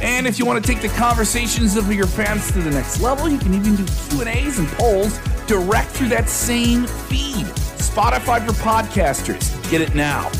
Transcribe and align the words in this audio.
And 0.00 0.26
if 0.26 0.38
you 0.38 0.46
want 0.46 0.64
to 0.64 0.72
take 0.72 0.80
the 0.80 0.88
conversations 0.96 1.76
of 1.76 1.92
your 1.92 2.06
fans 2.06 2.50
to 2.52 2.60
the 2.60 2.70
next 2.70 3.00
level, 3.00 3.28
you 3.28 3.38
can 3.38 3.54
even 3.54 3.76
do 3.76 3.84
Q&As 4.10 4.58
and 4.58 4.68
polls 4.68 5.18
direct 5.46 5.90
through 5.90 6.08
that 6.08 6.28
same 6.28 6.86
feed. 6.86 7.46
Spotify 7.78 8.44
for 8.46 8.52
podcasters. 8.52 9.70
Get 9.70 9.80
it 9.80 9.94
now. 9.94 10.30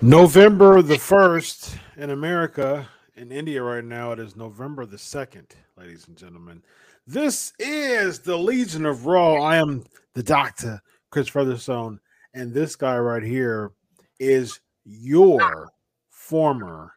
November 0.00 0.80
the 0.80 0.94
1st 0.94 1.76
in 1.96 2.10
America. 2.10 2.88
In 3.16 3.32
India 3.32 3.62
right 3.62 3.84
now, 3.84 4.12
it 4.12 4.20
is 4.20 4.36
November 4.36 4.86
the 4.86 4.96
2nd, 4.96 5.50
ladies 5.78 6.08
and 6.08 6.16
gentlemen. 6.16 6.60
This 7.06 7.52
is 7.58 8.18
the 8.18 8.36
Legion 8.36 8.84
of 8.84 9.06
Raw. 9.06 9.34
I 9.42 9.58
am 9.58 9.84
the 10.14 10.24
doctor, 10.24 10.82
Chris 11.10 11.28
Featherstone, 11.28 12.00
and 12.34 12.52
this 12.52 12.74
guy 12.74 12.98
right 12.98 13.22
here 13.22 13.70
is 14.18 14.58
your 14.84 15.70
former 16.10 16.94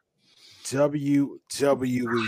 WWE 0.64 1.38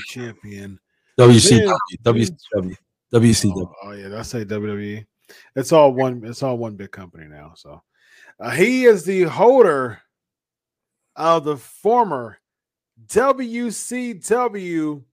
champion. 0.07 0.79
WCW, 1.19 1.73
WCW, 2.03 2.77
WCW. 3.13 3.55
Oh, 3.57 3.73
oh, 3.83 3.91
yeah, 3.93 4.17
I 4.17 4.21
say 4.21 4.45
WWE? 4.45 5.05
It's 5.55 5.71
all 5.71 5.91
one. 5.93 6.21
It's 6.23 6.43
all 6.43 6.57
one 6.57 6.75
big 6.75 6.91
company 6.91 7.25
now. 7.27 7.53
So 7.55 7.81
uh, 8.39 8.51
he 8.51 8.85
is 8.85 9.03
the 9.05 9.23
holder 9.23 10.01
of 11.15 11.45
the 11.45 11.57
former 11.57 12.37
WCW 13.07 15.03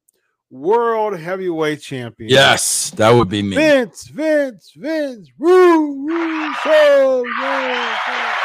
World 0.51 1.17
Heavyweight 1.19 1.81
Champion. 1.81 2.29
Yes, 2.29 2.91
that 2.97 3.11
would 3.11 3.29
be 3.29 3.41
me. 3.43 3.55
Vince, 3.55 4.09
Vince, 4.09 4.73
Vince, 4.77 5.31
Roo, 5.39 6.09
Roo, 6.09 6.55
so, 6.65 7.25
yeah, 7.41 7.99
yeah. 8.09 8.37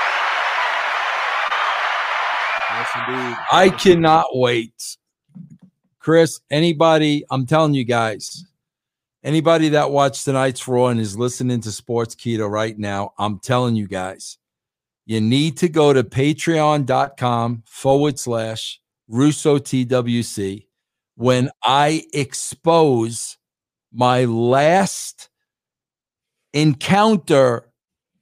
Yes, 2.69 2.89
indeed. 3.07 3.37
I 3.51 3.69
cannot 3.69 4.27
wait. 4.33 4.97
Chris, 5.97 6.41
anybody, 6.51 7.25
I'm 7.31 7.47
telling 7.47 7.73
you 7.73 7.83
guys, 7.83 8.45
anybody 9.23 9.69
that 9.69 9.89
watched 9.89 10.25
tonight's 10.25 10.67
Raw 10.67 10.87
and 10.87 10.99
is 10.99 11.17
listening 11.17 11.61
to 11.61 11.69
Sportskeeda 11.69 12.47
right 12.47 12.77
now, 12.77 13.13
I'm 13.17 13.39
telling 13.39 13.75
you 13.75 13.87
guys, 13.87 14.37
you 15.07 15.21
need 15.21 15.57
to 15.57 15.69
go 15.69 15.91
to 15.93 16.03
patreon.com 16.03 17.63
forward 17.65 18.19
slash 18.19 18.79
Russo 19.07 19.57
TWC 19.57 20.67
when 21.15 21.49
I 21.63 22.03
expose 22.13 23.37
my 23.91 24.25
last 24.25 25.29
encounter 26.53 27.71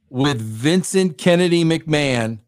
with 0.09 0.39
Vincent 0.39 1.17
Kennedy 1.17 1.63
McMahon 1.63 2.39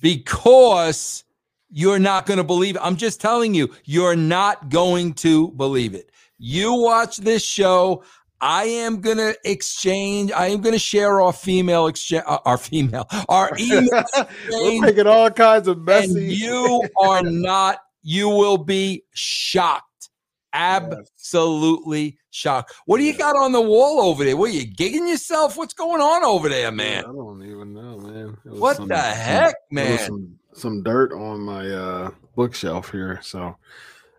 because 0.00 1.24
you're 1.70 1.98
not 1.98 2.26
going 2.26 2.38
to 2.38 2.44
believe 2.44 2.76
it. 2.76 2.82
I'm 2.82 2.96
just 2.96 3.20
telling 3.20 3.54
you, 3.54 3.74
you're 3.84 4.16
not 4.16 4.68
going 4.68 5.14
to 5.14 5.48
believe 5.52 5.94
it. 5.94 6.10
You 6.38 6.74
watch 6.74 7.16
this 7.18 7.44
show. 7.44 8.04
I 8.40 8.64
am 8.64 9.00
going 9.00 9.16
to 9.16 9.36
exchange, 9.44 10.30
I 10.30 10.46
am 10.46 10.60
going 10.60 10.72
to 10.72 10.78
share 10.78 11.20
our 11.20 11.32
female 11.32 11.88
exchange, 11.88 12.22
uh, 12.24 12.38
our 12.44 12.56
female, 12.56 13.08
our 13.28 13.50
email 13.58 14.04
We're 14.48 14.80
making 14.80 15.08
all 15.08 15.28
kinds 15.30 15.66
of 15.66 15.88
and 15.88 16.16
you 16.16 16.88
are 17.02 17.22
not, 17.22 17.80
you 18.08 18.30
will 18.30 18.56
be 18.56 19.04
shocked. 19.12 20.08
Absolutely 20.54 22.16
shocked. 22.30 22.72
What 22.86 22.96
do 22.96 23.04
you 23.04 23.12
got 23.16 23.36
on 23.36 23.52
the 23.52 23.60
wall 23.60 24.00
over 24.00 24.24
there? 24.24 24.34
What 24.34 24.48
are 24.48 24.54
you 24.54 24.66
gigging 24.66 25.06
yourself? 25.10 25.58
What's 25.58 25.74
going 25.74 26.00
on 26.00 26.24
over 26.24 26.48
there, 26.48 26.72
man? 26.72 27.04
I 27.04 27.08
don't 27.12 27.42
even 27.44 27.74
know, 27.74 27.98
man. 27.98 28.36
What 28.44 28.76
some- 28.78 28.88
the 28.88 28.96
heck, 28.96 29.48
was 29.48 29.54
man? 29.70 29.98
Some, 29.98 30.38
some 30.54 30.82
dirt 30.82 31.12
on 31.12 31.40
my 31.40 31.68
uh, 31.68 32.10
bookshelf 32.34 32.90
here, 32.90 33.20
so 33.22 33.54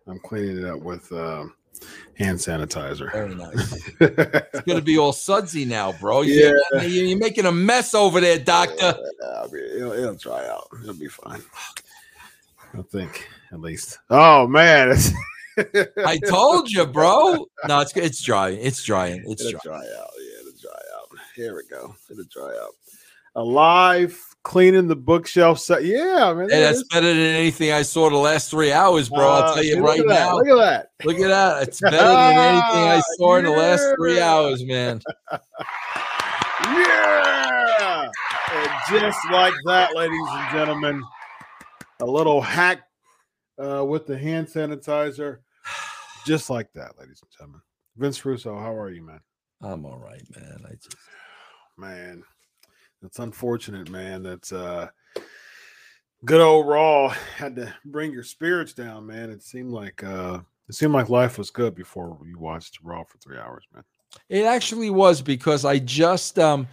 I'm 0.06 0.20
cleaning 0.20 0.60
it 0.60 0.66
up 0.66 0.82
with 0.82 1.12
uh, 1.12 1.46
hand 2.16 2.38
sanitizer. 2.38 3.12
Very 3.12 3.34
nice. 3.34 3.90
It's 4.00 4.62
gonna 4.68 4.82
be 4.82 5.00
all 5.00 5.14
sudsy 5.14 5.66
now, 5.66 5.94
bro. 5.94 6.22
Yeah. 6.22 6.52
you- 6.84 7.06
You're 7.06 7.18
making 7.18 7.48
a 7.48 7.52
mess 7.52 7.96
over 7.96 8.20
there, 8.22 8.38
doctor. 8.38 8.94
Mean, 9.52 9.64
it'll, 9.78 9.94
it'll 9.94 10.14
dry 10.14 10.48
out. 10.48 10.68
It'll 10.84 10.94
be 10.94 11.08
fine. 11.08 11.42
I 12.78 12.84
think, 12.84 13.28
at 13.52 13.60
least. 13.62 14.00
Oh 14.10 14.48
man, 14.48 14.96
I 16.06 16.18
told 16.28 16.72
you, 16.72 16.86
bro. 16.86 17.46
No, 17.68 17.80
it's 17.82 17.96
it's 17.98 18.22
drying. 18.22 18.60
It's 18.62 18.84
drying. 18.84 19.24
It's 19.28 19.44
it'll 19.46 19.60
drying. 19.64 19.82
dry 19.90 20.00
out. 20.00 20.10
Yeah, 20.20 20.40
it'll 20.42 20.60
dry 20.62 20.82
out. 20.98 21.08
Here 21.36 21.56
we 21.56 21.64
go. 21.70 21.96
It'll 22.10 22.24
dry 22.32 22.58
out. 22.62 22.76
Alive, 23.36 24.20
cleaning 24.44 24.88
the 24.88 24.96
bookshelf. 24.96 25.60
Set. 25.60 25.86
Yeah, 25.86 26.34
man. 26.34 26.50
Hey, 26.50 26.62
that's 26.62 26.80
is. 26.80 26.84
better 26.92 27.08
than 27.08 27.20
anything 27.20 27.72
I 27.72 27.84
saw 27.84 28.10
the 28.10 28.18
last 28.18 28.50
three 28.50 28.72
hours, 28.72 29.08
bro. 29.08 29.20
I'll 29.30 29.44
Uh, 29.44 29.54
tell 29.56 29.64
you 29.64 29.86
right 29.86 30.00
that, 30.00 30.08
now. 30.08 30.36
Look 30.38 30.48
at 30.48 30.56
that. 30.58 30.90
Look 31.06 31.20
at 31.20 31.28
that. 31.28 31.64
It's 31.68 31.80
better 31.80 31.98
than 31.98 32.38
anything 32.38 32.88
I 32.90 33.02
saw 33.18 33.36
in 33.36 33.46
the 33.46 33.52
last 33.52 33.86
three 33.98 34.20
hours, 34.20 34.66
man. 34.66 35.00
Yeah. 36.64 38.10
And 38.52 38.70
just 39.00 39.20
like 39.32 39.54
that, 39.66 39.96
ladies 39.96 40.28
and 40.30 40.52
gentlemen, 40.52 41.04
a 42.02 42.06
little 42.06 42.42
hack 42.42 42.82
uh, 43.60 43.84
with 43.84 44.08
the 44.08 44.18
hand 44.18 44.48
sanitizer. 44.48 45.40
Just 46.26 46.50
like 46.50 46.72
that, 46.74 46.98
ladies 47.00 47.22
and 47.22 47.32
gentlemen. 47.32 47.62
Vince 47.98 48.24
Russo, 48.26 48.58
how 48.58 48.76
are 48.76 48.92
you, 48.92 49.04
man? 49.04 49.20
I'm 49.62 49.86
all 49.86 50.00
right, 50.00 50.24
man. 50.36 50.62
I 50.66 50.76
just 50.76 50.96
Man, 51.80 52.24
it's 53.02 53.20
unfortunate, 53.20 53.90
man. 53.90 54.22
That's 54.24 54.52
uh 54.52 54.90
good 56.26 56.42
old 56.42 56.68
Raw 56.68 57.08
had 57.38 57.56
to 57.56 57.74
bring 57.86 58.12
your 58.12 58.24
spirits 58.24 58.74
down, 58.74 59.08
man. 59.08 59.30
It 59.30 59.42
seemed 59.42 59.72
like 59.72 60.04
uh 60.04 60.42
it 60.68 60.76
seemed 60.76 60.94
like 60.94 61.08
life 61.08 61.38
was 61.38 61.52
good 61.52 61.76
before 61.76 62.18
you 62.26 62.38
watched 62.38 62.80
Raw 62.84 63.06
for 63.06 63.18
three 63.20 63.38
hours, 63.38 63.66
man. 63.74 63.86
It 64.28 64.44
actually 64.44 64.90
was 64.90 65.22
because 65.22 65.64
I 65.64 65.80
just, 65.80 66.38
um, 66.38 66.68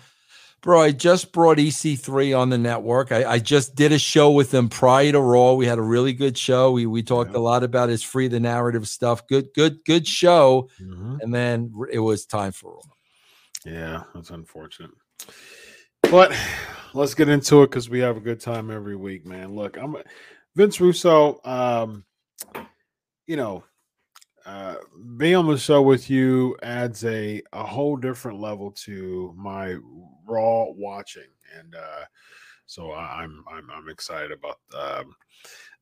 bro, 0.62 0.80
I 0.80 0.90
just 0.92 1.32
brought 1.32 1.58
EC3 1.58 2.38
on 2.38 2.50
the 2.50 2.58
network. 2.58 3.12
I, 3.12 3.24
I 3.24 3.38
just 3.38 3.74
did 3.74 3.92
a 3.92 3.98
show 3.98 4.30
with 4.32 4.50
them 4.50 4.68
prior 4.68 5.12
to 5.12 5.20
Raw. 5.20 5.52
We 5.54 5.66
had 5.66 5.78
a 5.78 5.82
really 5.82 6.12
good 6.12 6.36
show. 6.36 6.72
We 6.72 6.86
we 6.86 7.02
talked 7.02 7.32
Yeah. 7.32 7.38
a 7.38 7.40
lot 7.40 7.62
about 7.62 7.88
his 7.88 8.02
free 8.02 8.28
the 8.28 8.40
narrative 8.40 8.88
stuff. 8.88 9.26
Good, 9.26 9.48
good, 9.54 9.84
good 9.84 10.06
show. 10.06 10.68
And 10.78 11.32
then 11.34 11.72
it 11.90 12.00
was 12.00 12.26
time 12.26 12.52
for 12.52 12.74
Raw. 12.74 12.80
Yeah, 13.64 14.02
that's 14.14 14.30
unfortunate. 14.30 14.90
But 16.02 16.32
let's 16.94 17.14
get 17.14 17.28
into 17.28 17.62
it 17.62 17.70
because 17.70 17.88
we 17.90 17.98
have 18.00 18.16
a 18.16 18.20
good 18.20 18.40
time 18.40 18.70
every 18.70 18.96
week, 18.96 19.26
man. 19.26 19.54
Look, 19.54 19.76
I'm 19.76 19.96
Vince 20.54 20.80
Russo. 20.80 21.40
Um, 21.44 22.04
you 23.26 23.34
know, 23.36 23.64
uh, 24.44 24.76
being 25.16 25.34
on 25.34 25.48
the 25.48 25.58
show 25.58 25.82
with 25.82 26.08
you 26.08 26.56
adds 26.62 27.04
a 27.04 27.42
a 27.52 27.64
whole 27.64 27.96
different 27.96 28.38
level 28.40 28.70
to 28.84 29.34
my 29.36 29.76
raw 30.26 30.64
watching, 30.70 31.28
and 31.58 31.74
uh, 31.74 32.04
so 32.66 32.92
I'm 32.92 33.44
I'm 33.50 33.68
I'm 33.70 33.88
excited 33.88 34.32
about 34.32 34.58
um, 34.76 35.14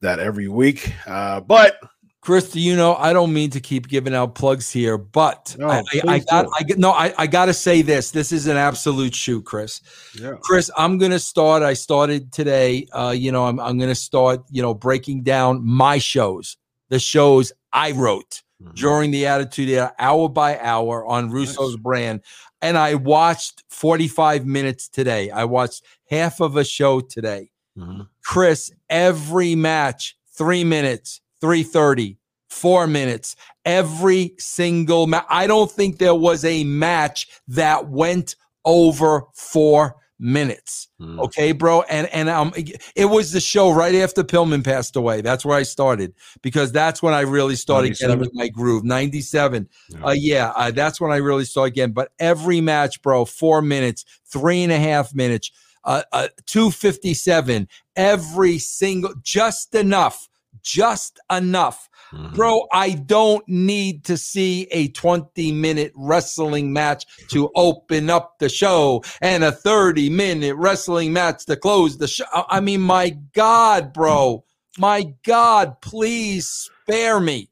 that 0.01 0.19
every 0.19 0.49
week. 0.49 0.93
Uh, 1.07 1.41
but 1.41 1.79
Chris, 2.21 2.51
do 2.51 2.61
you 2.61 2.75
know 2.77 2.95
I 2.97 3.13
don't 3.13 3.33
mean 3.33 3.51
to 3.51 3.61
keep 3.61 3.87
giving 3.89 4.15
out 4.15 4.35
plugs 4.35 4.71
here, 4.73 4.97
but 4.97 5.55
No, 5.59 5.69
I, 5.69 5.79
I, 5.79 6.03
I 6.15 6.19
got. 6.21 6.47
I 6.55 6.65
no 6.77 6.91
I, 6.91 7.13
I 7.19 7.27
gotta 7.27 7.53
say 7.55 7.83
this. 7.83 8.11
This 8.11 8.33
is 8.33 8.47
an 8.47 8.57
absolute 8.57 9.15
shoot, 9.15 9.45
Chris. 9.45 9.81
yeah, 10.19 10.33
Chris, 10.41 10.71
I'm 10.77 10.97
gonna 10.99 11.19
start. 11.19 11.63
I 11.63 11.75
started 11.75 12.33
today. 12.33 12.87
Uh, 12.93 13.15
you 13.17 13.31
know, 13.33 13.45
I'm 13.47 13.61
I'm 13.61 13.79
gonna 13.79 13.95
start, 13.95 14.43
you 14.51 14.63
know, 14.63 14.73
breaking 14.75 15.23
down 15.23 15.65
my 15.67 15.99
shows, 15.99 16.57
the 16.89 16.99
shows 16.99 17.53
I 17.73 17.91
wrote 17.93 18.41
Mhm. 18.63 18.75
during 18.77 19.11
the 19.11 19.27
Attitude 19.27 19.69
Era, 19.69 19.93
hour 19.99 20.29
by 20.29 20.59
hour 20.61 21.05
on 21.05 21.29
Russo's 21.31 21.75
Nice. 21.75 21.83
brand. 21.83 22.21
And 22.65 22.79
I 22.79 22.95
watched 22.95 23.63
45 23.69 24.47
minutes 24.47 24.89
today. 24.89 25.31
I 25.31 25.45
watched 25.45 25.85
half 26.09 26.41
of 26.41 26.57
a 26.57 26.65
show 26.65 27.01
today. 27.01 27.51
Mhm. 27.79 28.09
Chris, 28.25 28.73
every 28.89 29.55
match, 29.55 30.17
three 30.33 30.65
minutes, 30.65 31.21
330, 31.43 32.19
four 32.49 32.87
minutes. 32.87 33.37
Every 33.67 34.35
single 34.39 35.07
match. 35.07 35.27
I 35.29 35.47
don't 35.47 35.71
think 35.71 35.99
there 35.99 36.15
was 36.15 36.43
a 36.43 36.65
match 36.65 37.29
that 37.49 37.91
went 37.91 38.35
over 38.65 39.25
four 39.35 39.97
minutes. 40.19 40.89
Hmm. 40.99 41.19
Okay, 41.21 41.53
bro. 41.53 41.83
And 41.83 42.07
and 42.09 42.29
um 42.29 42.53
it 42.95 43.07
was 43.07 43.33
the 43.33 43.41
show 43.41 43.73
right 43.73 43.95
after 43.95 44.23
Pillman 44.23 44.65
passed 44.65 44.97
away. 44.97 45.21
That's 45.21 45.45
where 45.45 45.57
I 45.57 45.63
started 45.63 46.15
because 46.43 46.73
that's 46.73 47.03
when 47.03 47.15
I 47.15 47.21
really 47.21 47.57
started 47.57 47.91
getting 47.91 48.19
97? 48.19 48.21
with 48.21 48.35
my 48.35 48.49
groove. 48.49 48.85
97. 48.85 49.69
Yeah. 49.91 50.05
Uh 50.05 50.11
yeah, 50.13 50.53
uh, 50.57 50.71
that's 50.71 51.01
when 51.01 51.11
I 51.11 51.17
really 51.17 51.45
started 51.45 51.75
getting. 51.75 51.95
But 51.95 52.13
every 52.19 52.61
match, 52.61 53.03
bro, 53.03 53.25
four 53.25 53.63
minutes, 53.63 54.05
three 54.27 54.63
and 54.63 54.73
a 54.73 54.79
half 54.79 55.15
minutes, 55.15 55.51
uh, 55.85 56.03
uh 56.13 56.29
257, 56.47 57.69
every 57.97 58.59
single 58.59 59.15
just 59.23 59.75
enough, 59.75 60.29
just 60.65 61.21
enough 61.31 61.89
Mhm. 62.15 62.35
Bro, 62.35 62.69
I 62.73 62.91
don't 62.91 63.47
need 63.49 64.05
to 64.05 64.17
see 64.17 64.69
a 64.71 64.89
20 64.89 65.53
minute 65.53 65.93
wrestling 65.97 66.73
match 66.73 67.07
to 67.29 67.51
open 67.57 68.09
up 68.09 68.39
the 68.39 68.49
show 68.49 69.03
and 69.21 69.43
a 69.43 69.51
30 69.51 70.11
minute 70.11 70.55
wrestling 70.57 71.13
match 71.13 71.45
to 71.47 71.57
close 71.57 71.99
the 71.99 72.07
show. 72.07 72.25
I 72.33 72.61
mean, 72.61 72.83
my 72.83 73.17
God, 73.35 73.93
bro. 73.93 74.45
My 74.79 75.15
God, 75.25 75.81
please 75.81 76.49
spare 76.49 77.21
me. 77.21 77.51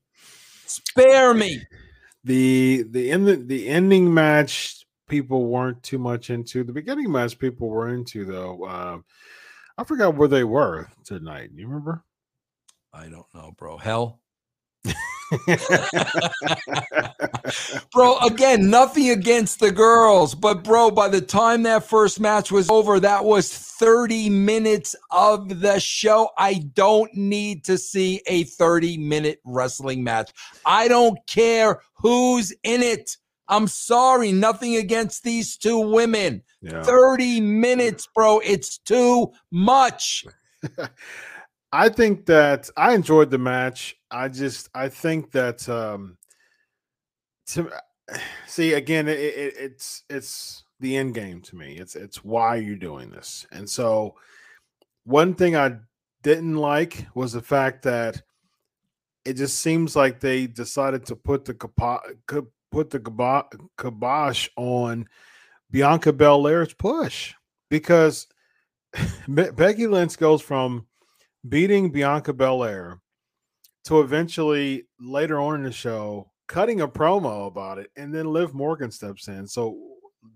Spare 0.66 1.34
me. 1.34 1.62
the 2.24 2.84
the 2.88 3.10
end 3.10 3.48
the 3.48 3.68
ending 3.68 4.12
match 4.12 4.84
people 5.08 5.46
weren't 5.46 5.82
too 5.82 5.98
much 5.98 6.30
into. 6.30 6.62
The 6.62 6.72
beginning 6.72 7.10
match 7.10 7.38
people 7.38 7.68
were 7.68 7.92
into 7.92 8.24
though. 8.24 8.64
Um, 8.66 9.04
I 9.76 9.84
forgot 9.84 10.14
where 10.14 10.28
they 10.28 10.44
were 10.44 10.88
tonight. 11.04 11.50
You 11.54 11.66
remember? 11.66 12.04
I 12.92 13.08
don't 13.08 13.26
know, 13.34 13.54
bro. 13.56 13.78
Hell. 13.78 14.20
Bro, 17.92 18.18
again, 18.18 18.70
nothing 18.70 19.10
against 19.10 19.60
the 19.60 19.70
girls, 19.72 20.34
but 20.34 20.62
bro, 20.64 20.90
by 20.90 21.08
the 21.08 21.20
time 21.20 21.62
that 21.64 21.88
first 21.88 22.20
match 22.20 22.50
was 22.52 22.68
over, 22.70 23.00
that 23.00 23.24
was 23.24 23.52
30 23.52 24.30
minutes 24.30 24.94
of 25.10 25.60
the 25.60 25.78
show. 25.80 26.30
I 26.36 26.54
don't 26.74 27.12
need 27.14 27.64
to 27.64 27.78
see 27.78 28.20
a 28.26 28.44
30 28.44 28.98
minute 28.98 29.40
wrestling 29.44 30.04
match. 30.04 30.32
I 30.64 30.88
don't 30.88 31.18
care 31.26 31.80
who's 31.94 32.52
in 32.62 32.82
it. 32.82 33.16
I'm 33.48 33.68
sorry, 33.68 34.32
nothing 34.32 34.76
against 34.76 35.24
these 35.24 35.56
two 35.56 35.78
women. 35.78 36.42
yeah. 36.62 36.82
30 36.82 37.40
minutes, 37.40 38.08
bro. 38.14 38.38
It's 38.38 38.78
too 38.78 39.32
much. 39.50 40.24
I 41.72 41.88
think 41.88 42.26
that 42.26 42.68
I 42.76 42.94
enjoyed 42.94 43.30
the 43.30 43.38
match. 43.38 43.96
I 44.10 44.28
just 44.28 44.68
I 44.74 44.88
think 44.88 45.30
that 45.32 45.68
um 45.68 46.18
to 47.48 47.70
see 48.46 48.74
again 48.74 49.08
it, 49.08 49.18
it, 49.18 49.54
it's 49.58 50.04
it's 50.10 50.64
the 50.80 50.96
end 50.96 51.14
game 51.14 51.40
to 51.42 51.56
me. 51.56 51.78
It's 51.78 51.96
it's 51.96 52.24
why 52.24 52.56
you're 52.56 52.76
doing 52.76 53.10
this. 53.10 53.46
And 53.52 53.68
so 53.68 54.16
one 55.04 55.34
thing 55.34 55.56
I 55.56 55.76
didn't 56.22 56.56
like 56.56 57.06
was 57.14 57.32
the 57.32 57.42
fact 57.42 57.82
that 57.82 58.22
it 59.24 59.34
just 59.34 59.60
seems 59.60 59.96
like 59.96 60.20
they 60.20 60.46
decided 60.46 61.06
to 61.06 61.16
put 61.16 61.44
the 61.44 61.54
kapa- 61.54 62.02
put 62.70 62.90
the 62.90 63.00
kibosh 63.78 64.48
on 64.56 65.06
Bianca 65.70 66.12
Belair's 66.12 66.74
push 66.74 67.32
because 67.70 68.26
Be- 69.32 69.50
Becky 69.50 69.86
Lynch 69.86 70.18
goes 70.18 70.42
from 70.42 70.86
beating 71.48 71.90
Bianca 71.90 72.32
Belair 72.32 73.00
to 73.84 74.00
eventually 74.00 74.86
later 75.00 75.40
on 75.40 75.56
in 75.56 75.62
the 75.64 75.72
show 75.72 76.30
cutting 76.48 76.82
a 76.82 76.88
promo 76.88 77.46
about 77.46 77.78
it, 77.78 77.90
and 77.96 78.14
then 78.14 78.26
Liv 78.32 78.52
Morgan 78.54 78.90
steps 78.90 79.28
in. 79.28 79.46
So 79.46 79.78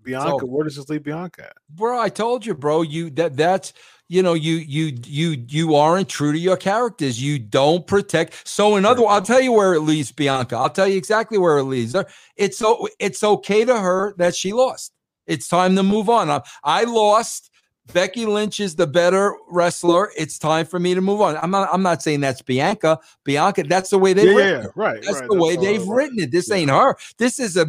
Bianca, 0.03 0.37
So- 0.41 0.45
where 0.47 0.63
does 0.63 0.75
this 0.75 0.89
leave 0.89 1.03
Bianca? 1.03 1.51
Bro 1.69 1.99
i 1.99 2.09
told 2.09 2.45
you 2.45 2.53
bro 2.53 2.81
you 2.81 3.09
that 3.11 3.37
that's 3.37 3.71
you 4.09 4.21
know 4.23 4.33
you 4.33 4.55
you 4.55 4.97
you 5.05 5.45
you 5.47 5.75
aren't 5.75 6.09
true 6.09 6.31
to 6.33 6.37
your 6.39 6.57
characters. 6.57 7.21
You 7.21 7.39
don't 7.39 7.85
protect 7.87 8.47
so 8.47 8.75
in 8.77 8.85
other 8.85 9.05
i'll 9.05 9.21
tell 9.21 9.41
you 9.41 9.51
where 9.53 9.73
it 9.73 9.81
leaves 9.81 10.11
bianca. 10.11 10.57
I'll 10.57 10.69
tell 10.69 10.87
you 10.87 10.97
exactly 10.97 11.37
where 11.37 11.57
it 11.57 11.63
leaves 11.63 11.93
her. 11.93 12.05
It's 12.35 12.57
so 12.57 12.87
it's 12.99 13.23
okay 13.23 13.63
to 13.65 13.79
her 13.79 14.13
that 14.17 14.35
she 14.35 14.51
lost. 14.53 14.93
It's 15.25 15.47
time 15.47 15.75
to 15.75 15.83
move 15.83 16.09
on. 16.09 16.29
I, 16.29 16.41
I 16.63 16.83
lost 16.85 17.51
Becky 17.93 18.25
Lynch 18.25 18.59
is 18.59 18.75
the 18.75 18.87
better 18.87 19.35
wrestler. 19.49 20.11
It's 20.17 20.37
time 20.37 20.65
for 20.65 20.79
me 20.79 20.93
to 20.93 21.01
move 21.01 21.21
on. 21.21 21.37
I'm 21.37 21.51
not. 21.51 21.69
I'm 21.71 21.81
not 21.81 22.01
saying 22.01 22.21
that's 22.21 22.41
Bianca. 22.41 22.99
Bianca. 23.23 23.63
That's 23.63 23.89
the 23.89 23.99
way 23.99 24.13
they. 24.13 24.25
Yeah, 24.25 24.35
written 24.35 24.61
yeah, 24.63 24.67
right. 24.75 25.01
That's 25.03 25.19
right, 25.21 25.29
the 25.29 25.35
way 25.35 25.55
all 25.55 25.63
they've 25.63 25.87
right. 25.87 25.95
written 25.95 26.19
it. 26.19 26.31
This 26.31 26.49
Yeah. 26.49 26.55
ain't 26.55 26.71
her. 26.71 26.95
This 27.17 27.39
is 27.39 27.55
a 27.55 27.67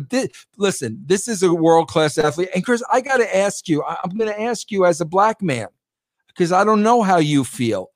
listen. 0.56 1.03
This 1.06 1.29
is 1.29 1.43
a 1.43 1.53
world 1.53 1.88
class 1.88 2.19
athlete. 2.19 2.49
And 2.55 2.65
Chris, 2.65 2.82
I 2.93 3.00
got 3.00 3.19
to 3.19 3.37
ask 3.37 3.69
you. 3.69 3.82
I, 3.85 3.97
I'm 4.03 4.17
going 4.17 4.31
to 4.31 4.41
ask 4.41 4.70
you 4.70 4.87
as 4.87 5.00
a 5.00 5.05
black 5.05 5.41
man 5.43 5.69
because 6.29 6.53
I 6.53 6.65
don't 6.65 6.82
know 6.82 7.03
how 7.03 7.19
you 7.19 7.44
feel. 7.44 7.91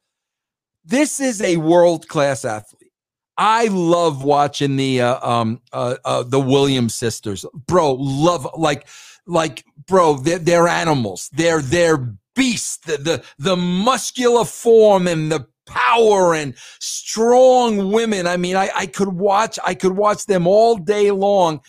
This 0.85 1.21
is 1.21 1.41
a 1.43 1.57
world 1.57 2.09
class 2.09 2.45
athlete. 2.45 2.91
I 3.39 3.67
love 3.69 4.25
watching 4.25 4.77
the 4.77 5.01
uh, 5.01 5.29
um 5.29 5.61
uh, 5.73 5.97
uh 6.05 6.23
the 6.23 6.41
Williams 6.41 6.95
sisters, 6.95 7.47
bro. 7.67 7.95
Love 7.95 8.47
like 8.57 8.87
like 9.27 9.65
bro. 9.87 10.17
They're, 10.17 10.39
they're 10.39 10.69
animals. 10.69 11.31
They're 11.33 11.63
they're 11.63 12.15
beasts. 12.35 12.79
The, 12.79 12.97
the 12.97 13.25
the 13.39 13.57
muscular 13.57 14.45
form 14.45 15.07
and 15.07 15.31
the 15.31 15.47
power 15.67 16.35
and 16.35 16.55
strong 16.81 17.93
women. 17.93 18.27
I 18.27 18.37
mean, 18.37 18.57
I, 18.57 18.71
I 18.75 18.87
could 18.87 19.15
watch, 19.15 19.59
I 19.65 19.75
could 19.75 19.97
watch 19.97 20.27
them 20.27 20.47
all 20.47 20.77
day 20.77 21.11
long. 21.11 21.61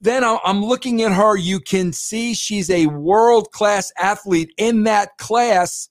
Then 0.00 0.24
I'm 0.24 0.64
looking 0.64 1.02
at 1.02 1.12
her. 1.12 1.36
You 1.36 1.60
can 1.60 1.92
see 1.92 2.34
she's 2.34 2.70
a 2.70 2.86
world 2.86 3.52
class 3.52 3.92
athlete 3.98 4.52
in 4.58 4.82
that 4.84 5.16
class. 5.18 5.88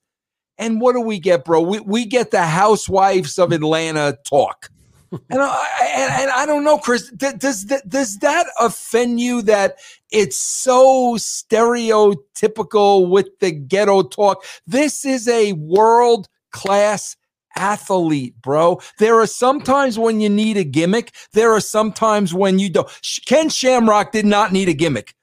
And 0.58 0.82
what 0.82 0.94
do 0.94 1.02
we 1.02 1.18
get, 1.18 1.46
bro? 1.46 1.62
We, 1.62 1.80
we 1.80 2.06
get 2.06 2.32
the 2.32 2.46
housewives 2.46 3.40
of 3.40 3.54
Atlanta 3.54 4.18
talk. 4.28 4.70
And 5.12 5.42
I, 5.42 5.68
and, 5.96 6.12
and 6.22 6.32
I 6.32 6.46
don't 6.46 6.64
know, 6.64 6.78
Chris. 6.78 7.10
Does 7.12 7.66
that 7.66 7.90
does 7.90 8.20
that 8.20 8.48
offend 8.60 9.20
you 9.20 9.42
that 9.44 9.78
it's 10.10 10.38
so 10.38 11.16
stereotypical 11.16 13.10
with 13.10 13.28
the 13.40 13.52
ghetto 13.52 14.04
talk? 14.04 14.46
This 14.66 15.04
is 15.04 15.28
a 15.28 15.52
world 15.54 16.30
class 16.52 17.18
athlete, 17.58 18.36
bro. 18.42 18.80
There 19.00 19.20
are 19.20 19.28
sometimes 19.28 20.00
when 20.00 20.22
you 20.22 20.30
need 20.30 20.56
a 20.58 20.64
gimmick. 20.64 21.14
There 21.34 21.52
are 21.52 21.60
sometimes 21.60 22.34
when 22.34 22.60
you 22.60 22.70
don't. 22.70 22.90
Ken 23.26 23.50
Shamrock 23.50 24.14
did 24.14 24.26
not 24.26 24.54
need 24.54 24.70
a 24.70 24.74
gimmick. 24.74 25.14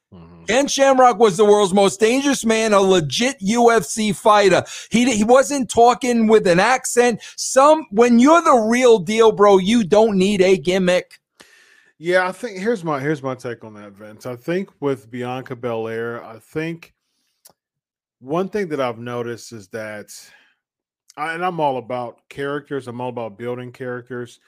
Ken 0.48 0.66
Shamrock 0.66 1.18
was 1.18 1.37
the 1.37 1.44
world's 1.44 1.75
most 1.75 2.00
dangerous 2.00 2.42
man, 2.42 2.73
a 2.73 2.80
legit 2.80 3.38
UFC 3.40 4.16
fighter. 4.16 4.64
He, 4.90 5.14
he 5.14 5.23
wasn't 5.23 5.68
talking 5.68 6.26
with 6.26 6.46
an 6.46 6.58
accent. 6.58 7.20
Some 7.37 7.84
when 7.90 8.18
you're 8.18 8.40
the 8.40 8.66
real 8.70 8.99
deal, 8.99 9.30
bro, 9.30 9.58
you 9.58 9.84
don't 9.84 10.16
need 10.16 10.40
a 10.40 10.56
gimmick. 10.56 11.20
Yeah, 11.99 12.26
I 12.26 12.32
think 12.32 12.58
here's 12.58 12.82
my 12.82 12.99
here's 12.99 13.23
my 13.23 13.34
take 13.34 13.62
on 13.62 13.75
that, 13.75 13.92
Vince. 13.92 14.25
I 14.25 14.37
think 14.37 14.70
with 14.80 15.11
Bianca 15.11 15.54
Belair, 15.54 16.25
I 16.25 16.38
think 16.38 16.94
one 18.18 18.49
thing 18.49 18.68
that 18.68 18.80
I've 18.80 18.99
noticed 18.99 19.52
is 19.52 19.68
that, 19.68 20.08
I, 21.14 21.34
and 21.34 21.44
I'm 21.44 21.61
all 21.61 21.76
about 21.76 22.26
characters. 22.30 22.88
I'm 22.88 23.02
all 23.02 23.11
about 23.11 23.37
building 23.37 23.70
characters, 23.70 24.40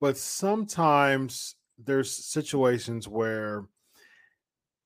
but 0.00 0.16
sometimes 0.16 1.56
there's 1.76 2.12
situations 2.12 3.08
where 3.08 3.64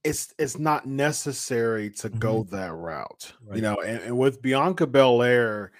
it's 0.05 0.35
it's 0.39 0.59
not 0.59 0.87
necessary 0.87 1.91
to 1.91 2.09
go 2.11 2.45
that 2.51 2.73
route, 2.73 3.33
Right. 3.47 3.57
you 3.57 3.63
know. 3.63 3.77
And, 3.77 4.01
and 4.03 4.19
with 4.19 4.43
Bianca 4.43 4.87
Belair, 4.87 5.73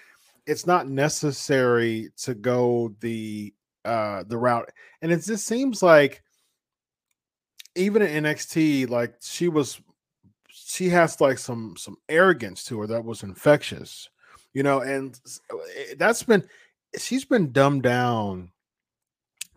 it's 0.47 0.65
not 0.67 0.87
necessary 0.89 2.09
to 2.17 2.33
go 2.35 2.93
the 2.99 3.53
uh 3.85 4.23
the 4.27 4.37
route 4.37 4.71
and 5.01 5.11
it 5.11 5.23
just 5.23 5.45
seems 5.45 5.83
like 5.83 6.23
even 7.75 8.01
in 8.01 8.23
NXT, 8.23 8.89
like 8.89 9.15
she 9.21 9.49
was, 9.49 9.79
she 10.47 10.89
has 10.89 11.19
like 11.19 11.37
some 11.37 11.75
some 11.77 11.97
arrogance 12.09 12.63
to 12.65 12.79
her 12.79 12.87
that 12.87 13.03
was 13.03 13.21
infectious, 13.23 14.09
you 14.53 14.63
know, 14.63 14.79
and 14.79 15.19
eh, 15.77 15.93
that's 15.97 16.23
been 16.23 16.43
she's 16.97 17.25
been 17.25 17.51
dumbed 17.51 17.83
down 17.83 18.49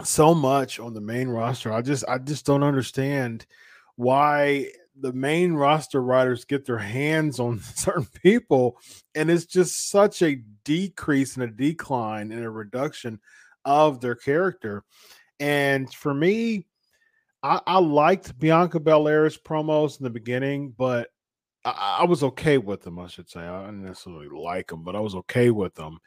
so 0.02 0.34
much 0.34 0.78
on 0.80 0.94
the 0.94 1.00
main 1.00 1.28
roster. 1.28 1.72
I 1.72 1.80
just 1.80 2.04
I 2.08 2.18
just 2.18 2.44
don't 2.44 2.62
understand 2.64 3.46
why 3.98 4.70
the 5.00 5.12
main 5.12 5.54
roster 5.54 6.00
writers 6.00 6.44
get 6.44 6.64
their 6.64 6.78
hands 6.78 7.40
on 7.40 7.58
certain 7.74 8.06
people, 8.22 8.78
and 9.16 9.28
it's 9.28 9.44
just 9.44 9.90
such 9.90 10.22
a 10.22 10.40
decrease 10.64 11.34
and 11.34 11.42
a 11.42 11.48
decline 11.48 12.30
and 12.30 12.44
a 12.44 12.50
reduction 12.50 13.18
of 13.64 14.00
their 14.00 14.14
character. 14.14 14.84
And 15.40 15.92
for 15.92 16.14
me, 16.14 16.68
I, 17.42 17.60
I 17.66 17.78
liked 17.80 18.38
Bianca 18.38 18.78
Belair's 18.78 19.36
promos 19.36 19.98
in 19.98 20.04
the 20.04 20.10
beginning, 20.10 20.74
but 20.78 21.08
I, 21.64 21.98
I 22.00 22.04
was 22.04 22.22
okay 22.22 22.58
with 22.58 22.82
them. 22.82 23.00
I 23.00 23.08
should 23.08 23.28
say 23.28 23.40
I 23.40 23.66
didn't 23.66 23.82
necessarily 23.82 24.28
like 24.28 24.68
them, 24.68 24.84
but 24.84 24.94
I 24.94 25.00
was 25.00 25.16
okay 25.16 25.50
with 25.50 25.74
them. 25.74 25.98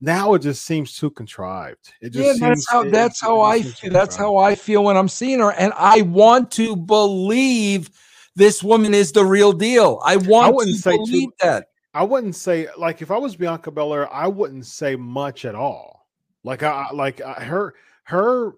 Now 0.00 0.34
it 0.34 0.40
just 0.40 0.64
seems 0.64 0.96
too 0.96 1.10
contrived. 1.10 1.92
It 2.00 2.10
just 2.10 2.26
yeah, 2.26 2.32
seems, 2.32 2.40
that's 2.66 2.70
how 2.70 2.80
it- 2.82 2.90
that's 2.90 3.22
it 3.22 3.26
how 3.26 3.40
I 3.40 3.62
feel. 3.62 3.92
That's 3.92 4.16
how 4.16 4.36
I 4.36 4.54
feel 4.54 4.84
when 4.84 4.96
I'm 4.96 5.08
seeing 5.08 5.38
her, 5.40 5.52
and 5.52 5.72
I 5.76 6.02
want 6.02 6.50
to 6.52 6.76
believe 6.76 7.90
this 8.36 8.62
woman 8.62 8.92
is 8.94 9.12
the 9.12 9.24
real 9.24 9.52
deal. 9.52 10.00
I 10.04 10.16
want 10.16 10.48
to 10.50 10.54
wouldn't 10.56 10.76
say 10.78 10.92
too- 10.92 11.04
believe 11.04 11.30
that. 11.40 11.68
I 11.94 12.02
wouldn't 12.02 12.34
say 12.34 12.66
like 12.76 13.02
if 13.02 13.10
I 13.12 13.18
was 13.18 13.36
Bianca 13.36 13.70
Belair, 13.70 14.12
I 14.12 14.26
wouldn't 14.26 14.66
say 14.66 14.96
much 14.96 15.44
at 15.44 15.54
all. 15.54 16.08
Like 16.42 16.62
I 16.64 16.86
I- 16.90 16.92
like 16.92 17.20
I, 17.20 17.44
her 17.44 17.74
her 18.04 18.52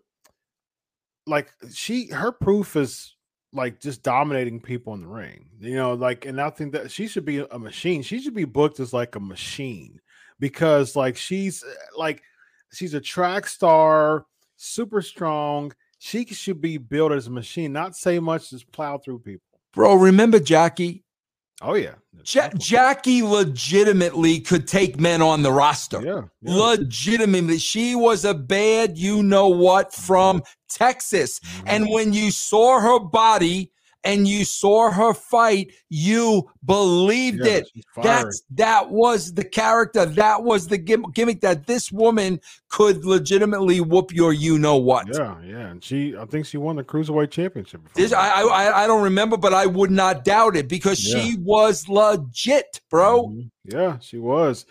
like 1.26 1.50
she 1.72 2.06
her 2.08 2.32
proof 2.32 2.76
is 2.76 3.14
like 3.52 3.80
just 3.80 4.02
dominating 4.02 4.60
people 4.60 4.94
in 4.94 5.02
the 5.02 5.06
ring. 5.08 5.50
You 5.60 5.74
know, 5.76 5.94
like 5.94 6.24
and 6.24 6.40
I 6.40 6.50
think 6.50 6.72
that 6.72 6.90
she 6.90 7.06
should 7.08 7.24
be 7.24 7.38
a 7.50 7.58
machine. 7.58 8.02
She 8.02 8.20
should 8.20 8.34
be 8.34 8.44
booked 8.44 8.80
as 8.80 8.92
like 8.92 9.14
a 9.16 9.20
machine 9.20 10.00
because 10.38 10.96
like 10.96 11.16
she's 11.16 11.62
uh, 11.62 11.98
like 11.98 12.22
she's 12.72 12.94
a 12.94 13.00
track 13.00 13.46
star, 13.46 14.26
super 14.56 15.02
strong. 15.02 15.72
She 15.98 16.26
should 16.26 16.60
be 16.60 16.78
built 16.78 17.12
as 17.12 17.26
a 17.26 17.30
machine, 17.30 17.72
not 17.72 17.96
say 17.96 18.18
much, 18.18 18.50
just 18.50 18.70
plow 18.70 18.98
through 18.98 19.20
people. 19.20 19.42
Bro, 19.72 19.94
remember 19.96 20.38
Jackie? 20.38 21.04
Oh 21.62 21.74
yeah. 21.74 21.94
Ja- 22.26 22.50
Jackie 22.58 23.22
legitimately 23.22 24.40
could 24.40 24.68
take 24.68 25.00
men 25.00 25.22
on 25.22 25.42
the 25.42 25.52
roster. 25.52 26.02
yeah, 26.02 26.22
yeah. 26.42 26.54
Legitimately, 26.54 27.58
she 27.58 27.94
was 27.94 28.24
a 28.24 28.34
bad, 28.34 28.98
you 28.98 29.22
know 29.22 29.48
what, 29.48 29.94
from 29.94 30.42
Texas. 30.68 31.40
And 31.64 31.88
when 31.88 32.12
you 32.12 32.30
saw 32.30 32.80
her 32.80 32.98
body 32.98 33.72
and 34.04 34.26
you 34.28 34.44
saw 34.44 34.90
her 34.90 35.12
fight, 35.12 35.72
you 35.88 36.48
believed 36.64 37.44
Yeah, 37.44 37.54
it. 37.58 37.68
That's 38.02 38.42
that 38.52 38.90
was 38.90 39.34
the 39.34 39.44
character. 39.44 40.06
That 40.06 40.42
was 40.42 40.68
the 40.68 40.78
gimmick 40.78 41.40
that 41.40 41.66
this 41.66 41.90
woman 41.90 42.40
could 42.68 43.04
legitimately 43.04 43.80
whoop 43.80 44.12
your 44.12 44.32
you 44.32 44.58
know 44.58 44.76
what. 44.76 45.08
Yeah, 45.08 45.36
yeah, 45.42 45.68
and 45.68 45.82
she, 45.82 46.16
I 46.16 46.24
think 46.26 46.46
she 46.46 46.56
won 46.56 46.76
the 46.76 46.84
cruiserweight 46.84 47.30
championship. 47.30 47.82
before 47.82 48.02
This. 48.02 48.12
I, 48.12 48.42
I 48.42 48.84
I 48.84 48.86
don't 48.86 49.02
remember, 49.02 49.36
but 49.36 49.52
I 49.52 49.66
would 49.66 49.90
not 49.90 50.24
doubt 50.24 50.56
it 50.56 50.68
because 50.68 50.98
she 50.98 51.36
was 51.40 51.88
legit, 51.88 52.80
bro. 52.90 53.28
Mhm. 53.28 53.50
Yeah, 53.64 53.98
she 53.98 54.18
was, 54.18 54.66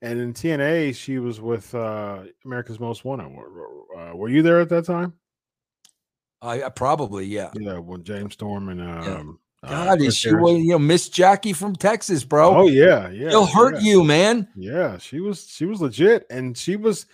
and 0.00 0.18
in 0.18 0.32
TNA, 0.32 0.94
she 0.94 1.18
was 1.18 1.40
with 1.40 1.74
uh 1.74 2.22
America's 2.44 2.80
Most 2.80 3.04
Wanted. 3.04 3.28
Were, 3.34 3.50
uh, 3.98 4.16
were 4.16 4.28
you 4.28 4.42
there 4.42 4.60
at 4.60 4.70
that 4.70 4.86
time? 4.86 5.12
I, 6.40 6.68
probably 6.68 7.26
yeah. 7.26 7.50
Yeah, 7.54 7.78
when 7.78 8.04
James 8.04 8.34
Storm 8.34 8.68
and 8.68 8.80
um, 8.80 9.38
uh, 9.62 9.68
God, 9.68 10.00
is 10.02 10.16
she 10.16 10.32
was 10.32 10.58
you 10.58 10.70
know 10.70 10.78
Miss 10.78 11.08
Jackie 11.08 11.52
from 11.52 11.74
Texas, 11.74 12.22
bro? 12.22 12.56
Oh 12.56 12.68
yeah, 12.68 13.10
yeah, 13.10 13.30
She'll 13.30 13.46
hurt 13.46 13.76
yeah. 13.76 13.90
you, 13.90 14.04
man. 14.04 14.48
Yeah, 14.54 14.98
she 14.98 15.20
was 15.20 15.48
she 15.48 15.64
was 15.64 15.80
legit, 15.80 16.26
and 16.30 16.56
she 16.56 16.76
was 16.76 17.06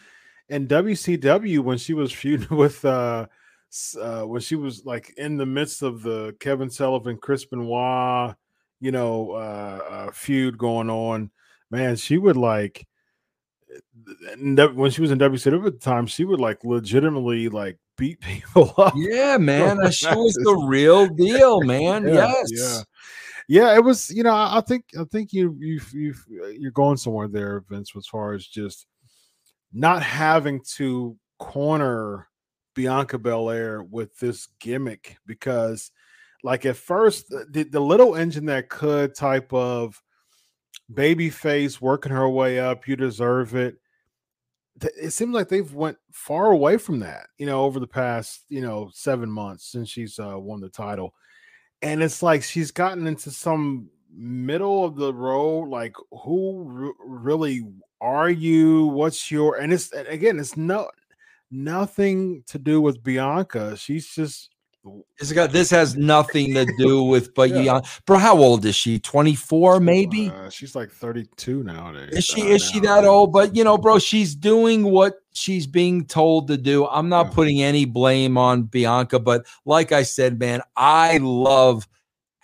in 0.51 0.69
WCW 0.69 1.61
when 1.61 1.79
she 1.79 1.95
was 1.95 2.13
feuding 2.13 2.49
with 2.57 2.85
uh, 2.85 3.27
uh 4.01 4.23
when 4.23 4.43
she 4.43 4.57
was 4.57 4.85
like 4.85 5.15
in 5.17 5.39
the 5.39 5.47
midst 5.47 5.83
of 5.83 6.03
the 6.03 6.37
Kevin 6.39 6.69
Sullivan 6.69 7.17
Chris 7.17 7.47
Benoit, 7.47 8.35
you 8.81 8.93
know, 8.93 9.33
uh, 9.33 9.81
uh 9.91 10.11
feud 10.13 10.59
going 10.59 10.91
on. 10.91 11.31
Man, 11.71 11.97
she 11.97 12.19
would 12.19 12.37
like 12.37 12.87
when 14.75 14.91
she 14.91 15.01
was 15.01 15.11
in 15.11 15.19
WCW 15.19 15.67
at 15.67 15.73
the 15.73 15.79
time, 15.79 16.07
she 16.07 16.25
would 16.25 16.41
like 16.41 16.63
legitimately 16.63 17.49
like 17.49 17.79
beat 17.97 18.21
people 18.23 18.73
up. 18.79 18.95
Yeah, 18.97 19.37
man. 19.37 19.81
uh, 19.81 19.91
She 19.91 20.07
was 20.09 20.35
the 20.35 20.65
real 20.67 21.07
deal, 21.17 21.61
man. 21.63 22.07
Yeah, 22.07 22.33
yes. 22.47 22.51
yeah. 22.53 22.83
Yeah, 23.47 23.75
it 23.77 23.85
was. 23.85 24.09
You 24.11 24.23
know, 24.23 24.33
I 24.35 24.59
I 24.59 24.61
think 24.63 24.85
I 24.99 25.05
think 25.05 25.33
you 25.33 25.55
you 25.61 25.79
you 25.93 26.15
you're 26.59 26.71
going 26.71 26.97
somewhere 26.97 27.29
there, 27.29 27.63
Vince, 27.69 27.93
as 27.97 28.07
far 28.07 28.33
as 28.33 28.47
just 28.47 28.87
not 29.73 30.03
having 30.03 30.63
to 30.77 31.17
corner 31.39 32.27
Bianca 32.75 33.19
Belair 33.19 33.83
with 33.83 34.17
this 34.19 34.49
gimmick 34.61 35.19
because, 35.27 35.91
like, 36.43 36.65
at 36.65 36.77
first 36.77 37.29
the, 37.29 37.65
the 37.71 37.81
little 37.81 38.15
engine 38.15 38.47
that 38.47 38.71
could 38.71 39.15
type 39.15 39.53
of 39.53 40.01
baby 40.93 41.29
face 41.29 41.81
working 41.83 42.13
her 42.13 42.29
way 42.29 42.59
up, 42.59 42.89
you 42.89 42.97
deserve 42.97 43.55
it. 43.55 43.77
It 44.83 45.13
seems 45.13 45.35
like 45.35 45.49
they've 45.49 45.73
went 45.73 45.99
far 46.13 46.51
away 46.51 46.79
from 46.79 46.99
that, 47.01 47.29
you 47.39 47.47
know, 47.47 47.63
over 47.65 47.79
the 47.79 47.87
past 47.87 48.45
you 48.49 48.61
know 48.61 48.91
seven 48.93 49.31
months 49.31 49.71
since 49.71 49.89
she's 49.89 50.19
uh, 50.19 50.39
won 50.39 50.61
the 50.61 50.69
title. 50.69 51.15
And 51.83 52.03
it's 52.03 52.23
like 52.23 52.43
she's 52.43 52.71
gotten 52.71 53.07
into 53.07 53.31
some 53.31 53.91
middle 54.17 54.85
of 54.85 54.97
the 54.97 55.13
road 55.13 55.69
like 55.69 55.95
who 56.23 56.87
r- 56.87 57.07
really 57.07 57.63
are 58.01 58.31
you? 58.31 58.87
What's 58.87 59.31
your 59.31 59.57
and 59.57 59.73
it's 59.73 59.93
again 59.93 60.39
it's 60.39 60.57
no 60.57 60.89
nothing 61.51 62.43
to 62.49 62.59
do 62.59 62.81
with 62.81 63.03
bianca. 63.03 63.77
She's 63.77 64.09
just 64.09 64.54
This 65.19 65.33
got 65.33 65.51
this 65.53 65.71
has 65.71 65.97
nothing 65.97 66.55
to 66.55 66.67
do 66.79 67.03
with 67.13 67.35
but 67.35 67.51
Yeah. 67.51 67.81
Bro, 68.07 68.19
how 68.19 68.37
old 68.37 68.65
is 68.65 68.75
she? 68.77 68.99
24, 68.99 69.81
maybe? 69.81 70.29
uh, 70.29 70.51
she's 70.51 70.75
like 70.75 70.91
32 70.91 71.63
nowadays 71.63 72.11
Is 72.13 72.25
she 72.25 72.43
uh, 72.43 72.47
is 72.47 72.63
she 72.63 72.81
that 72.81 73.05
old? 73.05 73.33
But 73.33 73.57
you 73.57 73.65
know, 73.65 73.79
bro, 73.79 73.99
she's 73.99 74.35
doing 74.35 74.85
what 74.85 75.15
she's 75.33 75.67
being 75.67 76.05
told 76.07 76.49
to 76.49 76.57
do. 76.57 76.87
I'm 76.87 77.09
not 77.09 77.27
Yeah. 77.29 77.33
putting 77.33 77.63
any 77.63 77.85
blame 77.87 78.37
on 78.37 78.65
Bianca, 78.65 79.19
but 79.19 79.47
like 79.65 79.93
I 79.93 80.03
said, 80.03 80.39
man, 80.39 80.61
I 80.77 81.19
love 81.19 81.87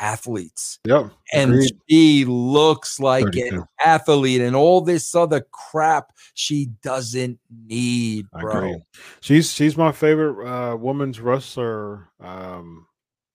athletes. 0.01 0.79
yep 0.85 1.11
And 1.33 1.53
agreed. 1.53 1.71
she 1.89 2.25
looks 2.25 2.99
like 2.99 3.35
an 3.37 3.65
athlete 3.85 4.41
and 4.41 4.57
all 4.57 4.81
this 4.81 5.15
other 5.15 5.45
crap 5.53 6.13
she 6.35 6.69
doesn't 6.83 7.39
need, 7.67 8.27
bro. 8.41 8.81
she's 9.21 9.53
she's 9.53 9.77
my 9.77 9.93
favorite 9.93 10.47
uh 10.47 10.77
women's 10.77 11.21
wrestler 11.21 12.09
um 12.21 12.87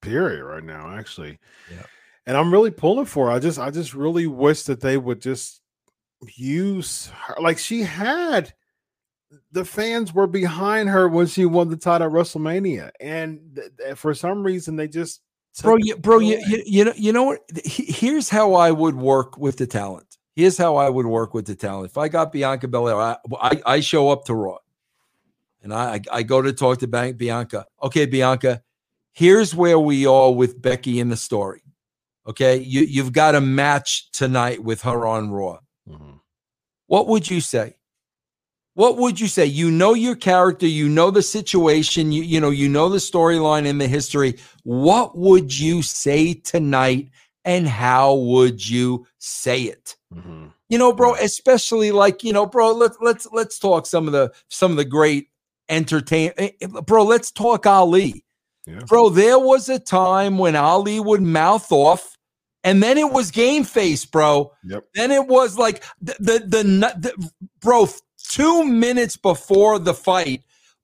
period 0.02 0.44
right 0.44 0.64
now 0.64 0.96
actually 0.96 1.38
Yeah. 1.70 1.82
and 2.26 2.36
i'm 2.36 2.52
really 2.52 2.70
pulling 2.70 3.06
for 3.06 3.26
her. 3.26 3.32
i 3.32 3.38
just 3.38 3.58
i 3.58 3.70
just 3.70 3.94
really 3.94 4.26
wish 4.26 4.62
that 4.64 4.80
they 4.80 4.96
would 4.96 5.20
just 5.20 5.60
use 6.36 7.08
her 7.26 7.36
like 7.40 7.58
she 7.58 7.82
had 7.82 8.52
the 9.52 9.64
fans 9.64 10.14
were 10.14 10.26
behind 10.26 10.88
her 10.88 11.08
when 11.08 11.26
she 11.26 11.44
won 11.44 11.68
the 11.68 11.76
title 11.76 12.06
at 12.06 12.12
wrestlemania 12.12 12.90
and 13.00 13.40
th- 13.54 13.68
th- 13.78 13.96
for 13.98 14.14
some 14.14 14.42
reason 14.42 14.76
they 14.76 14.88
just 14.88 15.20
bro 15.62 15.76
you, 15.76 15.96
bro 15.96 16.18
you, 16.18 16.40
you, 16.46 16.62
you 16.66 16.84
know 16.84 16.92
you 16.96 17.12
know 17.12 17.24
what? 17.24 17.40
Here's 17.64 18.28
how 18.28 18.54
i 18.54 18.70
would 18.70 18.94
work 18.96 19.38
with 19.38 19.56
the 19.56 19.66
talent. 19.66 20.16
Here's 20.34 20.58
how 20.58 20.76
i 20.76 20.88
would 20.88 21.06
work 21.06 21.34
with 21.34 21.46
the 21.46 21.54
talent. 21.54 21.90
If 21.90 21.98
i 21.98 22.08
got 22.08 22.32
bianca 22.32 22.68
belair 22.68 23.00
i, 23.00 23.16
I, 23.40 23.62
I 23.66 23.80
show 23.80 24.10
up 24.10 24.24
to 24.26 24.34
raw. 24.34 24.58
And 25.62 25.74
I, 25.74 26.00
I 26.12 26.22
go 26.22 26.42
to 26.42 26.52
talk 26.52 26.78
to 26.80 26.86
bianca. 26.86 27.66
Okay 27.82 28.06
bianca 28.06 28.62
here's 29.12 29.54
where 29.54 29.78
we 29.78 30.06
are 30.06 30.30
with 30.30 30.60
becky 30.60 31.00
in 31.00 31.08
the 31.08 31.16
story. 31.16 31.62
Okay? 32.26 32.58
You, 32.58 32.82
you've 32.82 33.12
got 33.12 33.34
a 33.34 33.40
match 33.40 34.10
tonight 34.12 34.62
with 34.62 34.82
her 34.82 35.06
on 35.06 35.30
raw. 35.30 35.58
Mhm. 35.88 36.20
what 36.88 37.06
would 37.08 37.30
you 37.30 37.40
say 37.40 37.75
what 38.76 38.98
would 38.98 39.18
you 39.18 39.26
say? 39.26 39.46
You 39.46 39.70
know 39.70 39.94
your 39.94 40.14
character 40.14 40.66
you 40.66 40.86
know 40.86 41.10
the 41.10 41.22
situation 41.22 42.12
you, 42.12 42.22
you 42.22 42.38
know 42.38 42.50
you 42.50 42.68
know 42.68 42.90
the 42.90 42.98
storyline 42.98 43.66
and 43.66 43.80
the 43.80 43.88
history. 43.88 44.36
What 44.64 45.16
would 45.16 45.58
you 45.58 45.80
say 45.80 46.34
tonight 46.34 47.08
and 47.46 47.66
how 47.66 48.14
would 48.14 48.68
you 48.68 49.06
say 49.18 49.62
it? 49.62 49.96
Mhm. 50.14 50.52
you 50.68 50.78
know 50.78 50.92
bro 50.92 51.14
especially 51.14 51.90
like 51.90 52.22
you 52.22 52.32
know 52.32 52.44
bro 52.46 52.72
let's 52.72 52.96
let's 53.00 53.26
let's 53.32 53.58
talk 53.58 53.86
some 53.86 54.06
of 54.06 54.12
the 54.12 54.30
some 54.48 54.70
of 54.70 54.76
the 54.76 54.84
great 54.84 55.28
entertain 55.68 56.32
eh, 56.36 56.50
eh, 56.60 56.66
bro 56.66 57.02
let's 57.02 57.30
talk 57.32 57.66
ali. 57.66 58.24
Yeah. 58.66 58.80
Bro 58.86 59.10
there 59.10 59.38
was 59.38 59.70
a 59.70 59.78
time 59.78 60.36
when 60.36 60.54
ali 60.54 61.00
would 61.00 61.22
mouth 61.22 61.72
off 61.72 62.16
and 62.62 62.82
then 62.82 62.98
it 62.98 63.10
was 63.10 63.30
game 63.30 63.64
face 63.64 64.04
bro. 64.04 64.52
Yep. 64.64 64.84
Then 64.94 65.10
it 65.12 65.26
was 65.26 65.56
like 65.56 65.82
the 66.02 66.14
the, 66.20 66.38
the, 66.40 66.62
the 66.98 67.30
bro 67.60 67.88
two 68.28 68.64
minutes 68.64 69.16
before 69.16 69.78
the 69.78 69.94
fight 69.94 70.42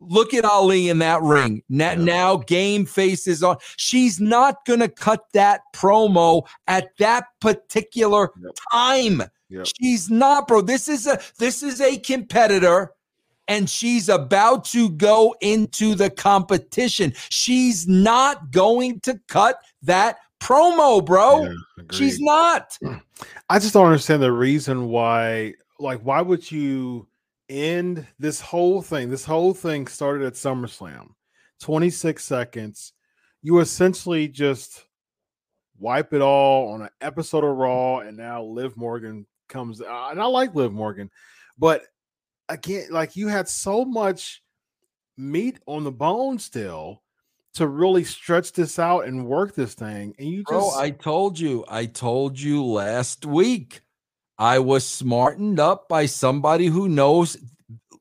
look 0.09 0.35
at 0.35 0.45
ali 0.45 0.89
in 0.89 0.99
that 0.99 1.23
ring. 1.23 1.63
Now, 1.69 1.95
now 1.95 2.37
game 2.39 2.85
faces 2.85 3.43
on. 3.43 3.57
She's 3.77 4.21
not 4.21 4.65
gonna 4.67 4.89
cut 4.89 5.25
that 5.33 5.61
promo 5.75 6.47
at 6.67 6.97
that 6.99 7.27
particular 7.41 8.31
Yep. 8.43 8.53
time. 8.73 9.23
Yep. 9.49 9.67
she's 9.81 10.11
not 10.11 10.49
bro. 10.49 10.61
This 10.61 10.89
is 10.89 11.07
a 11.07 11.21
this 11.39 11.63
is 11.63 11.81
a 11.81 11.99
competitor 11.99 12.93
and 13.49 13.69
she's 13.69 14.09
about 14.09 14.65
to 14.67 14.89
go 14.91 15.35
into 15.41 15.95
the 15.95 16.11
competition. 16.11 17.13
She's 17.29 17.87
not 17.87 18.51
going 18.51 19.01
to 19.01 19.21
cut 19.29 19.61
that 19.83 20.19
promo 20.41 21.05
bro. 21.05 21.45
Yeah, 21.45 21.85
she's 21.93 22.19
not. 22.21 22.79
I 23.51 23.59
just 23.59 23.75
don't 23.75 23.87
understand 23.87 24.23
the 24.23 24.33
reason 24.33 24.89
why. 24.89 25.55
Like, 25.79 26.01
why 26.01 26.23
would 26.23 26.51
you 26.51 27.09
end 27.53 28.07
this 28.19 28.41
whole 28.41 28.83
thing? 28.83 29.11
This 29.11 29.25
whole 29.25 29.55
thing 29.55 29.87
started 29.87 30.27
at 30.27 30.35
SummerSlam, 30.35 31.09
26 31.61 32.25
seconds. 32.25 32.93
You 33.43 33.61
essentially 33.61 34.29
just 34.29 34.85
wipe 35.79 36.13
it 36.13 36.23
all 36.23 36.73
on 36.73 36.83
an 36.83 36.91
episode 37.01 37.45
of 37.45 37.57
Raw, 37.57 37.99
and 37.99 38.17
now 38.17 38.43
Liv 38.43 38.77
Morgan 38.77 39.27
comes. 39.49 39.81
uh, 39.81 40.09
And 40.11 40.21
I 40.21 40.27
like 40.27 40.55
Liv 40.55 40.73
Morgan, 40.73 41.11
but 41.59 41.83
again, 42.49 42.87
like 42.91 43.17
you 43.17 43.29
had 43.29 43.49
so 43.49 43.85
much 43.85 44.43
meat 45.17 45.59
on 45.67 45.85
the 45.85 45.93
bone 45.93 46.39
still 46.39 47.03
to 47.55 47.67
really 47.67 48.05
stretch 48.05 48.53
this 48.53 48.79
out 48.79 49.05
and 49.07 49.27
work 49.27 49.55
this 49.55 49.75
thing. 49.75 50.15
And 50.19 50.29
you 50.29 50.43
Bro, 50.43 50.61
just 50.61 50.77
I 50.79 50.91
told 50.91 51.39
you, 51.39 51.65
I 51.69 51.87
told 51.87 52.41
you 52.41 52.65
last 52.65 53.27
week. 53.27 53.83
I 54.39 54.59
was 54.59 54.87
smartened 54.87 55.61
up 55.61 55.89
by 55.89 56.07
somebody 56.07 56.67
who 56.67 56.89
knows 56.89 57.37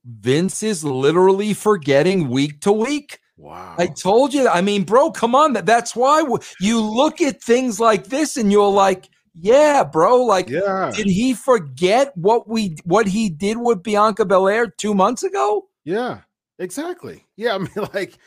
Vince 0.05 0.63
is 0.63 0.83
literally 0.83 1.53
forgetting 1.53 2.29
week 2.29 2.61
to 2.61 2.71
week. 2.71 3.19
wow. 3.37 3.75
I 3.77 3.87
told 3.87 4.33
you. 4.33 4.47
I 4.47 4.61
mean, 4.61 4.83
bro, 4.83 5.11
come 5.11 5.35
on. 5.35 5.53
That 5.53 5.65
that's 5.65 5.95
why 5.95 6.23
you 6.59 6.79
look 6.79 7.21
at 7.21 7.41
things 7.41 7.79
like 7.79 8.05
this 8.05 8.37
and 8.37 8.51
you're 8.51 8.71
like, 8.71 9.09
yeah, 9.33 9.83
bro. 9.83 10.23
Like, 10.23 10.49
yeah. 10.49 10.91
did 10.93 11.07
he 11.07 11.33
forget 11.33 12.15
what 12.15 12.47
we 12.47 12.77
what 12.83 13.07
he 13.07 13.29
did 13.29 13.57
with 13.57 13.83
Bianca 13.83 14.25
Belair 14.25 14.67
two 14.67 14.93
months 14.93 15.23
ago? 15.23 15.67
Yeah, 15.83 16.19
exactly. 16.59 17.25
Yeah, 17.35 17.55
I 17.55 17.57
mean, 17.59 17.87
like, 17.93 18.17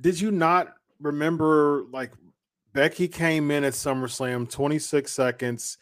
did 0.00 0.20
you 0.20 0.30
not 0.30 0.74
remember 1.00 1.84
like 1.92 2.12
Becky 2.72 3.08
came 3.08 3.50
in 3.50 3.64
at 3.64 3.72
SummerSlam 3.72 4.50
26 4.50 5.10
seconds? 5.10 5.78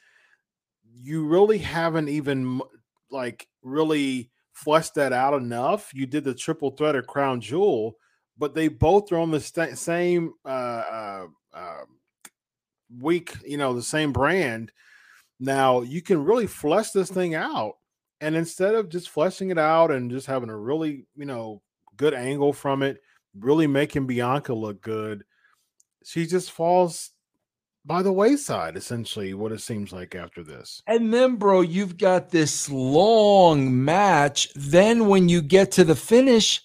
You 0.97 1.27
really 1.27 1.59
haven't 1.59 2.09
even 2.09 2.61
like 3.11 3.49
really 3.63 4.31
fleshed 4.53 4.95
that 4.95 5.13
out 5.13 5.35
enough. 5.35 5.93
You 5.93 6.07
did 6.07 6.25
the 6.25 6.35
triple 6.35 6.71
threat 6.71 6.97
at 6.97 7.07
Crown 7.07 7.41
Jewel, 7.41 7.97
but 8.39 8.55
they 8.55 8.69
both 8.69 9.11
are 9.13 9.19
on 9.19 9.31
the 9.31 9.41
sta- 9.41 9.75
same 9.75 10.33
uh, 10.45 10.49
uh, 10.49 11.27
uh, 11.53 11.85
week, 13.01 13.35
you 13.45 13.57
know, 13.57 13.75
the 13.75 13.83
same 13.83 14.13
brand. 14.13 14.73
Now 15.41 15.83
you 15.83 16.03
can 16.03 16.25
really 16.25 16.47
flesh 16.47 16.91
this 16.91 17.11
thing 17.11 17.35
out. 17.35 17.75
And 18.21 18.37
instead 18.37 18.75
of 18.75 18.89
just 18.89 19.11
fleshing 19.11 19.51
it 19.51 19.59
out 19.59 19.91
and 19.91 20.11
just 20.11 20.27
having 20.27 20.49
a 20.49 20.57
really, 20.57 21.07
you 21.17 21.27
know, 21.27 21.61
good 21.97 22.15
angle 22.15 22.53
from 22.53 22.83
it, 22.83 22.99
really 23.39 23.67
making 23.67 24.07
Bianca 24.07 24.55
look 24.55 24.81
good, 24.81 25.25
she 26.05 26.27
just 26.27 26.53
falls 26.53 27.11
by 27.85 28.03
the 28.03 28.13
wayside, 28.13 28.77
essentially, 28.77 29.35
what 29.35 29.53
it 29.53 29.61
seems 29.61 29.93
like 29.93 30.15
after 30.15 30.43
this. 30.43 30.83
And 30.87 31.13
then, 31.13 31.37
bro, 31.37 31.61
you've 31.61 31.99
got 31.99 32.31
this 32.31 32.71
long 32.71 33.85
match. 33.85 34.49
Then, 34.55 35.07
when 35.07 35.29
you 35.29 35.43
get 35.43 35.73
to 35.73 35.85
the 35.85 35.95
finish, 35.95 36.63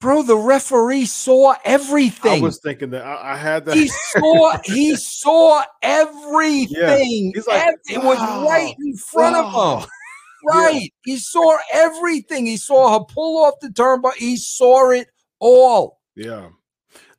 bro, 0.00 0.22
the 0.22 0.36
referee 0.36 1.06
saw 1.06 1.54
everything. 1.64 2.42
I 2.42 2.46
was 2.46 2.60
thinking 2.60 2.90
that 2.90 3.04
I, 3.04 3.32
I 3.32 3.36
had 3.36 3.64
that. 3.66 3.76
he 3.76 3.88
saw 3.88 4.58
he 4.64 4.96
saw 4.96 5.62
everything. 5.82 7.32
He's 7.34 7.46
like, 7.46 7.66
Ev- 7.66 7.74
it 7.88 8.02
was 8.02 8.18
right 8.18 8.74
in 8.78 8.96
front 8.96 9.36
of 9.36 9.82
him. 9.82 9.88
Right. 10.44 10.92
He 11.04 11.18
saw 11.18 11.56
everything. 11.72 12.46
He 12.46 12.56
saw 12.56 12.98
her 12.98 13.04
pull 13.04 13.44
off 13.44 13.54
the 13.60 13.68
turnbuckle. 13.68 14.16
He 14.16 14.36
saw 14.36 14.90
it 14.90 15.06
all. 15.38 16.00
Yeah, 16.16 16.48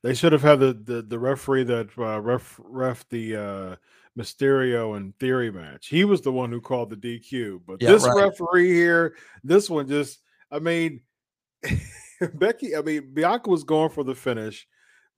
they 0.04 0.14
should 0.14 0.32
have 0.34 0.42
had 0.44 0.60
the 0.60 0.74
the, 0.74 1.02
the 1.02 1.18
referee 1.20 1.64
that 1.64 1.90
uh, 1.98 2.20
ref 2.22 2.60
ref 2.64 3.08
the 3.10 3.36
uh, 3.36 3.76
Mysterio 4.18 4.96
and 4.98 5.18
Theory 5.18 5.52
match. 5.52 5.88
He 5.88 6.06
was 6.06 6.22
the 6.22 6.32
one 6.32 6.52
who 6.52 6.62
called 6.62 6.90
the 6.90 6.96
DQ. 6.96 7.62
But 7.66 7.82
Yeah, 7.82 7.92
this 7.92 8.06
right. 8.06 8.26
referee 8.26 8.72
here, 8.72 9.16
this 9.44 9.70
one 9.70 9.88
just, 9.88 10.20
I 10.52 10.60
mean, 10.60 11.02
Becky, 12.36 12.76
I 12.76 12.82
mean, 12.82 13.10
Bianca 13.14 13.50
was 13.50 13.64
going 13.64 13.90
for 13.90 14.04
the 14.04 14.16
finish. 14.16 14.68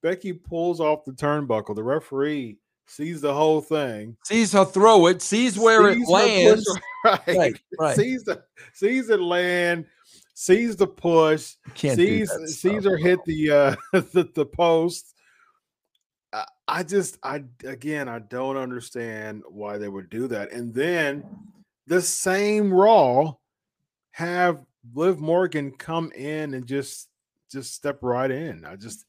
Becky 0.01 0.33
pulls 0.33 0.79
off 0.79 1.03
the 1.05 1.11
turnbuckle. 1.13 1.75
The 1.75 1.83
referee 1.83 2.57
sees 2.87 3.21
the 3.21 3.33
whole 3.33 3.61
thing. 3.61 4.15
Sees 4.23 4.53
her 4.53 4.63
throw 4.65 5.07
it, 5.07 5.21
sees 5.21 5.57
where 5.57 5.93
sees 5.93 6.07
it 6.07 6.11
lands. 6.11 6.65
push- 6.69 6.81
right, 7.27 7.37
Right, 7.37 7.59
right. 7.79 7.95
Sees 7.95 8.23
the 8.23 8.43
sees 8.73 9.09
it 9.09 9.19
land. 9.19 9.85
Sees 10.37 10.75
the 10.75 10.85
push. 10.85 11.55
Can't 11.75 11.95
sees 11.95 12.27
that 12.27 12.49
sees 12.49 12.81
stuff, 12.81 12.83
her 12.83 12.97
hit 12.97 13.23
the 13.25 13.51
uh 13.51 13.75
the, 13.93 14.29
the 14.35 14.45
post. 14.45 15.15
I, 16.33 16.45
I 16.67 16.83
just 16.83 17.17
I 17.23 17.45
again 17.63 18.09
I 18.09 18.19
don't 18.19 18.57
understand 18.57 19.43
why 19.47 19.77
they 19.77 19.87
would 19.87 20.09
do 20.09 20.27
that. 20.27 20.51
And 20.51 20.73
then 20.73 21.23
the 21.87 22.01
same 22.01 22.71
Raw 22.71 23.35
have 24.11 24.65
Liv 24.93 25.19
Morgan 25.19 25.71
come 25.71 26.11
in 26.11 26.53
and 26.53 26.67
just 26.67 27.07
just 27.49 27.73
step 27.73 27.99
right 28.01 28.29
in. 28.29 28.65
I 28.65 28.75
just 28.75 29.05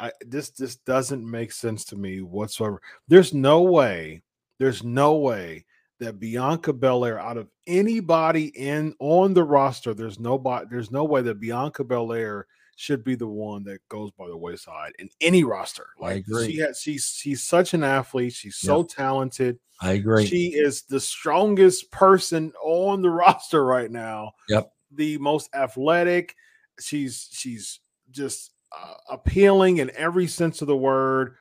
I 0.00 0.10
this 0.26 0.50
this 0.50 0.74
doesn't 0.76 1.30
make 1.30 1.52
sense 1.52 1.84
to 1.86 1.96
me 1.96 2.22
whatsoever. 2.22 2.82
There's 3.06 3.32
no 3.32 3.62
way, 3.62 4.22
there's 4.58 4.82
no 4.82 5.14
way 5.14 5.64
that 6.00 6.18
Bianca 6.18 6.72
Belair 6.72 7.18
out 7.20 7.36
of 7.36 7.48
anybody 7.66 8.46
in 8.46 8.94
on 8.98 9.34
the 9.34 9.44
roster, 9.44 9.94
there's 9.94 10.18
nobody, 10.18 10.66
there's 10.70 10.90
no 10.90 11.04
way 11.04 11.22
that 11.22 11.40
Bianca 11.40 11.84
Belair 11.84 12.46
should 12.76 13.04
be 13.04 13.14
the 13.14 13.28
one 13.28 13.62
that 13.64 13.86
goes 13.90 14.10
by 14.12 14.26
the 14.26 14.36
wayside 14.36 14.92
in 14.98 15.08
any 15.20 15.44
roster. 15.44 15.88
I 16.00 16.04
Like 16.04 16.16
agree. 16.26 16.50
she 16.52 16.58
has 16.60 16.80
she's 16.80 17.04
she's 17.14 17.42
such 17.42 17.74
an 17.74 17.84
athlete, 17.84 18.32
she's 18.32 18.56
so 18.56 18.82
talented. 18.82 19.58
I 19.82 19.92
agree. 19.92 20.26
She 20.26 20.48
is 20.48 20.82
the 20.82 21.00
strongest 21.00 21.90
person 21.90 22.52
on 22.64 23.02
the 23.02 23.10
roster 23.22 23.64
right 23.64 23.90
now. 23.90 24.32
Yep. 24.48 24.72
The 24.92 25.18
most 25.18 25.54
athletic. 25.54 26.34
She's 26.80 27.28
she's 27.32 27.80
just 28.10 28.52
uh, 28.72 28.94
appealing 29.10 29.76
in 29.78 29.90
every 29.94 30.26
sense 30.26 30.62
of 30.62 30.66
the 30.68 30.76
word. 30.76 31.36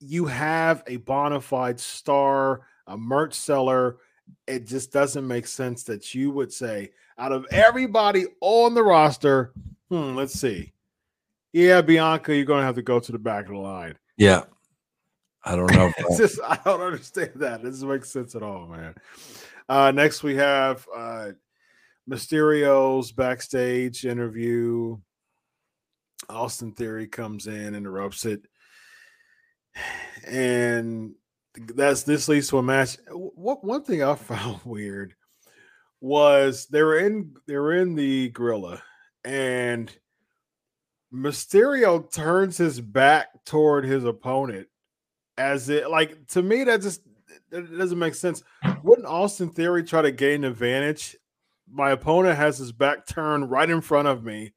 You 0.00 0.24
have 0.26 0.82
a 0.86 0.96
bona 0.96 1.40
fide 1.42 1.78
star, 1.78 2.62
a 2.92 2.96
merch 2.98 3.34
seller. 3.34 3.96
It 4.46 4.66
just 4.66 4.92
doesn't 4.92 5.26
make 5.26 5.46
sense 5.46 5.82
that 5.84 6.14
you 6.14 6.30
would 6.30 6.52
say, 6.52 6.90
out 7.18 7.32
of 7.32 7.46
everybody 7.50 8.26
on 8.40 8.74
the 8.74 8.82
roster, 8.82 9.52
hmm, 9.88 10.14
let's 10.14 10.34
see. 10.34 10.72
Yeah, 11.52 11.82
Bianca, 11.82 12.34
you're 12.34 12.44
going 12.44 12.60
to 12.60 12.66
have 12.66 12.76
to 12.76 12.82
go 12.82 13.00
to 13.00 13.12
the 13.12 13.18
back 13.18 13.46
of 13.46 13.52
the 13.52 13.58
line. 13.58 13.98
yeah. 14.16 14.42
I 15.44 15.56
don't 15.56 15.72
know. 15.72 15.92
Just 16.16 16.38
I 16.40 16.56
don't 16.64 16.80
understand 16.80 17.32
that. 17.36 17.60
It 17.60 17.64
doesn't 17.64 17.88
make 17.88 18.04
sense 18.04 18.36
at 18.36 18.44
all, 18.44 18.68
man. 18.68 18.94
Uh 19.68 19.90
next 19.90 20.22
we 20.22 20.36
have 20.36 20.86
uh 20.96 21.30
Mysterio's 22.08 23.10
backstage 23.10 24.04
interview. 24.04 24.98
Austin 26.28 26.70
Theory 26.70 27.08
comes 27.08 27.48
in, 27.48 27.74
interrupts 27.74 28.24
it, 28.24 28.46
and 30.28 31.16
that's 31.54 32.02
this 32.02 32.28
leads 32.28 32.48
to 32.48 32.58
a 32.58 32.62
match. 32.62 32.96
What 33.10 33.64
one 33.64 33.82
thing 33.82 34.02
I 34.02 34.14
found 34.16 34.60
weird 34.64 35.14
was 36.00 36.66
they 36.66 36.82
were 36.82 36.98
in 36.98 37.34
they 37.46 37.56
were 37.56 37.74
in 37.74 37.94
the 37.94 38.30
gorilla, 38.30 38.82
and 39.24 39.92
Mysterio 41.12 42.10
turns 42.10 42.56
his 42.56 42.80
back 42.80 43.44
toward 43.44 43.84
his 43.84 44.04
opponent 44.04 44.68
as 45.38 45.68
it 45.68 45.90
like 45.90 46.26
to 46.28 46.42
me 46.42 46.64
that 46.64 46.82
just 46.82 47.02
that 47.50 47.78
doesn't 47.78 47.98
make 47.98 48.14
sense. 48.14 48.42
Wouldn't 48.82 49.06
Austin 49.06 49.50
Theory 49.50 49.84
try 49.84 50.02
to 50.02 50.12
gain 50.12 50.44
advantage? 50.44 51.16
My 51.70 51.90
opponent 51.90 52.36
has 52.36 52.58
his 52.58 52.72
back 52.72 53.06
turned 53.06 53.50
right 53.50 53.68
in 53.68 53.80
front 53.80 54.08
of 54.08 54.24
me. 54.24 54.52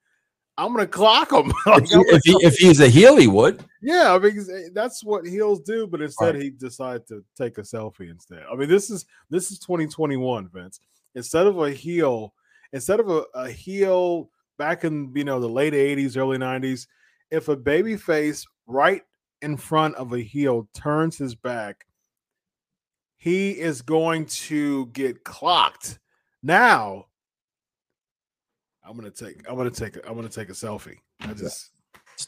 I'm 0.58 0.74
gonna 0.74 0.88
clock 0.88 1.32
him. 1.34 1.52
Like, 1.66 1.84
if, 1.84 1.90
he- 1.90 1.96
gonna- 1.96 2.08
if, 2.18 2.22
he, 2.24 2.32
if 2.46 2.56
he's 2.56 2.80
a 2.80 2.88
heel, 2.88 3.18
he 3.18 3.28
would. 3.28 3.64
yeah, 3.82 4.14
I 4.14 4.20
mean 4.20 4.40
eh, 4.52 4.70
that's 4.74 5.04
what 5.04 5.26
heels 5.26 5.60
do, 5.62 5.86
but 5.88 6.02
instead 6.02 6.36
Right. 6.36 6.44
he 6.44 6.50
decided 6.50 7.06
to 7.08 7.24
take 7.38 7.58
a 7.58 7.62
selfie 7.62 8.10
instead. 8.10 8.44
I 8.52 8.56
mean, 8.56 8.70
this 8.70 8.90
is 8.90 9.06
this 9.30 9.52
is 9.52 9.60
2021, 9.60 10.50
Vince. 10.54 10.80
Instead 11.16 11.48
of 11.48 11.58
a 11.60 11.72
heel, 11.72 12.34
instead 12.74 13.00
of 13.00 13.10
a, 13.10 13.24
a 13.36 13.50
heel 13.50 14.30
back 14.58 14.84
in 14.86 15.12
you 15.16 15.24
know 15.26 15.40
the 15.40 15.50
late 15.50 15.74
80s, 15.74 16.16
early 16.18 16.38
90s, 16.38 16.88
if 17.32 17.48
a 17.50 17.56
baby 17.58 17.98
face 17.98 18.46
right 18.68 19.02
in 19.42 19.58
front 19.58 19.96
of 19.96 20.14
a 20.14 20.20
heel 20.22 20.70
turns 20.74 21.18
his 21.18 21.36
back, 21.36 21.86
he 23.18 23.52
is 23.52 23.82
going 23.82 24.26
to 24.26 24.88
get 24.88 25.24
clocked. 25.24 26.00
Now, 26.44 27.08
I'm 28.88 28.96
gonna 28.96 29.12
take 29.12 29.48
I'm 29.50 29.56
gonna 29.56 29.72
take 29.72 29.98
I'm 30.08 30.16
gonna 30.16 30.30
take 30.30 30.50
a 30.50 30.54
selfie. 30.54 30.98
I 31.22 31.34
just 31.34 31.72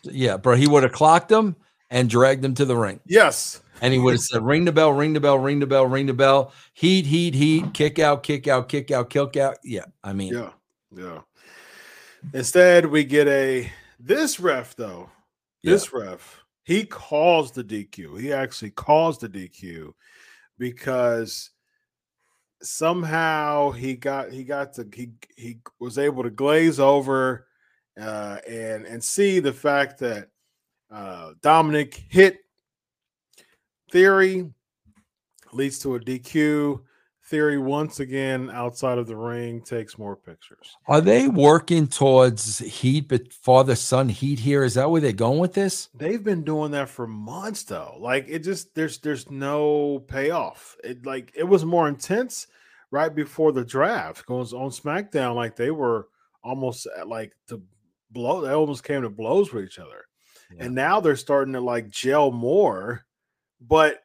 Yeah, 0.03 0.37
bro. 0.37 0.55
He 0.55 0.67
would 0.67 0.83
have 0.83 0.91
clocked 0.91 1.31
him 1.31 1.55
and 1.89 2.09
dragged 2.09 2.43
him 2.43 2.53
to 2.55 2.65
the 2.65 2.75
ring. 2.75 2.99
yes. 3.05 3.61
And 3.79 3.93
he 3.93 3.99
would 3.99 4.13
have 4.13 4.21
said, 4.21 4.43
ring 4.43 4.65
the 4.65 4.71
bell, 4.71 4.91
ring 4.91 5.13
the 5.13 5.19
bell, 5.19 5.37
ring 5.37 5.59
the 5.59 5.67
bell, 5.67 5.85
ring 5.85 6.07
the 6.07 6.13
bell. 6.13 6.51
Heat, 6.73 7.05
heat, 7.05 7.35
heat, 7.35 7.75
kick 7.75 7.99
out, 7.99 8.23
kick 8.23 8.47
out, 8.47 8.67
kick 8.67 8.89
out, 8.89 9.11
kick 9.11 9.37
out. 9.37 9.59
Yeah. 9.63 9.85
I 10.03 10.13
mean, 10.13 10.33
Yeah, 10.33 10.49
yeah. 10.91 11.19
Instead, 12.33 12.87
we 12.87 13.03
get 13.03 13.27
a 13.27 13.71
this 13.99 14.39
ref 14.39 14.75
though. 14.75 15.09
This 15.63 15.93
ref 15.93 16.43
he 16.67 16.83
calls 16.83 17.51
the 17.51 17.63
DQ. 17.63 18.19
He 18.19 18.33
actually 18.33 18.71
calls 18.71 19.17
the 19.17 19.29
DQ 19.29 19.93
because 20.59 21.51
somehow 22.61 23.71
he 23.71 23.95
got 23.95 24.31
he 24.31 24.43
got 24.43 24.73
to 24.73 24.87
he 24.93 25.11
he 25.35 25.59
was 25.79 25.97
able 25.97 26.23
to 26.23 26.29
glaze 26.29 26.79
over 26.79 27.47
uh, 27.99 28.37
and 28.47 28.85
and 28.85 29.03
see 29.03 29.39
the 29.39 29.53
fact 29.53 29.99
that 29.99 30.29
uh, 30.91 31.33
Dominic 31.41 32.03
hit 32.09 32.39
Theory 33.91 34.51
leads 35.53 35.79
to 35.79 35.95
a 35.95 35.99
DQ. 35.99 36.81
Theory 37.29 37.57
once 37.57 37.99
again 37.99 38.49
outside 38.53 38.97
of 38.97 39.05
the 39.05 39.17
ring 39.17 39.61
takes 39.61 39.97
more 39.97 40.15
pictures. 40.15 40.77
Are 40.87 41.01
they 41.01 41.27
working 41.27 41.87
towards 41.87 42.59
heat, 42.59 43.09
but 43.09 43.33
father 43.33 43.75
son 43.75 44.07
heat 44.07 44.39
here? 44.39 44.63
Is 44.63 44.75
that 44.75 44.89
where 44.89 45.01
they're 45.01 45.11
going 45.11 45.39
with 45.39 45.53
this? 45.53 45.89
They've 45.93 46.23
been 46.23 46.45
doing 46.45 46.71
that 46.71 46.87
for 46.87 47.05
months 47.05 47.63
though. 47.63 47.97
Like 47.99 48.27
it 48.29 48.39
just 48.39 48.73
there's 48.75 48.99
there's 48.99 49.29
no 49.29 50.05
payoff. 50.07 50.77
It 50.85 51.05
like 51.05 51.33
it 51.35 51.43
was 51.43 51.65
more 51.65 51.89
intense 51.89 52.47
right 52.91 53.13
before 53.13 53.51
the 53.51 53.65
draft 53.65 54.25
goes 54.25 54.53
on 54.53 54.69
SmackDown. 54.69 55.35
Like 55.35 55.57
they 55.57 55.71
were 55.71 56.07
almost 56.45 56.87
at 56.97 57.09
like 57.09 57.33
to 57.49 57.61
blow 58.09 58.39
they 58.39 58.53
almost 58.53 58.85
came 58.85 59.01
to 59.01 59.09
blows 59.09 59.51
with 59.51 59.65
each 59.65 59.79
other. 59.79 60.05
Yeah. 60.55 60.63
And 60.63 60.75
now 60.75 61.01
they're 61.01 61.17
starting 61.17 61.55
to 61.55 61.59
like 61.59 61.89
gel 61.89 62.31
more, 62.31 63.05
but 63.59 64.01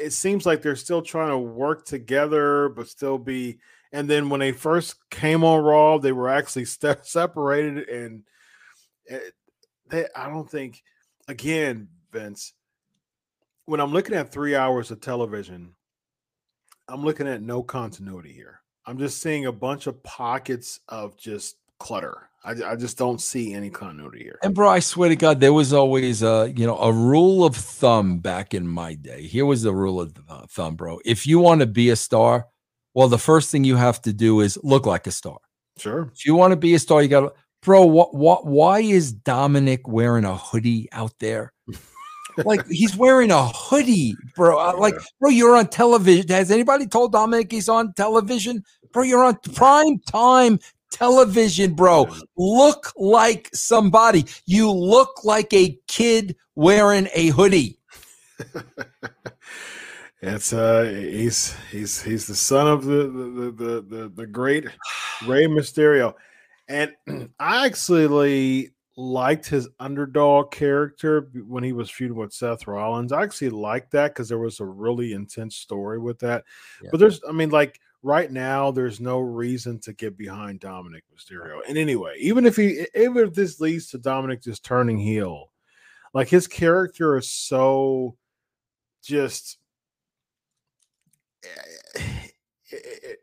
it 0.00 0.12
seems 0.12 0.46
like 0.46 0.62
they're 0.62 0.76
still 0.76 1.02
trying 1.02 1.30
to 1.30 1.38
work 1.38 1.84
together, 1.84 2.68
but 2.68 2.88
still 2.88 3.18
be. 3.18 3.58
And 3.92 4.08
then 4.08 4.30
when 4.30 4.40
they 4.40 4.52
first 4.52 4.96
came 5.10 5.44
on 5.44 5.62
Raw, 5.62 5.98
they 5.98 6.12
were 6.12 6.28
actually 6.28 6.64
st- 6.66 7.04
separated, 7.06 7.88
and 7.88 8.22
it, 9.06 9.34
they, 9.88 10.06
I 10.14 10.28
don't 10.28 10.48
think, 10.48 10.82
again, 11.28 11.88
Vince, 12.12 12.52
when 13.66 13.80
I'm 13.80 13.92
looking 13.92 14.14
at 14.14 14.32
three 14.32 14.56
hours 14.56 14.90
of 14.90 15.00
television, 15.00 15.74
I'm 16.88 17.04
looking 17.04 17.28
at 17.28 17.42
no 17.42 17.62
continuity 17.62 18.32
here. 18.32 18.60
I'm 18.86 18.98
just 18.98 19.20
seeing 19.20 19.46
a 19.46 19.52
bunch 19.52 19.86
of 19.86 20.02
pockets 20.02 20.80
of 20.88 21.16
just 21.16 21.56
clutter. 21.78 22.29
I, 22.42 22.52
I 22.64 22.76
just 22.76 22.96
don't 22.96 23.20
see 23.20 23.52
any 23.52 23.68
continuity 23.68 24.22
here. 24.22 24.38
And 24.42 24.54
bro, 24.54 24.68
I 24.68 24.78
swear 24.78 25.10
to 25.10 25.16
God, 25.16 25.40
there 25.40 25.52
was 25.52 25.72
always 25.72 26.22
a 26.22 26.52
you 26.56 26.66
know 26.66 26.78
a 26.78 26.92
rule 26.92 27.44
of 27.44 27.54
thumb 27.54 28.18
back 28.18 28.54
in 28.54 28.66
my 28.66 28.94
day. 28.94 29.22
Here 29.22 29.44
was 29.44 29.62
the 29.62 29.74
rule 29.74 30.00
of 30.00 30.14
th- 30.14 30.48
thumb, 30.48 30.76
bro. 30.76 31.00
If 31.04 31.26
you 31.26 31.38
want 31.38 31.60
to 31.60 31.66
be 31.66 31.90
a 31.90 31.96
star, 31.96 32.46
well, 32.94 33.08
the 33.08 33.18
first 33.18 33.50
thing 33.50 33.64
you 33.64 33.76
have 33.76 34.00
to 34.02 34.12
do 34.12 34.40
is 34.40 34.58
look 34.62 34.86
like 34.86 35.06
a 35.06 35.10
star. 35.12 35.38
Sure. 35.78 36.10
If 36.14 36.24
you 36.26 36.34
want 36.34 36.52
to 36.52 36.56
be 36.56 36.74
a 36.74 36.78
star, 36.78 37.02
you 37.02 37.08
got 37.08 37.20
to, 37.20 37.32
bro. 37.62 37.84
What 37.84 38.14
what? 38.14 38.46
Why 38.46 38.80
is 38.80 39.12
Dominic 39.12 39.86
wearing 39.86 40.24
a 40.24 40.36
hoodie 40.36 40.88
out 40.92 41.12
there? 41.20 41.52
like 42.44 42.66
he's 42.68 42.96
wearing 42.96 43.30
a 43.30 43.48
hoodie, 43.48 44.14
bro. 44.34 44.58
Uh, 44.58 44.76
Like, 44.78 44.94
bro, 45.20 45.30
you're 45.30 45.56
on 45.56 45.68
television. 45.68 46.28
Has 46.28 46.50
anybody 46.50 46.86
told 46.86 47.12
Dominic 47.12 47.52
he's 47.52 47.68
on 47.68 47.92
television? 47.94 48.64
Bro, 48.92 49.04
you're 49.04 49.24
on 49.24 49.36
prime 49.54 49.98
time 50.10 50.58
television, 50.90 51.74
bro. 51.74 52.08
Look 52.36 52.92
like 52.96 53.50
somebody. 53.52 54.26
You 54.46 54.70
look 54.70 55.24
like 55.24 55.52
a 55.52 55.78
kid 55.88 56.36
wearing 56.54 57.08
a 57.14 57.28
hoodie. 57.28 57.78
It's 60.22 60.52
uh 60.52 60.84
he's 60.84 61.56
he's 61.70 62.02
he's 62.02 62.26
the 62.26 62.34
son 62.34 62.68
of 62.68 62.84
the 62.84 63.04
the 63.04 63.50
the 63.50 63.80
the, 63.80 64.12
the 64.14 64.26
great 64.26 64.66
Rey 65.26 65.46
Mysterio. 65.46 66.14
And 66.68 66.92
I 67.40 67.64
actually 67.66 68.70
liked 68.96 69.48
his 69.48 69.66
underdog 69.78 70.50
character 70.50 71.30
when 71.46 71.64
he 71.64 71.72
was 71.72 71.90
feuding 71.90 72.18
with 72.18 72.34
Seth 72.34 72.66
Rollins. 72.66 73.12
I 73.12 73.22
actually 73.22 73.48
liked 73.48 73.92
that 73.92 74.08
because 74.08 74.28
there 74.28 74.38
was 74.38 74.60
a 74.60 74.66
really 74.66 75.14
intense 75.14 75.56
story 75.56 75.98
with 75.98 76.18
that. 76.18 76.44
Yeah. 76.82 76.90
But 76.90 77.00
there's 77.00 77.20
I 77.26 77.32
mean 77.32 77.48
like 77.48 77.80
right 78.02 78.30
now 78.30 78.70
there's 78.70 79.00
no 79.00 79.18
reason 79.18 79.78
to 79.80 79.92
get 79.92 80.16
behind 80.16 80.60
Dominic 80.60 81.04
Mysterio. 81.14 81.60
And 81.68 81.76
anyway, 81.76 82.16
even 82.18 82.46
if 82.46 82.56
he 82.56 82.86
even 82.94 83.28
if 83.28 83.34
this 83.34 83.60
leads 83.60 83.88
to 83.88 83.98
Dominic 83.98 84.42
just 84.42 84.64
turning 84.64 84.98
heel, 84.98 85.52
like 86.14 86.28
his 86.28 86.46
character 86.46 87.16
is 87.16 87.28
so 87.28 88.16
just 89.02 89.58
eh, 91.44 91.48
eh, 91.96 92.00
eh, 92.00 92.26
it, 92.70 93.00
it, 93.02 93.18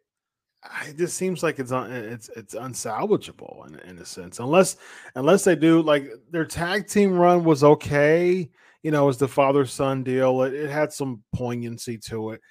it 0.88 0.98
just 0.98 1.18
seems 1.18 1.44
like 1.44 1.60
it's 1.60 1.72
un, 1.72 1.92
it's 1.92 2.30
it's 2.36 2.56
unsalvageable 2.56 3.68
in, 3.68 3.80
in 3.90 4.00
a 4.00 4.06
sense 4.06 4.40
unless 4.40 4.78
unless 5.16 5.44
they 5.44 5.56
do 5.56 5.82
like 5.82 6.10
their 6.32 6.46
tag 6.46 6.88
team 6.88 7.14
run 7.14 7.44
was 7.44 7.64
okay 7.64 8.50
you 8.82 8.92
know 8.92 9.08
as 9.08 9.18
the 9.18 9.28
father 9.28 9.66
son 9.66 10.04
deal 10.04 10.42
it, 10.44 10.54
it 10.54 10.70
had 10.70 10.92
some 10.92 11.22
poignancy 11.34 11.98
to 11.98 12.32
it 12.32 12.42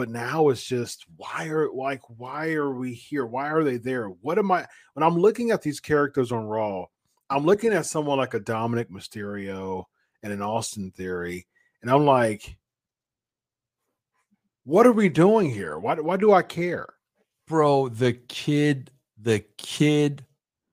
but 0.00 0.08
now 0.08 0.48
it's 0.48 0.64
just 0.64 1.04
why 1.18 1.46
are 1.48 1.70
like 1.70 2.00
why 2.16 2.52
are 2.52 2.72
we 2.72 2.94
here? 2.94 3.26
Why 3.26 3.50
are 3.50 3.62
they 3.62 3.76
there? 3.76 4.06
What 4.06 4.38
am 4.38 4.50
i 4.50 4.66
when 4.94 5.02
i'm 5.02 5.18
looking 5.18 5.50
at 5.50 5.60
these 5.60 5.78
characters 5.78 6.32
on 6.32 6.46
raw 6.46 6.86
i'm 7.28 7.44
looking 7.44 7.74
at 7.74 7.84
someone 7.84 8.16
like 8.16 8.32
a 8.32 8.40
dominic 8.40 8.90
mysterio 8.90 9.84
and 10.22 10.32
an 10.32 10.40
austin 10.40 10.90
theory 10.90 11.46
and 11.82 11.90
i'm 11.90 12.06
like 12.06 12.56
what 14.64 14.86
are 14.86 14.92
we 14.92 15.10
doing 15.10 15.50
here? 15.50 15.78
Why, 15.78 15.96
why 15.96 16.16
do 16.16 16.32
i 16.32 16.40
care? 16.40 16.94
Bro, 17.46 17.90
the 17.90 18.14
kid, 18.14 18.90
the 19.20 19.44
kid 19.58 20.24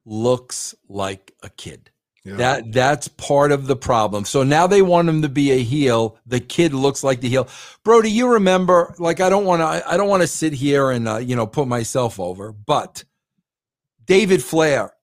looks 0.06 0.74
like 0.88 1.34
a 1.44 1.50
kid. 1.50 1.90
That 2.36 2.72
that's 2.74 3.08
part 3.08 3.52
of 3.52 3.68
the 3.68 3.76
problem. 3.76 4.26
So 4.26 4.44
now 4.44 4.68
they 4.68 4.82
want 4.82 5.08
him 5.08 5.22
to 5.22 5.30
be 5.30 5.52
a 5.52 5.64
heel. 5.64 6.18
The 6.26 6.40
kid 6.40 6.74
looks 6.74 7.04
like 7.04 7.22
the 7.22 7.30
heel. 7.30 7.48
Bro, 7.84 8.02
do 8.02 8.10
you 8.10 8.34
remember? 8.34 8.94
Like, 9.00 9.22
I 9.22 9.30
don't 9.30 9.46
want 9.46 9.62
to. 9.62 9.90
I 9.90 9.96
don't 9.98 10.10
want 10.10 10.24
to 10.24 10.28
sit 10.28 10.54
here 10.54 10.92
and 10.92 11.08
uh, 11.08 11.18
you 11.18 11.36
know 11.36 11.48
put 11.48 11.68
myself 11.68 12.20
over. 12.20 12.52
But 12.52 13.04
David 14.06 14.44
Flair 14.44 14.94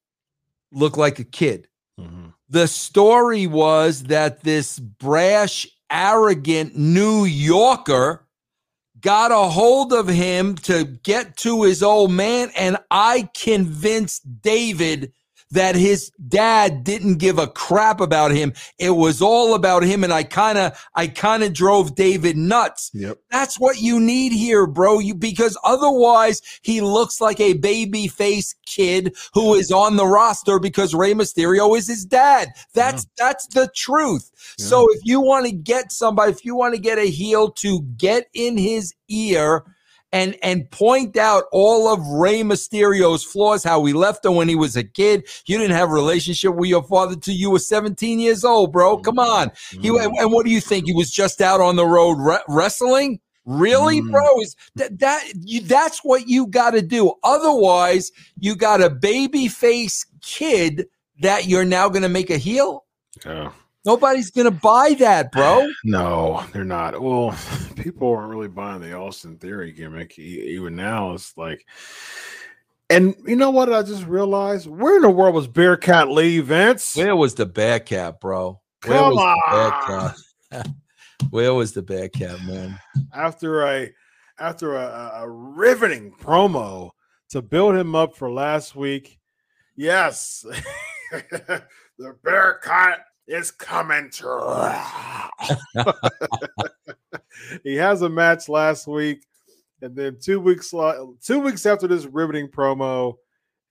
looked 0.72 0.98
like 0.98 1.18
a 1.18 1.24
kid. 1.24 1.68
Mhm. 1.98 2.34
The 2.48 2.68
story 2.68 3.46
was 3.46 4.04
that 4.04 4.42
this 4.42 4.78
brash, 4.78 5.66
arrogant 5.90 6.76
New 6.76 7.24
Yorker 7.24 8.26
got 9.00 9.32
a 9.32 9.50
hold 9.50 9.92
of 9.92 10.08
him 10.08 10.54
to 10.56 10.84
get 10.84 11.36
to 11.36 11.62
his 11.62 11.82
old 11.82 12.10
man, 12.10 12.50
and 12.56 12.78
I 12.90 13.28
convinced 13.34 14.42
David 14.42 15.12
that 15.54 15.76
his 15.76 16.10
dad 16.28 16.84
didn't 16.84 17.16
give 17.18 17.38
a 17.38 17.46
crap 17.46 18.00
about 18.00 18.32
him. 18.32 18.52
It 18.78 18.90
was 18.90 19.22
all 19.22 19.54
about 19.54 19.82
him, 19.82 20.04
and 20.04 20.12
I 20.12 20.24
kind 20.24 20.58
of, 20.58 20.78
I 20.94 21.06
kind 21.06 21.42
of 21.42 21.52
drove 21.52 21.94
David 21.94 22.36
nuts. 22.36 22.90
Yep. 22.92 23.18
That's 23.30 23.58
what 23.58 23.80
you 23.80 24.00
need 24.00 24.32
here, 24.32 24.66
bro. 24.66 24.98
You 24.98 25.14
because 25.14 25.56
otherwise 25.64 26.42
he 26.62 26.80
looks 26.80 27.20
like 27.20 27.40
a 27.40 27.54
baby 27.54 28.08
face 28.08 28.54
kid 28.66 29.16
who 29.32 29.54
is 29.54 29.70
on 29.70 29.96
the 29.96 30.06
roster 30.06 30.58
because 30.58 30.94
Rey 30.94 31.14
Mysterio 31.14 31.76
is 31.76 31.86
his 31.86 32.04
dad. 32.04 32.48
That's 32.74 33.06
that's 33.16 33.46
the 33.48 33.70
truth. 33.74 34.30
So 34.58 34.86
if 34.92 35.00
you 35.04 35.20
want 35.20 35.46
to 35.46 35.52
get 35.52 35.90
somebody, 35.90 36.32
if 36.32 36.44
you 36.44 36.54
want 36.54 36.74
to 36.74 36.80
get 36.80 36.98
a 36.98 37.06
heel 37.06 37.50
to 37.52 37.82
get 37.96 38.28
in 38.34 38.56
his 38.56 38.94
ear 39.08 39.64
and 40.14 40.36
and 40.42 40.70
point 40.70 41.16
out 41.16 41.44
all 41.50 41.92
of 41.92 42.06
Rey 42.06 42.42
Mysterio's 42.42 43.24
flaws, 43.24 43.64
how 43.64 43.84
he 43.84 43.92
left 43.92 44.24
him 44.24 44.36
when 44.36 44.48
he 44.48 44.54
was 44.54 44.76
a 44.76 44.84
kid. 44.84 45.26
You 45.46 45.58
didn't 45.58 45.74
have 45.76 45.90
a 45.90 45.92
relationship 45.92 46.54
with 46.54 46.70
your 46.70 46.84
father 46.84 47.16
till 47.16 47.34
you 47.34 47.50
were 47.50 47.58
17 47.58 48.20
years 48.20 48.44
old, 48.44 48.72
bro. 48.72 48.98
Come 48.98 49.18
on. 49.18 49.50
He 49.70 49.88
Mm. 49.88 50.04
and, 50.04 50.16
and 50.18 50.32
what 50.32 50.46
do 50.46 50.52
you 50.52 50.60
think? 50.60 50.86
He 50.86 50.92
was 50.94 51.10
just 51.10 51.40
out 51.42 51.60
on 51.60 51.74
the 51.74 51.84
road 51.84 52.14
re- 52.20 52.44
wrestling? 52.48 53.18
Really, 53.44 54.00
Mm. 54.02 54.12
bro? 54.12 54.40
Is 54.40 54.54
that 54.76 55.00
that 55.00 55.24
you, 55.42 55.60
that's 55.62 55.98
what 56.04 56.28
you 56.28 56.46
got 56.46 56.70
to 56.70 56.80
do. 56.82 57.12
Otherwise, 57.24 58.12
you 58.38 58.54
got 58.54 58.80
a 58.80 58.90
baby 58.90 59.48
face 59.48 60.06
kid 60.22 60.86
that 61.22 61.46
you're 61.48 61.64
now 61.64 61.88
going 61.88 62.02
to 62.02 62.08
make 62.08 62.30
a 62.30 62.38
heel. 62.38 62.84
Yeah. 63.26 63.50
Nobody's 63.84 64.30
going 64.30 64.46
to 64.46 64.50
buy 64.50 64.94
that, 64.98 65.30
bro. 65.32 65.68
No, 65.84 66.44
they're 66.52 66.64
not. 66.64 67.00
Well, 67.00 67.36
people 67.76 68.12
aren't 68.12 68.30
really 68.30 68.48
buying 68.48 68.80
the 68.80 68.94
Austin 68.94 69.36
Theory 69.36 69.72
gimmick 69.72 70.18
even 70.18 70.74
now. 70.76 71.12
It's 71.12 71.36
like, 71.36 71.66
and 72.90 73.14
you 73.26 73.36
know 73.36 73.50
what? 73.50 73.72
I 73.72 73.82
just 73.82 74.06
realized 74.06 74.66
where 74.66 74.96
in 74.96 75.02
the 75.02 75.10
world 75.10 75.34
was 75.34 75.46
Bearcat 75.48 76.08
Lee, 76.10 76.40
Vince? 76.40 76.96
Where 76.96 77.16
was 77.16 77.34
the 77.34 77.46
Bearcat, 77.46 78.20
bro? 78.20 78.60
Where 78.86 78.98
Come 78.98 79.14
was 79.14 79.16
the 79.16 79.56
on. 79.56 80.14
Bearcat? 80.50 80.68
Where 81.30 81.54
was 81.54 81.72
the 81.72 81.82
Bearcat, 81.82 82.42
man? 82.44 82.78
After 83.14 83.62
a 83.66 83.90
after 84.38 84.74
a, 84.76 84.82
a- 84.84 85.22
a 85.24 85.30
riveting 85.30 86.12
promo 86.20 86.90
to 87.30 87.40
build 87.40 87.76
him 87.76 87.94
up 87.94 88.16
for 88.16 88.30
last 88.30 88.76
week, 88.76 89.18
yes, 89.76 90.44
the 91.10 91.62
Bearcat 92.22 93.06
is 93.26 93.50
coming 93.50 94.10
true. 94.10 94.42
he 97.62 97.74
has 97.76 98.02
a 98.02 98.08
match 98.08 98.48
last 98.48 98.86
week, 98.86 99.26
and 99.82 99.94
then 99.96 100.16
two 100.20 100.40
weeks 100.40 100.72
two 101.22 101.40
weeks 101.40 101.66
after 101.66 101.86
this 101.86 102.06
riveting 102.06 102.48
promo, 102.48 103.16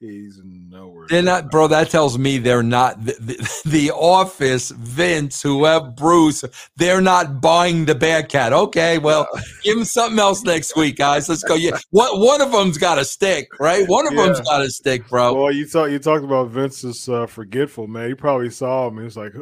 he's 0.10 0.40
nowhere. 0.44 1.08
They're 1.10 1.22
not, 1.24 1.50
bro. 1.50 1.68
That 1.68 1.90
tells 1.90 2.18
me 2.18 2.38
they're 2.38 2.62
not 2.62 3.04
the, 3.06 3.16
the, 3.20 3.62
the 3.66 3.92
office, 3.92 4.70
Vince, 4.72 5.42
whoever, 5.42 5.88
Bruce. 5.90 6.44
They're 6.76 7.02
not 7.02 7.42
buying 7.42 7.86
the 7.86 7.96
Bearcat. 7.96 8.54
Okay, 8.54 8.98
well, 8.98 9.28
give 9.64 9.78
him 9.78 9.86
something 9.86 10.20
else 10.20 10.44
next 10.44 10.76
week, 10.76 10.98
guys. 10.98 11.28
Let's 11.30 11.44
go. 11.44 11.56
Yeah, 11.56 11.78
one 11.92 12.20
one 12.20 12.42
of 12.42 12.52
them's 12.52 12.78
got 12.78 12.96
to 12.96 13.06
stick, 13.06 13.48
right? 13.60 13.88
One 13.88 14.06
of 14.08 14.16
them's 14.16 14.42
got 14.42 14.60
to 14.60 14.70
stick, 14.70 15.08
bro. 15.10 15.34
Well, 15.34 15.52
you 15.52 15.68
talk 15.68 15.90
you 15.90 16.00
talked 16.00 16.24
about 16.24 16.50
Vince's 16.50 17.08
uh, 17.10 17.26
forgetful 17.26 17.88
man. 17.88 18.10
You 18.10 18.16
probably 18.16 18.50
saw 18.50 18.88
him. 18.88 18.98
He 18.98 19.04
was 19.04 19.18
like, 19.18 19.34
"Uh, 19.36 19.40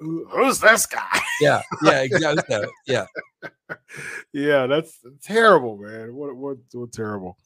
who- 0.00 0.26
"Who's 0.30 0.60
this 0.60 0.86
guy?" 0.86 1.20
Yeah, 1.40 1.62
yeah, 1.82 2.00
exactly. 2.02 2.66
Yeah, 2.86 3.06
yeah, 4.32 4.66
that's 4.66 4.98
terrible, 5.22 5.76
man. 5.78 6.14
What 6.14 6.36
what 6.36 6.56
what 6.72 6.92
terrible. 6.92 7.36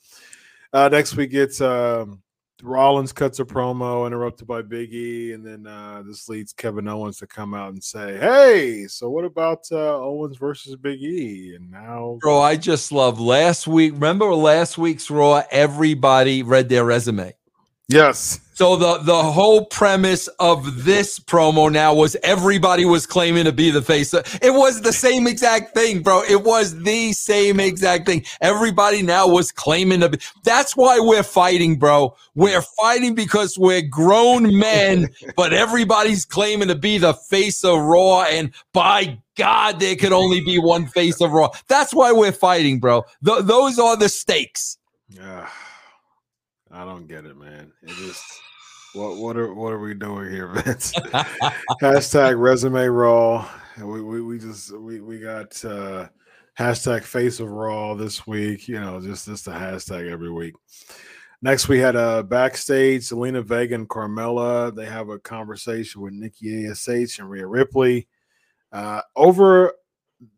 Uh, 0.72 0.88
next 0.90 1.14
week 1.16 1.32
it's 1.32 1.60
um, 1.60 2.20
Rollins 2.62 3.12
cuts 3.12 3.38
a 3.38 3.44
promo 3.44 4.06
interrupted 4.06 4.46
by 4.46 4.62
Big 4.62 4.92
E, 4.94 5.32
and 5.32 5.46
then 5.46 5.66
uh, 5.66 6.02
this 6.06 6.28
leads 6.28 6.52
Kevin 6.52 6.88
Owens 6.88 7.18
to 7.18 7.26
come 7.26 7.52
out 7.52 7.68
and 7.70 7.82
say, 7.84 8.16
"Hey, 8.18 8.86
so 8.86 9.10
what 9.10 9.24
about 9.24 9.66
uh, 9.70 9.98
Owens 9.98 10.38
versus 10.38 10.74
Big 10.76 11.02
E?" 11.02 11.54
And 11.54 11.70
now, 11.70 12.18
Bro, 12.20 12.40
I 12.40 12.56
just 12.56 12.92
love 12.92 13.20
last 13.20 13.66
week. 13.66 13.92
Remember 13.92 14.34
last 14.34 14.78
week's 14.78 15.10
Raw? 15.10 15.42
Everybody 15.50 16.42
read 16.42 16.68
their 16.68 16.84
resume. 16.84 17.35
Yes, 17.88 18.40
So 18.54 18.76
the 18.76 18.98
the 18.98 19.22
whole 19.22 19.66
premise 19.66 20.28
of 20.40 20.84
this 20.84 21.18
promo 21.18 21.70
now 21.70 21.94
was 21.94 22.16
everybody 22.22 22.84
was 22.86 23.06
claiming 23.06 23.44
to 23.44 23.52
be 23.52 23.70
the 23.70 23.82
face. 23.82 24.14
It 24.14 24.54
was 24.54 24.80
the 24.82 24.92
same 24.94 25.26
exact 25.26 25.74
thing, 25.74 26.02
bro. 26.02 26.22
It 26.22 26.44
was 26.44 26.78
the 26.82 27.12
same 27.12 27.60
exact 27.60 28.06
thing. 28.06 28.24
Everybody 28.40 29.02
now 29.02 29.28
was 29.28 29.52
claiming 29.52 30.00
to 30.00 30.08
be. 30.10 30.18
That's 30.44 30.76
why 30.76 30.98
we're 31.00 31.22
fighting, 31.22 31.78
bro. 31.78 32.16
We're 32.34 32.62
fighting 32.62 33.14
because 33.14 33.58
we're 33.58 33.82
grown 33.82 34.58
men, 34.58 35.08
but 35.36 35.52
everybody's 35.52 36.24
claiming 36.24 36.68
to 36.68 36.76
be 36.76 36.98
the 36.98 37.14
face 37.14 37.64
of 37.64 37.78
Raw. 37.80 38.22
And 38.24 38.52
by 38.72 39.18
God, 39.36 39.80
there 39.80 39.96
could 39.96 40.12
only 40.14 40.40
be 40.40 40.58
one 40.58 40.86
face 40.86 41.20
of 41.20 41.32
Raw. 41.32 41.50
That's 41.68 41.94
why 41.94 42.12
we're 42.12 42.32
fighting, 42.32 42.80
bro. 42.80 43.04
Th- 43.24 43.44
those 43.44 43.78
are 43.78 43.96
the 43.96 44.08
stakes. 44.08 44.78
yeah. 45.10 45.48
I 46.76 46.84
don't 46.84 47.06
get 47.06 47.24
it, 47.24 47.38
man. 47.38 47.72
It 47.82 47.88
just 47.88 48.22
what 48.92 49.16
what 49.16 49.36
are 49.38 49.54
what 49.54 49.72
are 49.72 49.78
we 49.78 49.94
doing 49.94 50.30
here, 50.30 50.48
Vince? 50.54 50.92
hashtag 51.80 52.38
resume 52.38 52.86
raw. 52.86 53.48
We, 53.78 54.02
we 54.02 54.20
we 54.20 54.38
just 54.38 54.76
we 54.78 55.00
we 55.00 55.18
got 55.18 55.64
uh 55.64 56.08
hashtag 56.58 57.04
face 57.04 57.40
of 57.40 57.48
raw 57.48 57.94
this 57.94 58.26
week. 58.26 58.68
You 58.68 58.78
know, 58.78 59.00
just 59.00 59.24
just 59.24 59.46
a 59.46 59.52
hashtag 59.52 60.10
every 60.10 60.30
week. 60.30 60.54
Next, 61.40 61.66
we 61.66 61.78
had 61.78 61.96
a 61.96 62.00
uh, 62.00 62.22
backstage. 62.22 63.02
Zelina 63.02 63.42
Vega 63.42 63.74
and 63.74 63.88
Carmella. 63.88 64.74
They 64.74 64.86
have 64.86 65.08
a 65.08 65.18
conversation 65.18 66.02
with 66.02 66.12
Nikki 66.12 66.66
Ash 66.66 67.18
and 67.18 67.30
Rhea 67.30 67.46
Ripley 67.46 68.06
uh, 68.72 69.00
over 69.14 69.72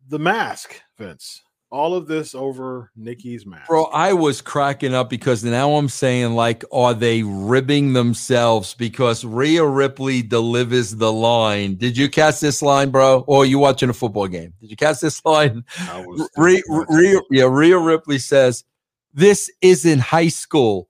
the 0.09 0.19
mask. 0.21 0.81
Vince, 0.97 1.43
all 1.71 1.95
of 1.95 2.07
this 2.07 2.35
over 2.35 2.91
Nikki's 2.97 3.45
mask. 3.45 3.69
Bro, 3.69 3.85
I 3.87 4.13
was 4.13 4.41
cracking 4.41 4.95
up 4.95 5.11
because 5.11 5.45
now 5.45 5.75
I'm 5.75 5.89
saying, 5.89 6.35
like, 6.35 6.65
are 6.73 6.95
they 6.95 7.23
ribbing 7.23 7.93
themselves 7.93 8.75
because 8.75 9.25
Rhea 9.25 9.65
Ripley 9.65 10.23
delivers 10.23 10.97
the 10.97 11.13
line? 11.13 11.77
Did 11.77 11.97
you 11.97 12.09
catch 12.09 12.41
this 12.41 12.63
line, 12.63 12.91
bro? 12.91 13.25
Or 13.27 13.43
are 13.43 13.47
you 13.47 13.59
watching 13.59 13.91
a 13.91 13.95
football 13.95 14.29
game? 14.29 14.55
Did 14.61 14.71
you 14.71 14.77
catch 14.77 15.01
this 15.01 15.25
line? 15.25 15.65
I 15.81 16.01
was 16.01 16.29
Rhea, 16.37 16.63
Rhea, 16.89 17.21
yeah, 17.31 17.45
Rhea 17.45 17.79
Ripley 17.79 18.19
says, 18.19 18.65
This 19.13 19.51
isn't 19.61 20.01
high 20.01 20.29
school. 20.29 20.88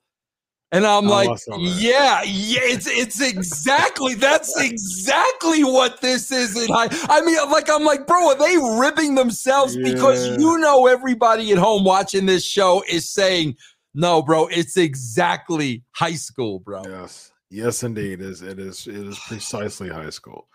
And 0.71 0.87
I'm 0.87 1.07
I 1.07 1.25
like, 1.25 1.41
yeah, 1.59 2.23
yeah, 2.25 2.61
it's 2.63 2.87
it's 2.87 3.23
exactly 3.23 4.15
that's 4.15 4.55
exactly 4.61 5.65
what 5.65 6.03
this 6.03 6.31
is. 6.31 6.57
And 6.57 6.71
I, 6.71 6.89
I 7.09 7.23
mean, 7.23 7.37
like 7.51 7.71
I'm 7.71 7.85
like, 7.85 8.07
bro, 8.07 8.29
are 8.29 8.39
they 8.39 8.59
ribbing 8.79 9.15
themselves 9.15 9.79
because 9.79 10.29
you 10.39 10.59
know 10.59 10.87
everybody 10.87 11.53
at 11.53 11.59
home 11.59 11.85
watching 11.85 12.27
this 12.27 12.45
show 12.45 12.85
is 12.87 13.09
saying, 13.09 13.57
no, 13.95 14.21
bro, 14.21 14.47
it's 14.49 14.77
exactly 14.77 15.85
high 15.93 16.15
school, 16.15 16.59
bro. 16.59 16.83
Yes, 16.87 17.33
yes, 17.49 17.83
indeed. 17.83 18.21
It 18.21 18.27
is 18.27 18.43
it 18.43 18.59
is 18.59 18.87
it 18.87 18.95
is 18.95 19.19
precisely 19.27 19.89
high 19.89 20.11
school. 20.11 20.49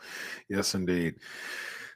Yes, 0.48 0.76
indeed. 0.76 1.16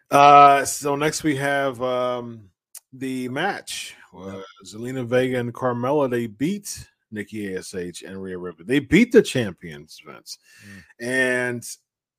Uh, 0.09 0.65
so 0.65 0.95
next 0.95 1.23
we 1.23 1.35
have 1.35 1.79
um 1.83 2.49
the 2.93 3.29
match. 3.29 3.95
Uh, 4.17 4.41
Zelina 4.65 5.05
Vega 5.05 5.37
and 5.37 5.53
Carmella. 5.53 6.09
They 6.09 6.25
beat 6.25 6.87
Nikki 7.11 7.55
Ash 7.55 7.73
and 7.73 8.21
Rhea 8.21 8.37
Ripley. 8.37 8.65
They 8.65 8.79
beat 8.79 9.11
the 9.11 9.21
champions, 9.21 10.01
Vince. 10.05 10.37
Mm. 10.65 10.83
And 10.99 11.63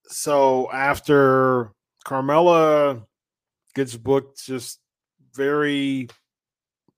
so 0.07 0.71
after 0.73 1.73
Carmella 2.07 3.05
gets 3.75 3.97
booked, 3.97 4.45
just 4.45 4.81
very 5.35 6.09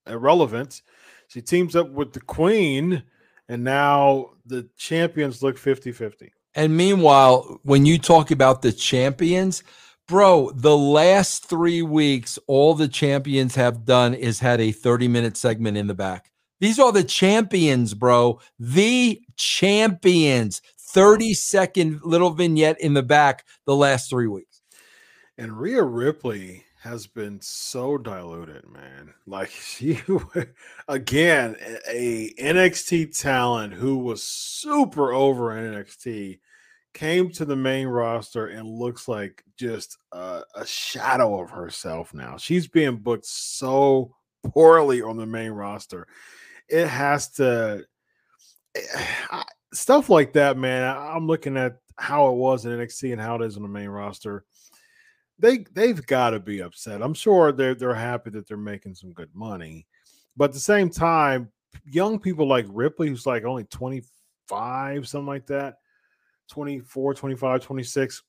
irrelevant. 0.07 0.83
She 1.29 1.41
teams 1.41 1.77
up 1.77 1.91
with 1.91 2.13
the 2.13 2.21
Queen, 2.21 3.03
and 3.49 3.63
now 3.63 4.31
the 4.47 4.69
champions 4.77 5.43
look 5.43 5.59
50 5.59 5.93
50. 5.93 6.33
And 6.55 6.77
meanwhile, 6.77 7.61
when 7.63 7.87
you 7.87 7.99
talk 7.99 8.31
about 8.31 8.63
the 8.63 8.73
champions, 8.73 9.63
bro, 10.09 10.51
the 10.51 10.77
last 10.77 11.45
three 11.45 11.83
weeks, 11.83 12.39
all 12.49 12.75
the 12.75 12.89
champions 12.89 13.55
have 13.55 13.85
done 13.85 14.15
is 14.15 14.41
had 14.41 14.61
a 14.61 14.73
30 14.73 15.07
minute 15.07 15.37
segment 15.37 15.77
in 15.77 15.87
the 15.87 15.95
back. 15.95 16.30
These 16.61 16.79
are 16.79 16.93
the 16.93 17.05
champions, 17.05 17.95
bro. 17.95 18.41
The 18.59 19.21
champions. 19.37 20.63
30 20.79 21.35
second 21.35 22.01
little 22.03 22.31
vignette 22.31 22.81
in 22.81 22.95
the 22.95 23.03
back 23.03 23.47
the 23.65 23.77
last 23.77 24.11
three 24.11 24.27
weeks. 24.27 24.61
And 25.39 25.59
Rhea 25.59 25.83
Ripley 25.83 26.65
has 26.83 27.07
been 27.07 27.41
so 27.41 27.97
diluted, 27.97 28.69
man. 28.69 29.15
Like 29.27 29.51
she, 29.51 30.01
again, 30.89 31.57
a 31.89 32.33
NXT 32.39 33.19
talent 33.19 33.75
who 33.75 33.99
was 33.99 34.23
super 34.23 35.13
over 35.13 35.57
in 35.57 35.73
NXT 35.73 36.41
came 36.93 37.31
to 37.31 37.45
the 37.45 37.57
main 37.57 37.87
roster 37.87 38.49
and 38.49 38.69
looks 38.69 39.07
like 39.07 39.45
just 39.57 39.97
a, 40.13 40.43
a 40.55 40.67
shadow 40.67 41.41
of 41.41 41.51
herself 41.51 42.13
now. 42.13 42.37
She's 42.37 42.67
being 42.67 42.97
booked 42.97 43.27
so 43.27 44.17
poorly 44.43 45.03
on 45.03 45.17
the 45.17 45.27
main 45.27 45.53
roster. 45.53 46.09
It 46.71 46.87
has 46.87 47.31
to 47.33 47.85
eh, 48.75 48.81
I- 49.31 49.45
stuff 49.73 50.09
like 50.09 50.33
that, 50.35 50.57
man. 50.57 50.85
I- 50.85 51.15
I'm 51.15 51.27
looking 51.27 51.57
at 51.57 51.77
how 51.99 52.29
it 52.29 52.37
was 52.37 52.65
in 52.65 52.73
NXT 52.73 53.13
and 53.13 53.21
how 53.21 53.37
it 53.37 53.43
is 53.43 53.57
on 53.57 53.63
the 53.63 53.69
main 53.69 53.89
roster. 53.89 54.45
They 55.39 55.65
they've 55.73 56.05
got 56.07 56.31
to 56.31 56.41
be 56.41 56.61
upset. 56.63 57.03
I'm 57.03 57.15
sure 57.15 57.53
they're 57.53 57.75
they're 57.75 57.95
happy 57.95 58.31
that 58.31 58.47
they're 58.47 58.57
making 58.57 58.95
some 58.95 59.13
good 59.13 59.31
money, 59.35 59.87
but 60.37 60.47
at 60.47 60.53
the 60.53 60.61
same 60.61 60.91
time, 60.91 61.51
young 61.85 62.19
people 62.19 62.47
like 62.47 62.67
Ripley, 62.69 63.09
who's 63.09 63.27
like 63.27 63.45
only 63.45 63.65
25, 63.65 65.09
something 65.09 65.27
like 65.27 65.47
that, 65.47 65.77
24, 66.51 67.15
25, 67.15 67.63
26. 67.63 68.23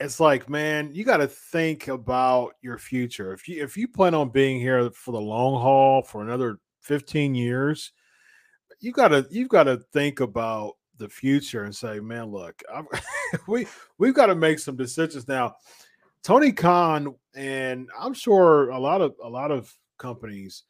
It's 0.00 0.20
like, 0.20 0.48
man, 0.48 0.90
you 0.92 1.04
got 1.04 1.18
to 1.18 1.26
think 1.28 1.88
about 1.88 2.54
your 2.62 2.78
future. 2.78 3.32
If 3.32 3.46
you 3.46 3.62
if 3.62 3.76
you 3.76 3.86
plan 3.86 4.14
on 4.14 4.30
being 4.30 4.58
here 4.58 4.90
for 4.90 5.12
the 5.12 5.20
long 5.20 5.60
haul 5.60 6.02
for 6.02 6.22
another 6.22 6.58
15 6.84 7.34
years, 7.34 7.92
you 8.80 8.92
gotta 8.92 9.26
you've 9.30 9.48
got 9.48 9.64
to 9.64 9.78
think 9.92 10.20
about 10.20 10.74
the 10.98 11.08
future 11.08 11.64
and 11.64 11.74
say, 11.74 12.00
man, 12.00 12.26
look, 12.26 12.62
we 13.48 13.66
we've 13.98 14.14
got 14.14 14.26
to 14.26 14.34
make 14.34 14.58
some 14.58 14.76
decisions 14.76 15.26
now. 15.26 15.56
Tony 16.22 16.52
Khan 16.52 17.14
and 17.34 17.88
I'm 17.98 18.14
sure 18.14 18.70
a 18.70 18.78
lot 18.78 19.00
of 19.00 19.14
a 19.22 19.28
lot 19.28 19.50
of 19.50 19.72
companies 19.98 20.64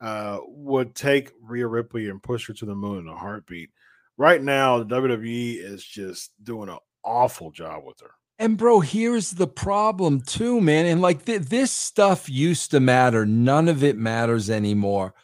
uh, 0.00 0.38
would 0.46 0.94
take 0.94 1.32
Rhea 1.42 1.66
Ripley 1.66 2.08
and 2.08 2.22
push 2.22 2.46
her 2.48 2.54
to 2.54 2.66
the 2.66 2.74
moon 2.74 3.00
in 3.00 3.08
a 3.08 3.16
heartbeat. 3.16 3.70
Right 4.16 4.42
now, 4.42 4.78
the 4.78 4.96
WWE 4.96 5.62
is 5.62 5.84
just 5.84 6.32
doing 6.42 6.68
an 6.68 6.78
awful 7.04 7.50
job 7.50 7.84
with 7.84 8.00
her. 8.00 8.10
And 8.40 8.56
bro, 8.56 8.80
here's 8.80 9.32
the 9.32 9.48
problem 9.48 10.20
too, 10.20 10.60
man. 10.60 10.86
And 10.86 11.00
like 11.00 11.24
th- 11.24 11.42
this 11.42 11.72
stuff 11.72 12.28
used 12.28 12.70
to 12.70 12.80
matter. 12.80 13.26
None 13.26 13.68
of 13.68 13.82
it 13.82 13.96
matters 13.96 14.48
anymore. 14.48 15.14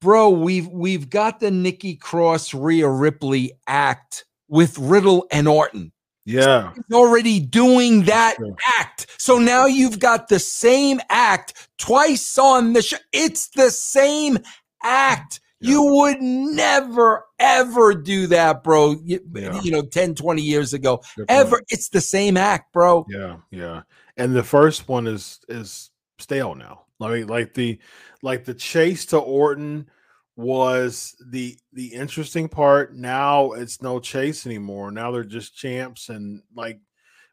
Bro, 0.00 0.30
we've 0.30 0.68
we've 0.68 1.10
got 1.10 1.40
the 1.40 1.50
Nikki 1.50 1.96
Cross 1.96 2.54
Rhea 2.54 2.88
Ripley 2.88 3.52
act 3.66 4.24
with 4.48 4.78
Riddle 4.78 5.26
and 5.32 5.48
Orton. 5.48 5.92
Yeah, 6.24 6.72
He's 6.74 6.94
already 6.94 7.40
doing 7.40 8.04
that 8.04 8.36
act. 8.78 9.06
So 9.18 9.38
now 9.38 9.64
you've 9.64 9.98
got 9.98 10.28
the 10.28 10.38
same 10.38 11.00
act 11.08 11.68
twice 11.78 12.36
on 12.36 12.74
the 12.74 12.82
show. 12.82 12.98
It's 13.12 13.48
the 13.48 13.70
same 13.70 14.36
act. 14.82 15.40
Yeah. 15.60 15.70
You 15.70 15.82
would 15.94 16.20
never, 16.20 17.24
ever 17.38 17.94
do 17.94 18.26
that, 18.28 18.62
bro. 18.62 18.96
You, 19.02 19.20
Yeah. 19.34 19.60
you 19.62 19.72
know, 19.72 19.82
10, 19.82 20.14
20 20.14 20.42
years 20.42 20.74
ago. 20.74 21.00
Ever. 21.28 21.62
It's 21.70 21.88
the 21.88 22.00
same 22.02 22.36
act, 22.36 22.72
bro. 22.74 23.06
Yeah, 23.08 23.38
yeah. 23.50 23.82
And 24.18 24.36
the 24.36 24.44
first 24.44 24.86
one 24.86 25.06
is 25.06 25.40
is 25.48 25.90
stale 26.18 26.54
now. 26.54 26.82
Mean, 27.00 27.26
like 27.26 27.54
the 27.54 27.78
like 28.22 28.44
the 28.44 28.54
chase 28.54 29.06
to 29.06 29.18
Orton 29.18 29.88
was 30.36 31.16
the 31.30 31.56
the 31.72 31.88
interesting 31.88 32.48
part. 32.48 32.94
Now 32.94 33.52
it's 33.52 33.82
no 33.82 34.00
chase 34.00 34.46
anymore. 34.46 34.90
Now 34.90 35.10
they're 35.10 35.24
just 35.24 35.56
champs 35.56 36.08
and 36.08 36.42
like 36.54 36.80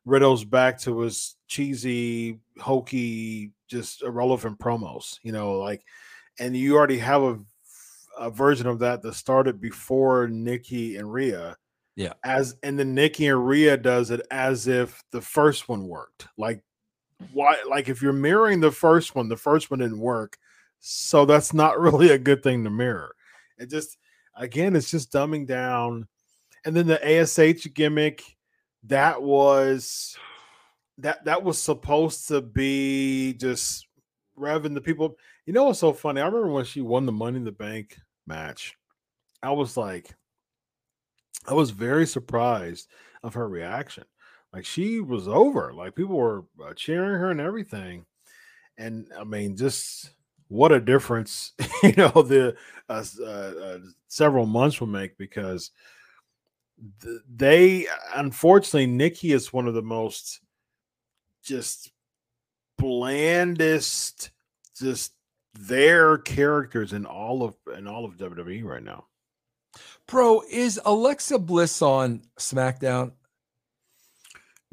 Riddle's 0.06 0.46
back 0.46 0.80
to 0.82 1.00
his 1.02 1.36
cheesy, 1.48 2.40
hokey, 2.60 3.52
just 3.68 4.04
irrelevant 4.04 4.60
promos, 4.60 5.20
you 5.24 5.32
know, 5.32 5.54
like 5.54 5.84
and 6.40 6.56
you 6.56 6.76
already 6.76 7.00
have 7.00 7.24
a 7.24 7.40
a 8.18 8.30
version 8.30 8.68
of 8.68 8.80
that 8.80 9.02
that 9.02 9.14
started 9.14 9.60
before 9.60 10.28
Nikki 10.28 10.98
and 10.98 11.12
Rhea. 11.12 11.58
Yeah. 11.96 12.14
As 12.24 12.56
and 12.64 12.78
then 12.78 12.94
Nikki 12.94 13.28
and 13.28 13.48
Rhea 13.48 13.78
does 13.78 14.12
it 14.12 14.26
as 14.32 14.68
if 14.68 15.04
the 15.12 15.22
first 15.22 15.70
one 15.70 15.88
worked. 15.88 16.28
Like 16.38 16.62
why 17.34 17.58
like 17.70 17.90
if 17.90 18.02
you're 18.02 18.14
mirroring 18.14 18.60
the 18.60 18.72
first 18.72 19.16
one, 19.16 19.30
the 19.30 19.38
first 19.38 19.70
one 19.72 19.80
didn't 19.80 20.00
work. 20.00 20.38
So 20.80 21.26
that's 21.26 21.54
not 21.54 21.80
really 21.80 22.10
a 22.10 22.18
good 22.18 22.44
thing 22.44 22.64
to 22.64 22.70
mirror. 22.70 23.16
It 23.58 23.70
just 23.70 23.98
again, 24.36 24.76
it's 24.76 24.92
just 24.92 25.12
dumbing 25.12 25.48
down. 25.48 26.08
And 26.66 26.76
then 26.76 26.88
the 26.88 27.04
ASH 27.04 27.68
gimmick, 27.74 28.24
that 28.84 29.22
was 29.22 30.18
that 30.98 31.26
that 31.26 31.44
was 31.44 31.62
supposed 31.62 32.28
to 32.30 32.42
be 32.42 33.34
just 33.34 33.88
revving 34.38 34.74
the 34.74 34.82
people. 34.82 35.18
You 35.46 35.54
know 35.54 35.66
what's 35.66 35.80
so 35.80 35.94
funny? 35.94 36.22
I 36.22 36.26
remember 36.26 36.50
when 36.50 36.66
she 36.66 36.82
won 36.82 37.06
the 37.06 37.12
Money 37.12 37.38
in 37.38 37.44
the 37.44 37.52
Bank 37.52 37.98
match. 38.26 38.76
I 39.44 39.52
was 39.52 39.78
like, 39.78 40.10
I 41.48 41.54
was 41.54 41.70
very 41.70 42.08
surprised 42.08 42.88
of 43.24 43.36
her 43.36 43.48
reaction. 43.48 44.06
Like 44.56 44.66
she 44.66 45.02
was 45.02 45.28
over. 45.28 45.74
Like 45.74 45.96
people 45.96 46.16
were 46.16 46.46
uh, 46.66 46.74
cheering 46.76 47.20
her 47.20 47.30
and 47.30 47.42
everything. 47.42 48.06
And 48.78 49.08
I 49.20 49.26
mean, 49.26 49.58
just 49.58 50.12
what 50.48 50.72
a 50.72 50.80
difference, 50.80 51.52
you 51.84 51.92
know, 51.98 52.22
the 52.22 52.56
uh, 52.88 53.04
uh, 53.20 53.26
uh, 53.26 53.80
several 54.08 54.46
months 54.46 54.80
will 54.80 54.88
make 54.88 55.18
because 55.18 55.72
they, 57.30 57.88
unfortunately, 58.16 58.88
Nikki 58.88 59.34
is 59.34 59.52
one 59.52 59.68
of 59.68 59.74
the 59.74 59.82
most 59.82 60.40
just 61.44 61.92
blandest, 62.78 64.30
just 64.80 65.12
their 65.54 66.18
characters 66.18 66.94
in 66.94 67.06
all 67.06 67.44
of 67.44 67.56
in 67.78 67.88
all 67.88 68.06
of 68.06 68.16
WWE 68.16 68.64
right 68.64 68.84
now. 68.84 69.06
Bro, 70.08 70.44
is 70.50 70.80
Alexa 70.86 71.40
Bliss 71.40 71.82
on 71.82 72.22
SmackDown? 72.40 73.12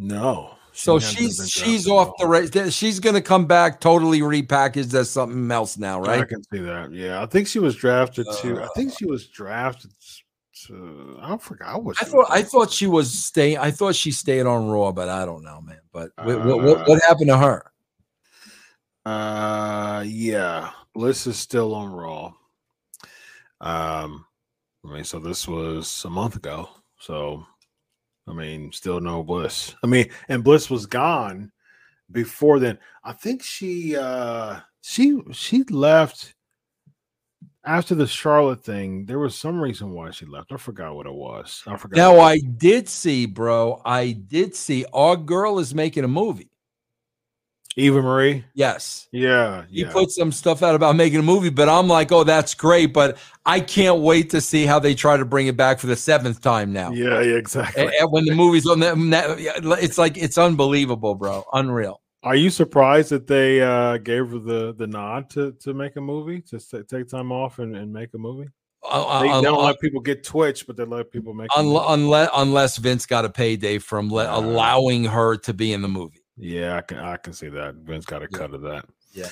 No. 0.02 0.56
So 0.72 0.98
she's 0.98 1.50
she's 1.50 1.86
off 1.86 2.12
the 2.18 2.26
race. 2.26 2.74
She's 2.74 2.98
going 2.98 3.14
to 3.14 3.20
come 3.20 3.46
back 3.46 3.78
totally 3.78 4.20
repackaged 4.20 4.94
as 4.94 5.10
something 5.10 5.50
else 5.50 5.76
now, 5.76 6.00
right? 6.00 6.22
I 6.22 6.24
can 6.24 6.42
see 6.44 6.60
that. 6.60 6.92
Yeah, 6.92 7.22
I 7.22 7.26
think 7.26 7.46
she 7.46 7.58
was 7.58 7.76
drafted 7.76 8.26
uh, 8.26 8.36
to. 8.36 8.62
I 8.62 8.68
think 8.74 8.96
she 8.96 9.04
was 9.04 9.26
drafted 9.26 9.92
to. 10.66 11.18
I 11.20 11.36
forgot 11.36 11.84
what. 11.84 11.96
I 12.00 12.06
thought. 12.06 12.26
I 12.30 12.42
thought 12.42 12.70
she 12.70 12.86
was 12.86 13.12
staying. 13.12 13.58
I 13.58 13.70
thought 13.70 13.94
she 13.94 14.10
stayed 14.12 14.46
on 14.46 14.68
Raw, 14.68 14.92
but 14.92 15.10
I 15.10 15.26
don't 15.26 15.44
know, 15.44 15.60
man. 15.60 15.80
But 15.92 16.10
uh, 16.16 16.24
what, 16.24 16.62
what, 16.62 16.88
what 16.88 17.02
happened 17.06 17.28
to 17.28 17.36
her? 17.36 17.70
Uh, 19.04 20.04
yeah, 20.06 20.70
Bliss 20.94 21.26
is 21.26 21.36
still 21.36 21.74
on 21.74 21.92
Raw. 21.92 22.32
Um, 23.60 24.24
I 24.84 24.94
mean, 24.94 25.04
so 25.04 25.18
this 25.18 25.46
was 25.46 26.02
a 26.06 26.10
month 26.10 26.36
ago. 26.36 26.68
So 26.98 27.46
I 28.28 28.32
mean, 28.32 28.70
still 28.72 29.00
no 29.00 29.22
Bliss. 29.22 29.74
I 29.82 29.86
mean, 29.86 30.08
and 30.28 30.44
Bliss 30.44 30.70
was 30.70 30.86
gone 30.86 31.50
before 32.10 32.58
then. 32.58 32.78
I 33.02 33.12
think 33.12 33.42
she 33.42 33.96
uh 33.96 34.60
she 34.82 35.20
she 35.32 35.64
left 35.64 36.34
after 37.64 37.94
the 37.94 38.06
Charlotte 38.06 38.64
thing. 38.64 39.06
There 39.06 39.18
was 39.18 39.34
some 39.34 39.60
reason 39.60 39.90
why 39.90 40.10
she 40.10 40.26
left. 40.26 40.52
I 40.52 40.56
forgot 40.56 40.94
what 40.94 41.06
it 41.06 41.14
was. 41.14 41.62
I 41.66 41.76
forgot. 41.76 41.96
Now 41.96 42.20
I 42.20 42.38
did 42.38 42.88
see, 42.88 43.26
bro. 43.26 43.82
I 43.84 44.12
did 44.12 44.54
see 44.54 44.84
our 44.92 45.16
girl 45.16 45.58
is 45.58 45.74
making 45.74 46.04
a 46.04 46.08
movie. 46.08 46.51
Eva 47.76 48.02
Marie? 48.02 48.44
Yes. 48.54 49.08
Yeah. 49.12 49.64
He 49.70 49.84
put 49.84 50.10
some 50.10 50.30
stuff 50.30 50.62
out 50.62 50.74
about 50.74 50.94
making 50.94 51.20
a 51.20 51.22
movie, 51.22 51.48
but 51.48 51.68
I'm 51.68 51.88
like, 51.88 52.12
oh, 52.12 52.24
that's 52.24 52.54
great. 52.54 52.92
But 52.92 53.16
I 53.46 53.60
can't 53.60 54.00
wait 54.00 54.30
to 54.30 54.40
see 54.40 54.66
how 54.66 54.78
they 54.78 54.94
try 54.94 55.16
to 55.16 55.24
bring 55.24 55.46
it 55.46 55.56
back 55.56 55.78
for 55.78 55.86
the 55.86 55.96
seventh 55.96 56.40
time 56.42 56.72
now. 56.72 56.92
Yeah, 56.92 57.20
yeah 57.20 57.36
exactly. 57.36 57.84
And, 57.84 57.92
and 57.94 58.12
when 58.12 58.24
the 58.26 58.34
movie's 58.34 58.66
on 58.66 58.80
that, 58.80 59.36
it's 59.80 59.96
like, 59.98 60.18
it's 60.18 60.36
unbelievable, 60.36 61.14
bro. 61.14 61.44
Unreal. 61.52 62.00
Are 62.22 62.36
you 62.36 62.50
surprised 62.50 63.10
that 63.10 63.26
they 63.26 63.60
uh, 63.62 63.96
gave 63.96 64.30
her 64.30 64.38
the, 64.38 64.74
the 64.74 64.86
nod 64.86 65.30
to, 65.30 65.52
to 65.60 65.74
make 65.74 65.96
a 65.96 66.00
movie, 66.00 66.40
to 66.42 66.84
take 66.84 67.08
time 67.08 67.32
off 67.32 67.58
and, 67.58 67.74
and 67.74 67.92
make 67.92 68.14
a 68.14 68.18
movie? 68.18 68.48
Uh, 68.84 69.22
they 69.22 69.28
uh, 69.28 69.40
don't 69.40 69.62
let 69.62 69.78
people 69.80 70.00
get 70.00 70.24
Twitch, 70.24 70.66
but 70.66 70.76
they 70.76 70.84
let 70.84 71.10
people 71.10 71.34
make 71.34 71.48
unless 71.56 72.28
unless 72.34 72.76
Vince 72.78 73.06
got 73.06 73.24
a 73.24 73.30
payday 73.30 73.78
from 73.78 74.12
le- 74.12 74.28
allowing 74.28 75.04
her 75.04 75.36
to 75.36 75.54
be 75.54 75.72
in 75.72 75.82
the 75.82 75.88
movie. 75.88 76.21
Yeah, 76.36 76.76
I 76.76 76.80
can 76.80 76.98
I 76.98 77.16
can 77.16 77.32
see 77.32 77.48
that. 77.48 77.74
Vince 77.76 78.04
got 78.04 78.22
a 78.22 78.28
yeah. 78.30 78.38
cut 78.38 78.54
of 78.54 78.62
that. 78.62 78.86
Yeah. 79.12 79.28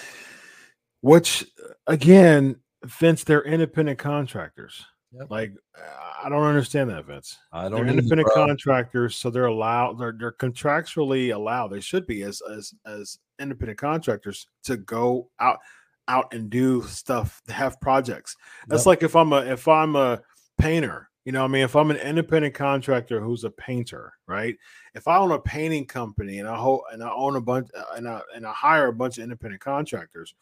Which 1.00 1.46
again, 1.86 2.56
Vince, 2.84 3.24
they're 3.24 3.44
independent 3.44 3.98
contractors. 3.98 4.84
Yep. 5.12 5.30
Like 5.30 5.52
I 6.22 6.28
don't 6.28 6.44
understand 6.44 6.90
that, 6.90 7.06
Vince. 7.06 7.38
I 7.52 7.68
don't. 7.68 7.72
They're 7.72 7.96
independent 7.96 8.28
contractors, 8.32 9.16
so 9.16 9.30
they're 9.30 9.46
allowed. 9.46 9.98
They're 9.98 10.14
they're 10.16 10.32
contractually 10.32 11.34
allowed. 11.34 11.68
They 11.68 11.80
should 11.80 12.06
be 12.06 12.22
as 12.22 12.40
as 12.42 12.72
as 12.86 13.18
independent 13.40 13.78
contractors 13.78 14.46
to 14.64 14.76
go 14.76 15.30
out 15.40 15.58
out 16.06 16.32
and 16.32 16.50
do 16.50 16.82
stuff, 16.82 17.40
to 17.46 17.52
have 17.52 17.80
projects. 17.80 18.36
That's 18.68 18.82
yep. 18.82 18.86
like 18.86 19.02
if 19.02 19.16
I'm 19.16 19.32
a 19.32 19.40
if 19.40 19.66
I'm 19.66 19.96
a 19.96 20.20
painter 20.58 21.10
you 21.24 21.33
know, 21.33 21.44
I 21.44 21.48
mean, 21.48 21.62
if 21.62 21.76
I'm 21.76 21.90
an 21.90 21.98
independent 21.98 22.54
contractor 22.54 23.20
who's 23.20 23.44
a 23.44 23.50
painter, 23.50 24.14
right? 24.26 24.56
If 24.94 25.06
I 25.06 25.18
own 25.18 25.33
a 25.33 25.38
painting 25.38 25.87
company 25.87 26.38
and 26.38 26.48
I 26.48 26.56
hold 26.56 26.83
and 26.92 27.02
I 27.02 27.11
own 27.11 27.37
a 27.37 27.40
bunch 27.40 27.68
uh, 27.76 27.85
and 27.96 28.09
I 28.09 28.20
and 28.35 28.46
I 28.46 28.52
hire 28.52 28.88
a 28.88 28.92
bunch 28.92 29.18
of 29.18 29.24
independent 29.24 29.61
contractors, 29.61 30.35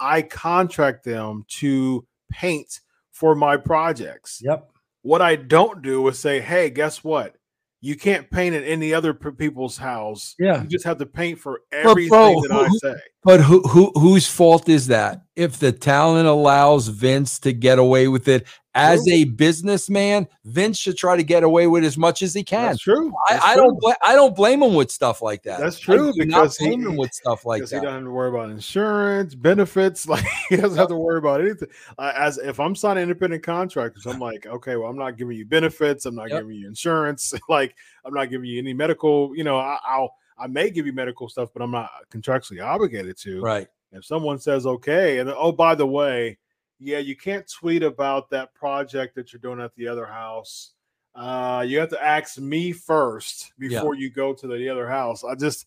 I 0.00 0.22
contract 0.22 1.04
them 1.04 1.44
to 1.60 2.06
paint 2.30 2.80
for 3.12 3.34
my 3.34 3.56
projects. 3.56 4.40
Yep. 4.42 4.70
What 5.02 5.22
I 5.22 5.36
don't 5.36 5.82
do 5.82 6.06
is 6.08 6.18
say, 6.18 6.40
"Hey, 6.40 6.70
guess 6.70 7.04
what? 7.04 7.36
You 7.82 7.94
can't 7.94 8.28
paint 8.30 8.56
in 8.56 8.64
any 8.64 8.94
other 8.94 9.12
people's 9.12 9.76
house. 9.76 10.34
Yeah, 10.38 10.62
you 10.62 10.68
just 10.68 10.84
have 10.86 10.98
to 10.98 11.06
paint 11.06 11.38
for 11.38 11.60
everything 11.70 12.08
bro, 12.08 12.40
that 12.40 12.52
I 12.52 12.68
say." 12.78 13.00
But 13.22 13.40
who, 13.40 13.60
who 13.62 13.92
whose 13.94 14.26
fault 14.26 14.68
is 14.68 14.86
that? 14.86 15.22
If 15.36 15.58
the 15.58 15.72
talent 15.72 16.26
allows 16.26 16.88
Vince 16.88 17.38
to 17.40 17.52
get 17.52 17.78
away 17.78 18.08
with 18.08 18.28
it 18.28 18.46
as 18.76 19.04
true. 19.04 19.14
a 19.14 19.24
businessman, 19.24 20.28
Vince 20.44 20.78
should 20.78 20.96
try 20.96 21.16
to 21.16 21.22
get 21.22 21.42
away 21.42 21.66
with 21.66 21.82
as 21.84 21.96
much 21.96 22.22
as 22.22 22.34
he 22.34 22.44
can. 22.44 22.66
That's 22.66 22.82
true. 22.82 23.12
That's 23.28 23.44
I, 23.44 23.52
I 23.52 23.56
don't. 23.56 23.80
Bl- 23.80 23.90
I 24.04 24.14
don't 24.14 24.36
blame 24.36 24.62
him 24.62 24.74
with 24.74 24.90
stuff 24.90 25.22
like 25.22 25.42
that. 25.44 25.60
That's 25.60 25.78
true 25.78 26.12
because 26.16 26.56
he, 26.56 26.74
him 26.74 26.96
with 26.96 27.12
stuff 27.12 27.44
like 27.44 27.62
that. 27.62 27.70
He 27.70 27.76
doesn't 27.76 27.88
have 27.88 28.04
to 28.04 28.10
worry 28.10 28.28
about 28.28 28.50
insurance, 28.50 29.34
benefits. 29.34 30.06
Like 30.16 30.24
he 30.48 30.56
doesn't 30.56 30.78
have 30.78 30.88
to 30.88 30.96
worry 30.96 31.18
about 31.18 31.40
anything. 31.40 31.68
Uh, 31.98 32.12
as 32.14 32.38
if 32.38 32.60
I'm 32.60 32.76
signing 32.76 33.02
independent 33.02 33.42
contractors, 33.42 34.06
I'm 34.06 34.20
like, 34.20 34.46
okay, 34.46 34.76
well, 34.76 34.88
I'm 34.88 34.96
not 34.96 35.16
giving 35.16 35.36
you 35.36 35.44
benefits. 35.44 36.06
I'm 36.06 36.14
not 36.14 36.30
yep. 36.30 36.42
giving 36.42 36.56
you 36.56 36.66
insurance. 36.68 37.34
like 37.48 37.74
I'm 38.04 38.14
not 38.14 38.30
giving 38.30 38.48
you 38.48 38.58
any 38.58 38.72
medical. 38.72 39.36
You 39.36 39.44
know, 39.44 39.58
I, 39.58 39.78
I'll 39.84 40.14
I 40.38 40.46
may 40.46 40.70
give 40.70 40.86
you 40.86 40.92
medical 40.92 41.28
stuff, 41.28 41.50
but 41.52 41.62
I'm 41.62 41.70
not 41.70 41.90
contractually 42.10 42.64
obligated 42.64 43.16
to. 43.18 43.40
Right. 43.40 43.68
If 43.92 44.04
someone 44.04 44.38
says 44.38 44.66
okay, 44.66 45.18
and 45.18 45.30
oh, 45.30 45.52
by 45.52 45.74
the 45.74 45.86
way, 45.86 46.38
yeah, 46.78 46.98
you 46.98 47.16
can't 47.16 47.50
tweet 47.50 47.82
about 47.82 48.30
that 48.30 48.54
project 48.54 49.14
that 49.14 49.32
you're 49.32 49.40
doing 49.40 49.60
at 49.60 49.74
the 49.74 49.88
other 49.88 50.06
house. 50.06 50.72
Uh, 51.14 51.64
you 51.66 51.78
have 51.78 51.88
to 51.88 52.02
ask 52.02 52.38
me 52.38 52.72
first 52.72 53.52
before 53.58 53.94
yeah. 53.94 54.00
you 54.00 54.10
go 54.10 54.34
to 54.34 54.46
the 54.46 54.68
other 54.68 54.86
house. 54.86 55.24
I 55.24 55.34
just 55.34 55.66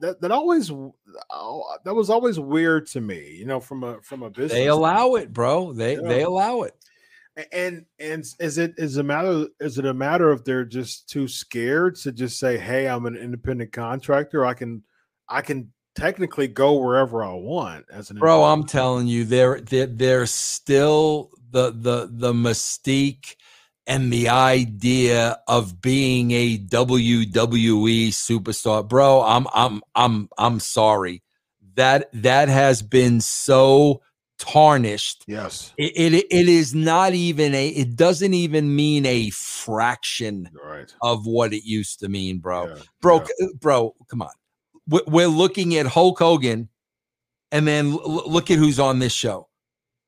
that 0.00 0.20
that 0.20 0.30
always 0.30 0.70
oh, 1.30 1.76
that 1.84 1.94
was 1.94 2.10
always 2.10 2.38
weird 2.38 2.86
to 2.88 3.00
me. 3.00 3.34
You 3.36 3.46
know, 3.46 3.60
from 3.60 3.82
a 3.84 4.00
from 4.02 4.22
a 4.22 4.30
business. 4.30 4.52
They 4.52 4.68
allow 4.68 5.14
it, 5.14 5.32
bro. 5.32 5.72
They 5.72 5.96
they 5.96 6.22
allow 6.22 6.62
it. 6.62 6.74
And 7.52 7.84
and 7.98 8.24
is 8.38 8.58
it 8.58 8.74
is 8.78 8.96
a 8.96 9.02
matter 9.02 9.46
is 9.58 9.78
it 9.78 9.86
a 9.86 9.94
matter 9.94 10.30
of 10.30 10.44
they're 10.44 10.64
just 10.64 11.08
too 11.08 11.26
scared 11.26 11.96
to 11.96 12.12
just 12.12 12.38
say, 12.38 12.56
"Hey, 12.56 12.86
I'm 12.86 13.06
an 13.06 13.16
independent 13.16 13.72
contractor. 13.72 14.46
I 14.46 14.54
can 14.54 14.84
I 15.28 15.40
can 15.40 15.72
technically 15.94 16.48
go 16.48 16.74
wherever 16.74 17.22
I 17.22 17.34
want 17.34 17.86
as 17.90 18.10
an 18.10 18.18
bro. 18.18 18.44
I'm 18.44 18.64
telling 18.64 19.06
you, 19.06 19.24
there 19.24 19.60
there 19.60 19.86
there's 19.86 20.30
still 20.30 21.30
the 21.50 21.70
the 21.70 22.08
the 22.10 22.32
mystique 22.32 23.36
and 23.86 24.12
the 24.12 24.28
idea 24.30 25.38
of 25.46 25.80
being 25.80 26.30
a 26.30 26.58
WWE 26.58 28.08
superstar, 28.08 28.86
bro. 28.86 29.22
I'm 29.22 29.46
I'm 29.54 29.82
I'm 29.94 30.28
I'm 30.38 30.60
sorry 30.60 31.22
that 31.74 32.08
that 32.12 32.48
has 32.48 32.82
been 32.82 33.20
so 33.20 34.02
tarnished. 34.38 35.24
Yes. 35.26 35.72
It, 35.76 35.92
it, 35.96 36.26
it 36.30 36.48
is 36.48 36.74
not 36.74 37.14
even 37.14 37.54
a 37.54 37.68
it 37.68 37.96
doesn't 37.96 38.34
even 38.34 38.74
mean 38.74 39.06
a 39.06 39.30
fraction 39.30 40.50
right. 40.64 40.92
of 41.02 41.26
what 41.26 41.52
it 41.52 41.64
used 41.64 42.00
to 42.00 42.08
mean, 42.08 42.38
bro. 42.38 42.68
Yeah. 42.68 42.74
Bro, 43.00 43.24
yeah. 43.38 43.46
bro, 43.60 43.94
come 44.08 44.22
on. 44.22 44.30
We're 44.86 45.28
looking 45.28 45.76
at 45.76 45.86
Hulk 45.86 46.18
Hogan 46.18 46.68
and 47.50 47.66
then 47.66 47.96
look 47.96 48.50
at 48.50 48.58
who's 48.58 48.78
on 48.78 48.98
this 48.98 49.12
show. 49.12 49.48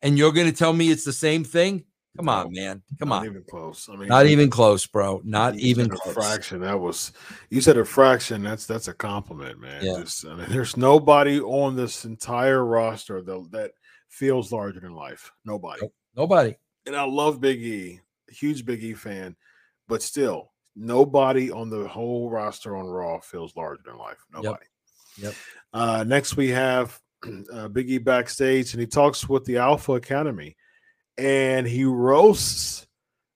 And 0.03 0.19
you're 0.19 0.33
going 0.33 0.47
to 0.47 0.57
tell 0.57 0.73
me 0.73 0.91
it's 0.91 1.05
the 1.05 1.13
same 1.13 1.45
thing? 1.45 1.85
Come 2.17 2.29
on, 2.29 2.53
man. 2.53 2.83
Come 2.99 3.11
not 3.11 3.21
on. 3.21 3.27
even 3.27 3.45
close. 3.49 3.89
I 3.93 3.97
mean, 3.97 4.09
not 4.09 4.27
even 4.27 4.49
close, 4.49 4.87
bro. 4.87 5.21
Not 5.25 5.57
even 5.57 5.89
close. 5.91 6.15
fraction. 6.15 6.61
That 6.61 6.81
was 6.81 7.13
you 7.51 7.61
said 7.61 7.77
a 7.77 7.85
fraction. 7.85 8.43
That's 8.43 8.67
that's 8.67 8.89
a 8.89 8.95
compliment, 8.95 9.61
man. 9.61 9.85
Yeah. 9.85 10.01
Just, 10.01 10.27
I 10.27 10.35
mean, 10.35 10.47
there's 10.49 10.77
nobody 10.77 11.41
on 11.41 11.77
this 11.77 12.05
entire 12.05 12.65
roster 12.65 13.21
that 13.21 13.49
that 13.53 13.73
feels 14.09 14.51
larger 14.51 14.81
than 14.81 14.95
life. 14.95 15.31
Nobody. 15.45 15.83
Nobody. 16.17 16.57
And 16.87 16.97
I 16.97 17.05
love 17.05 17.41
Big 17.41 17.63
E, 17.63 18.01
huge 18.29 18.65
Big 18.65 18.83
E 18.83 18.95
fan, 18.95 19.37
but 19.89 20.03
still, 20.03 20.53
nobody 20.77 21.51
on 21.51 21.71
the 21.71 21.89
whole 21.89 22.31
roster 22.31 22.77
on 22.77 22.87
Raw 22.87 23.19
feels 23.21 23.57
larger 23.57 23.83
than 23.85 23.97
life. 23.97 24.19
Nobody. 24.33 24.67
Yep. 25.19 25.25
Yep. 25.25 25.35
Uh, 25.73 26.05
next, 26.07 26.37
we 26.37 26.49
have 26.51 26.99
uh, 27.25 27.69
Biggie 27.69 28.03
backstage, 28.05 28.73
and 28.73 28.81
he 28.81 28.87
talks 28.87 29.29
with 29.29 29.45
the 29.45 29.57
Alpha 29.57 29.93
Academy, 29.93 30.57
and 31.17 31.67
he 31.67 31.85
roasts 31.85 32.87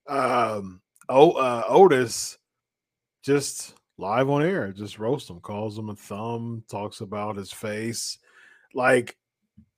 um, 0.07 0.81
o- 1.09 1.31
uh, 1.31 1.63
Otis 1.67 2.37
just 3.23 3.75
live 3.97 4.29
on 4.29 4.43
air. 4.43 4.71
Just 4.71 4.99
roasts 4.99 5.29
him, 5.29 5.39
calls 5.39 5.77
him 5.77 5.89
a 5.89 5.95
thumb, 5.95 6.63
talks 6.69 7.01
about 7.01 7.35
his 7.35 7.51
face. 7.51 8.17
Like 8.73 9.15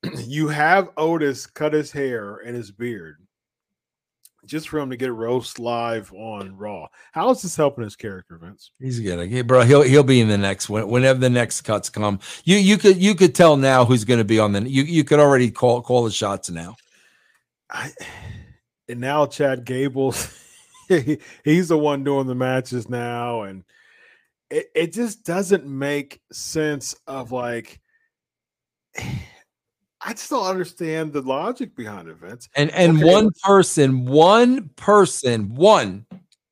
you 0.17 0.49
have 0.49 0.89
Otis 0.97 1.45
cut 1.45 1.73
his 1.73 1.91
hair 1.91 2.37
and 2.37 2.55
his 2.55 2.71
beard 2.71 3.17
just 4.45 4.69
for 4.69 4.79
him 4.79 4.89
to 4.89 4.97
get 4.97 5.13
roast 5.13 5.59
live 5.59 6.11
on 6.13 6.55
Raw. 6.57 6.87
How 7.11 7.29
is 7.31 7.41
this 7.41 7.55
helping 7.55 7.83
his 7.83 7.95
character, 7.95 8.37
Vince? 8.37 8.71
He's 8.79 8.99
gonna, 8.99 9.23
yeah, 9.23 9.41
bro. 9.41 9.61
He'll 9.63 9.81
he'll 9.81 10.03
be 10.03 10.21
in 10.21 10.27
the 10.27 10.37
next 10.37 10.69
one 10.69 10.87
whenever 10.87 11.19
the 11.19 11.29
next 11.29 11.61
cuts 11.61 11.89
come. 11.89 12.19
You 12.43 12.57
you 12.57 12.77
could 12.77 12.97
you 12.97 13.15
could 13.15 13.35
tell 13.35 13.57
now 13.57 13.85
who's 13.85 14.03
going 14.03 14.19
to 14.19 14.25
be 14.25 14.39
on 14.39 14.51
the. 14.51 14.69
You 14.69 14.83
you 14.83 15.03
could 15.03 15.19
already 15.19 15.51
call 15.51 15.81
call 15.81 16.03
the 16.03 16.11
shots 16.11 16.49
now. 16.49 16.75
I, 17.69 17.91
and 18.87 18.99
now 18.99 19.25
Chad 19.25 19.65
Gables, 19.65 20.37
he, 20.87 21.19
he's 21.43 21.69
the 21.69 21.77
one 21.77 22.03
doing 22.03 22.27
the 22.27 22.35
matches 22.35 22.89
now, 22.89 23.43
and 23.43 23.63
it, 24.49 24.67
it 24.75 24.93
just 24.93 25.23
doesn't 25.23 25.65
make 25.65 26.21
sense 26.31 26.95
of 27.07 27.31
like 27.31 27.79
I 30.05 30.11
just 30.13 30.29
don't 30.29 30.45
understand 30.45 31.13
the 31.13 31.21
logic 31.21 31.75
behind 31.75 32.07
events. 32.09 32.49
And 32.55 32.69
and 32.71 32.97
Okay. 32.97 33.05
one 33.13 33.29
person, 33.43 34.05
one 34.05 34.69
person, 34.75 35.53
one 35.55 36.05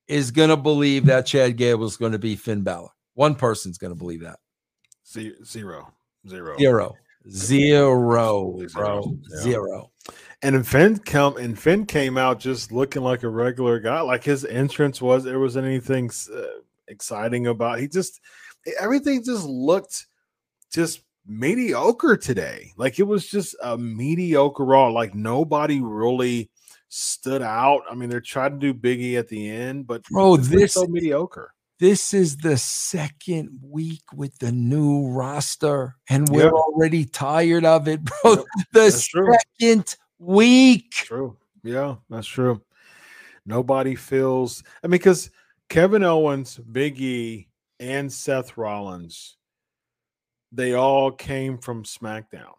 is 0.07 0.31
going 0.31 0.49
to 0.49 0.57
believe 0.57 1.05
that 1.05 1.25
Chad 1.25 1.57
Gable 1.57 1.85
is 1.85 1.97
going 1.97 2.11
to 2.13 2.19
be 2.19 2.35
Finn 2.35 2.61
Balor. 2.61 2.89
One 3.13 3.35
person's 3.35 3.77
going 3.77 3.91
to 3.91 3.97
believe 3.97 4.21
that. 4.21 4.39
Ze- 5.07 5.35
Zero, 5.45 5.91
zero, 6.27 6.57
Zero, 6.57 6.95
zero, 7.29 8.57
Zero. 8.57 8.69
bro, 8.73 9.17
Yeah. 9.29 9.41
zero. 9.41 9.91
And 10.41 10.67
Finn 10.67 10.97
come 10.99 11.37
and 11.37 11.57
Finn 11.59 11.85
came 11.85 12.17
out 12.17 12.39
just 12.39 12.71
looking 12.71 13.03
like 13.03 13.23
a 13.23 13.29
regular 13.29 13.79
guy. 13.79 14.01
Like 14.01 14.23
his 14.23 14.43
entrance 14.45 15.01
was 15.01 15.23
there 15.23 15.39
wasn't 15.39 15.65
anything 15.67 16.09
uh, 16.33 16.41
exciting 16.87 17.47
about. 17.47 17.79
He 17.79 17.87
just 17.87 18.19
everything 18.79 19.23
just 19.23 19.45
looked 19.45 20.07
just 20.73 21.01
mediocre 21.25 22.17
today. 22.17 22.71
Like 22.77 22.99
it 22.99 23.03
was 23.03 23.27
just 23.27 23.55
a 23.61 23.77
mediocre 23.77 24.65
raw. 24.65 24.87
Like 24.89 25.13
nobody 25.15 25.81
really 25.81 26.49
stood 26.89 27.41
out. 27.41 27.81
I 27.89 27.95
mean, 27.95 28.09
they're 28.09 28.19
trying 28.21 28.59
to 28.59 28.73
do 28.73 28.73
Biggie 28.73 29.17
at 29.17 29.27
the 29.27 29.49
end, 29.49 29.87
but 29.87 30.03
Bro, 30.05 30.37
this 30.37 30.73
so 30.73 30.85
mediocre. 30.87 31.53
this 31.79 32.13
is 32.13 32.37
the 32.37 32.57
second 32.57 33.59
week 33.63 34.03
with 34.13 34.37
the 34.39 34.51
new 34.51 35.07
roster, 35.09 35.95
and 36.09 36.27
we're 36.29 36.43
Yep. 36.45 36.53
already 36.53 37.05
tired 37.05 37.65
of 37.65 37.87
it, 37.87 38.01
bro. 38.23 38.33
Yep, 38.33 38.45
the 38.73 38.79
that's 38.81 39.05
true. 39.07 39.33
second 39.59 39.95
week. 40.19 40.91
True. 40.91 41.37
Yeah, 41.63 41.95
that's 42.09 42.27
true. 42.27 42.61
Nobody 43.45 43.95
feels. 43.95 44.63
I 44.83 44.87
mean, 44.87 44.91
because 44.91 45.29
Kevin 45.69 46.03
Owens, 46.03 46.57
Big 46.57 46.99
E, 46.99 47.47
and 47.79 48.11
Seth 48.11 48.57
Rollins, 48.57 49.37
they 50.51 50.73
all 50.73 51.11
came 51.11 51.57
from 51.57 51.83
SmackDown. 51.83 52.53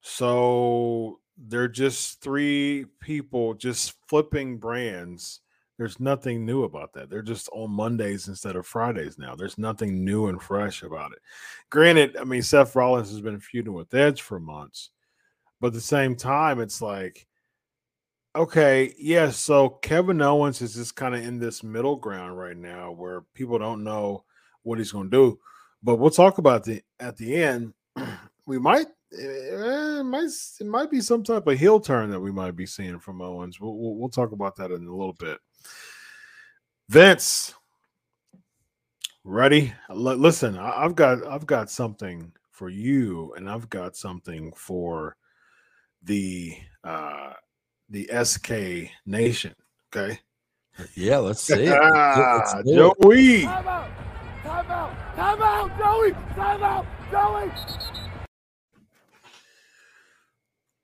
So 0.00 1.20
they're 1.36 1.68
just 1.68 2.20
three 2.20 2.86
people 3.00 3.54
just 3.54 3.94
flipping 4.08 4.58
brands. 4.58 5.40
There's 5.78 6.00
nothing 6.00 6.44
new 6.44 6.64
about 6.64 6.92
that. 6.94 7.10
They're 7.10 7.22
just 7.22 7.48
on 7.52 7.70
Mondays 7.70 8.28
instead 8.28 8.56
of 8.56 8.66
Fridays 8.66 9.18
now. 9.18 9.34
There's 9.34 9.58
nothing 9.58 10.04
new 10.04 10.28
and 10.28 10.40
fresh 10.40 10.82
about 10.82 11.12
it. 11.12 11.18
Granted, 11.70 12.16
I 12.16 12.24
mean, 12.24 12.42
Seth 12.42 12.76
Rollins 12.76 13.10
has 13.10 13.20
been 13.20 13.40
feuding 13.40 13.72
with 13.72 13.94
Edge 13.94 14.22
for 14.22 14.38
months, 14.38 14.90
but 15.60 15.68
at 15.68 15.72
the 15.72 15.80
same 15.80 16.14
time, 16.14 16.60
it's 16.60 16.82
like, 16.82 17.26
okay, 18.36 18.94
yeah, 18.98 19.30
so 19.30 19.68
Kevin 19.68 20.22
Owens 20.22 20.62
is 20.62 20.74
just 20.74 20.96
kind 20.96 21.14
of 21.14 21.24
in 21.24 21.38
this 21.38 21.62
middle 21.62 21.96
ground 21.96 22.38
right 22.38 22.56
now 22.56 22.92
where 22.92 23.22
people 23.34 23.58
don't 23.58 23.84
know 23.84 24.24
what 24.62 24.78
he's 24.78 24.92
going 24.92 25.10
to 25.10 25.16
do. 25.16 25.38
But 25.82 25.96
we'll 25.96 26.10
talk 26.10 26.38
about 26.38 26.64
the 26.64 26.82
at 27.00 27.16
the 27.16 27.36
end. 27.36 27.74
We 28.44 28.58
might, 28.58 28.86
eh, 29.16 30.00
it 30.00 30.04
might, 30.04 30.28
it 30.60 30.66
might 30.66 30.90
be 30.90 31.00
some 31.00 31.22
type 31.22 31.46
of 31.46 31.56
heel 31.56 31.78
turn 31.78 32.10
that 32.10 32.18
we 32.18 32.32
might 32.32 32.56
be 32.56 32.66
seeing 32.66 32.98
from 32.98 33.22
Owens. 33.22 33.60
We'll, 33.60 33.76
we'll, 33.76 33.94
we'll 33.94 34.08
talk 34.08 34.32
about 34.32 34.56
that 34.56 34.72
in 34.72 34.84
a 34.84 34.90
little 34.90 35.12
bit. 35.12 35.38
Vince, 36.88 37.54
ready? 39.22 39.72
L- 39.88 39.96
listen, 40.16 40.58
I, 40.58 40.84
I've 40.84 40.96
got, 40.96 41.24
I've 41.24 41.46
got 41.46 41.70
something 41.70 42.32
for 42.50 42.68
you, 42.68 43.32
and 43.36 43.48
I've 43.48 43.70
got 43.70 43.96
something 43.96 44.52
for 44.56 45.16
the 46.02 46.56
uh 46.82 47.34
the 47.90 48.10
SK 48.24 48.90
Nation. 49.06 49.54
Okay. 49.94 50.18
Yeah, 50.94 51.18
let's 51.18 51.42
see. 51.42 51.62
it. 51.64 51.78
Ah, 51.94 52.54
Let's 52.56 52.68
do 52.68 52.86
it. 52.86 53.44
Joey. 53.46 54.01
Time 54.62 54.70
out! 54.70 55.16
Time 55.16 55.42
out! 55.42 55.78
Joey! 55.78 56.12
Time 56.36 56.62
out, 56.62 56.86
Joey! 57.10 57.50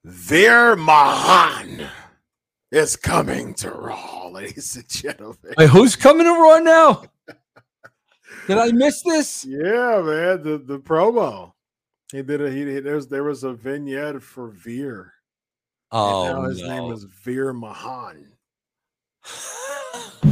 Veer 0.04 0.74
Mahaan 0.76 1.88
is 2.72 2.96
coming 2.96 3.54
to 3.54 3.70
Raw, 3.70 4.28
ladies 4.32 4.74
and 4.76 4.88
gentlemen. 4.88 5.54
Wait, 5.56 5.68
who's 5.70 5.94
coming 5.94 6.24
to 6.26 6.32
Raw 6.32 6.58
now? 6.58 7.04
Did 8.48 8.58
I 8.58 8.72
miss 8.72 9.00
this? 9.02 9.44
Yeah, 9.44 10.02
man, 10.02 10.42
the, 10.42 10.60
the 10.64 10.78
promo. 10.80 11.52
He 12.10 12.22
did 12.22 12.40
a 12.40 12.50
he 12.50 12.64
he- 12.64 12.80
there's 12.80 13.06
there 13.06 13.22
was 13.24 13.44
a 13.44 13.52
vignette 13.52 14.22
for 14.22 14.48
Veer. 14.48 15.12
and 15.92 16.00
Oh, 16.00 16.32
now 16.32 16.42
his 16.48 16.62
no. 16.62 16.68
name 16.68 16.92
is 16.92 17.04
Veer 17.04 17.52
Mahaan. 17.52 18.24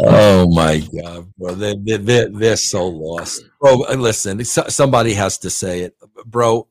Oh 0.00 0.48
my 0.54 0.78
god, 1.02 1.32
bro! 1.38 1.54
They 1.54 1.74
they 1.76 1.96
they're, 1.98 2.28
they're 2.30 2.56
so 2.56 2.86
lost, 2.86 3.44
bro. 3.60 3.84
uh, 3.84 3.94
Listen, 3.94 4.44
so- 4.44 4.68
somebody 4.68 5.14
has 5.14 5.38
to 5.38 5.50
say 5.50 5.80
it, 5.80 5.94
bro. 6.26 6.68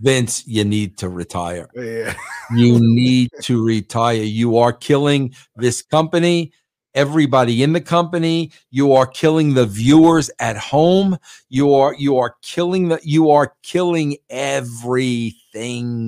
Vince, 0.00 0.46
you 0.46 0.64
need 0.64 0.98
to 0.98 1.08
retire. 1.08 1.68
Yeah. 1.74 2.14
You 2.54 2.78
need 2.80 3.30
to 3.42 3.64
retire. 3.64 4.22
You 4.22 4.58
are 4.58 4.72
killing 4.72 5.34
this 5.56 5.82
company, 5.82 6.52
everybody 6.94 7.62
in 7.62 7.72
the 7.72 7.80
company. 7.80 8.50
You 8.70 8.92
are 8.92 9.06
killing 9.06 9.54
the 9.54 9.64
viewers 9.66 10.30
at 10.40 10.56
home. 10.56 11.16
You 11.48 11.74
are 11.74 11.94
you 11.94 12.18
are 12.18 12.34
killing 12.42 12.88
the 12.88 13.00
you 13.02 13.30
are 13.30 13.54
killing 13.62 14.16
everything, 14.28 15.38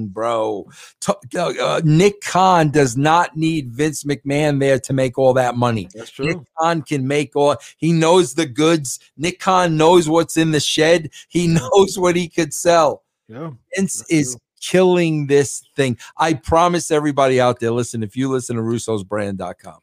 bro. 0.09 0.69
To- 1.01 1.19
uh, 1.37 1.53
uh, 1.61 1.81
Nick 1.85 2.21
Khan 2.21 2.71
does 2.71 2.97
not 2.97 3.37
need 3.37 3.71
Vince 3.71 4.05
McMahon 4.05 4.61
there 4.61 4.79
to 4.81 4.93
make 4.93 5.19
all 5.19 5.33
that 5.35 5.57
money. 5.57 5.89
That's 5.95 6.19
Nick 6.19 6.37
true. 6.37 6.45
Khan 6.59 6.83
can 6.83 7.07
make 7.07 7.35
all. 7.37 7.57
He 7.77 7.93
knows 7.93 8.35
the 8.35 8.47
goods. 8.47 8.99
Nick 9.17 9.41
Khan 9.41 9.77
knows 9.77 10.09
what's 10.09 10.37
in 10.37 10.51
the 10.51 10.61
shed. 10.61 11.11
He 11.29 11.47
knows 11.49 11.99
what 11.99 12.17
he 12.17 12.29
could 12.29 12.53
sell. 12.53 13.05
Yeah. 13.29 13.51
Vince 13.75 14.05
is 14.11 14.33
true. 14.33 14.41
killing 14.61 15.27
this 15.27 15.63
thing. 15.75 15.99
I 16.17 16.35
promise 16.35 16.91
everybody 16.91 17.41
out 17.41 17.61
there, 17.61 17.73
listen, 17.73 18.03
if 18.03 18.17
you 18.17 18.31
listen 18.31 18.57
to 18.57 18.63
russosbrand.com, 18.63 19.79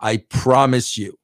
I 0.00 0.16
promise 0.28 0.96
you, 0.96 1.18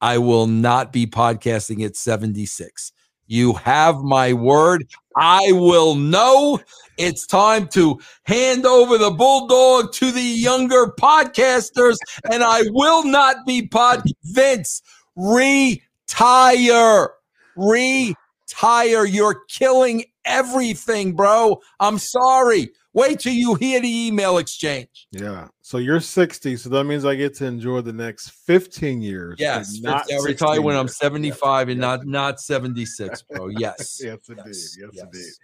I 0.00 0.18
will 0.18 0.46
not 0.46 0.92
be 0.92 1.06
podcasting 1.06 1.84
at 1.84 1.96
76. 1.96 2.92
You 3.26 3.54
have 3.54 4.02
my 4.02 4.32
word. 4.32 4.86
I 5.16 5.52
will 5.52 5.94
know 5.94 6.60
it's 6.98 7.26
time 7.26 7.68
to 7.68 8.00
hand 8.24 8.66
over 8.66 8.98
the 8.98 9.10
bulldog 9.10 9.92
to 9.94 10.10
the 10.12 10.20
younger 10.20 10.86
podcasters, 11.00 11.96
and 12.30 12.42
I 12.42 12.62
will 12.70 13.04
not 13.04 13.46
be 13.46 13.66
pod. 13.66 14.02
Vince, 14.22 14.82
retire. 15.16 17.10
Retire. 17.56 19.04
You're 19.04 19.40
killing 19.48 20.04
everything, 20.24 21.14
bro. 21.14 21.60
I'm 21.80 21.98
sorry. 21.98 22.70
Wait 22.96 23.20
till 23.20 23.34
you 23.34 23.54
hear 23.56 23.78
the 23.78 24.06
email 24.06 24.38
exchange. 24.38 25.06
Yeah. 25.10 25.48
So 25.60 25.76
you're 25.76 26.00
60, 26.00 26.56
so 26.56 26.70
that 26.70 26.84
means 26.84 27.04
I 27.04 27.14
get 27.14 27.34
to 27.34 27.44
enjoy 27.44 27.82
the 27.82 27.92
next 27.92 28.30
15 28.30 29.02
years. 29.02 29.36
Yes, 29.38 29.80
not 29.80 30.06
50. 30.08 30.14
I'll 30.14 30.22
retire 30.22 30.48
16 30.54 30.64
when 30.64 30.76
I'm 30.76 30.86
years. 30.86 30.96
75 30.96 31.68
and 31.68 31.78
Yes, 31.78 31.82
not 31.82 32.06
not 32.06 32.40
76, 32.40 33.22
bro. 33.30 33.48
Yes. 33.58 34.00
Yes, 34.02 34.18
indeed. 34.30 34.44
Yes, 34.46 34.78
yes, 34.80 35.02
indeed. 35.02 35.12
yes. 35.12 35.38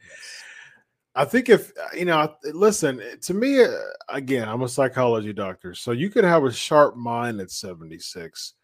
I 1.15 1.27
think 1.27 1.51
if 1.51 1.73
uh, 1.77 1.95
you 1.95 2.07
know, 2.07 2.35
listen 2.55 3.03
to 3.21 3.35
me 3.35 3.63
uh, 3.63 3.69
again. 4.09 4.49
I'm 4.49 4.63
a 4.63 4.69
psychology 4.69 5.35
doctor, 5.35 5.75
so 5.75 5.93
you 5.93 6.09
could 6.09 6.25
have 6.25 6.45
a 6.45 6.53
sharp 6.53 6.97
mind 6.97 7.39
at 7.39 7.51
76, 7.51 8.55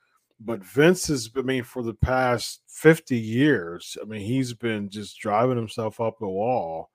but 0.41 0.65
Vince 0.65 1.09
has. 1.09 1.29
Been, 1.29 1.45
I 1.45 1.47
mean, 1.47 1.63
for 1.63 1.83
the 1.83 1.93
past 1.93 2.63
50 2.69 3.19
years, 3.19 3.99
I 4.01 4.07
mean, 4.07 4.23
he's 4.23 4.55
been 4.55 4.89
just 4.89 5.19
driving 5.21 5.59
himself 5.59 6.01
up 6.01 6.19
the 6.19 6.27
wall, 6.27 6.89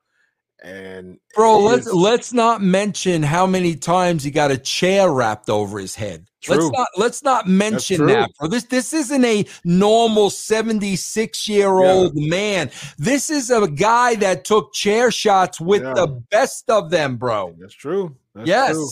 And 0.63 1.19
Bro, 1.35 1.59
let's 1.59 1.91
let's 1.91 2.31
not 2.31 2.61
mention 2.61 3.21
how 3.23 3.45
many 3.45 3.75
times 3.75 4.23
he 4.23 4.31
got 4.31 4.51
a 4.51 4.57
chair 4.57 5.11
wrapped 5.11 5.49
over 5.49 5.79
his 5.79 5.95
head. 5.95 6.27
Let's 6.47 6.69
not 6.71 6.87
let's 6.97 7.23
not 7.23 7.47
mention 7.47 8.05
that, 8.07 8.29
bro. 8.39 8.47
This 8.49 8.63
this 8.65 8.93
isn't 8.93 9.23
a 9.25 9.45
normal 9.63 10.29
76 10.29 11.47
year 11.47 11.69
old 11.69 12.13
man. 12.15 12.69
This 12.97 13.29
is 13.29 13.49
a 13.49 13.67
guy 13.67 14.15
that 14.15 14.45
took 14.45 14.73
chair 14.73 15.11
shots 15.11 15.59
with 15.59 15.83
Yeah. 15.83 15.93
the 15.93 16.07
best 16.07 16.69
of 16.69 16.89
them, 16.89 17.17
bro. 17.17 17.55
that's 17.59 17.73
true. 17.73 18.15
That's 18.35 18.47
yes. 18.47 18.73
true. 18.73 18.89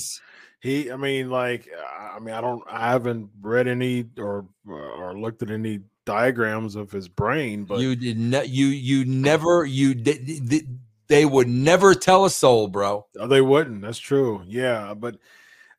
He, 0.62 0.92
I 0.92 0.96
mean, 0.96 1.32
like, 1.32 1.68
I 2.00 2.20
mean, 2.20 2.36
I 2.36 2.42
don't, 2.42 2.62
I 2.70 2.92
haven't 2.92 3.30
read 3.42 3.68
any 3.68 4.06
or 4.18 4.46
or 4.68 5.18
looked 5.18 5.42
at 5.42 5.50
any 5.50 5.80
diagrams 6.06 6.76
of 6.76 6.92
his 6.92 7.08
brain, 7.08 7.64
but 7.66 7.80
you 7.80 7.96
did 7.96 8.20
not 8.20 8.50
you 8.50 8.68
you 8.68 9.06
never 9.06 9.66
you 9.66 9.94
did 9.96 10.26
th- 10.50 10.66
they 11.12 11.26
would 11.26 11.50
never 11.50 11.94
tell 11.94 12.24
a 12.24 12.30
soul, 12.30 12.70
bro. 12.70 13.06
Oh, 13.20 13.28
they 13.28 13.42
wouldn't. 13.42 13.82
That's 13.82 14.00
true. 14.00 14.44
Yeah, 14.48 14.94
but 14.94 15.18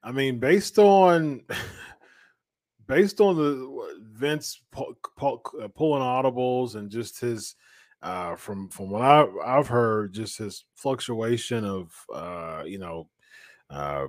I 0.04 0.12
mean, 0.12 0.38
based 0.38 0.78
on 0.78 1.40
based 2.86 3.18
on 3.18 3.36
the 3.36 3.96
Vince 4.12 4.60
pu- 4.70 4.94
pu- 5.16 5.40
uh, 5.62 5.68
pulling 5.68 6.02
audibles 6.02 6.74
and 6.74 6.90
just 6.90 7.18
his 7.18 7.54
uh 8.02 8.34
from 8.36 8.68
from 8.68 8.90
what 8.90 9.00
I, 9.00 9.26
I've 9.42 9.68
heard, 9.68 10.12
just 10.12 10.36
his 10.36 10.66
fluctuation 10.74 11.64
of 11.64 11.90
uh 12.14 12.64
you 12.66 12.78
know 12.78 13.08
uh 13.70 14.08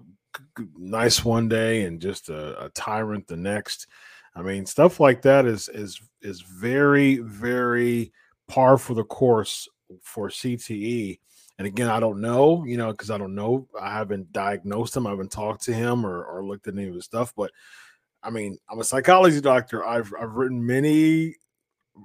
nice 0.78 1.24
one 1.24 1.47
day 1.47 1.84
and 1.84 2.01
just 2.01 2.28
a, 2.28 2.65
a 2.65 2.69
tyrant 2.71 3.28
the 3.28 3.38
next. 3.38 3.88
I 4.36 4.41
mean, 4.41 4.65
stuff 4.65 4.99
like 4.99 5.21
that 5.21 5.45
is 5.45 5.69
is 5.69 6.01
is 6.21 6.41
very 6.41 7.19
very 7.19 8.11
par 8.49 8.78
for 8.78 8.93
the 8.93 9.05
course 9.05 9.69
for 10.01 10.29
CTE. 10.29 11.19
And 11.59 11.67
again, 11.67 11.87
I 11.87 11.99
don't 11.99 12.19
know, 12.19 12.63
you 12.65 12.77
know, 12.77 12.91
because 12.91 13.11
I 13.11 13.17
don't 13.17 13.35
know. 13.35 13.67
I 13.79 13.93
haven't 13.93 14.33
diagnosed 14.33 14.95
him. 14.97 15.05
I 15.05 15.11
haven't 15.11 15.31
talked 15.31 15.63
to 15.65 15.73
him 15.73 16.05
or, 16.05 16.23
or 16.23 16.43
looked 16.43 16.67
at 16.67 16.73
any 16.73 16.87
of 16.87 16.95
his 16.95 17.05
stuff. 17.05 17.33
But 17.35 17.51
I 18.23 18.29
mean, 18.29 18.57
I'm 18.69 18.79
a 18.79 18.83
psychology 18.83 19.41
doctor. 19.41 19.85
I've 19.85 20.11
I've 20.19 20.33
written 20.33 20.65
many. 20.65 21.35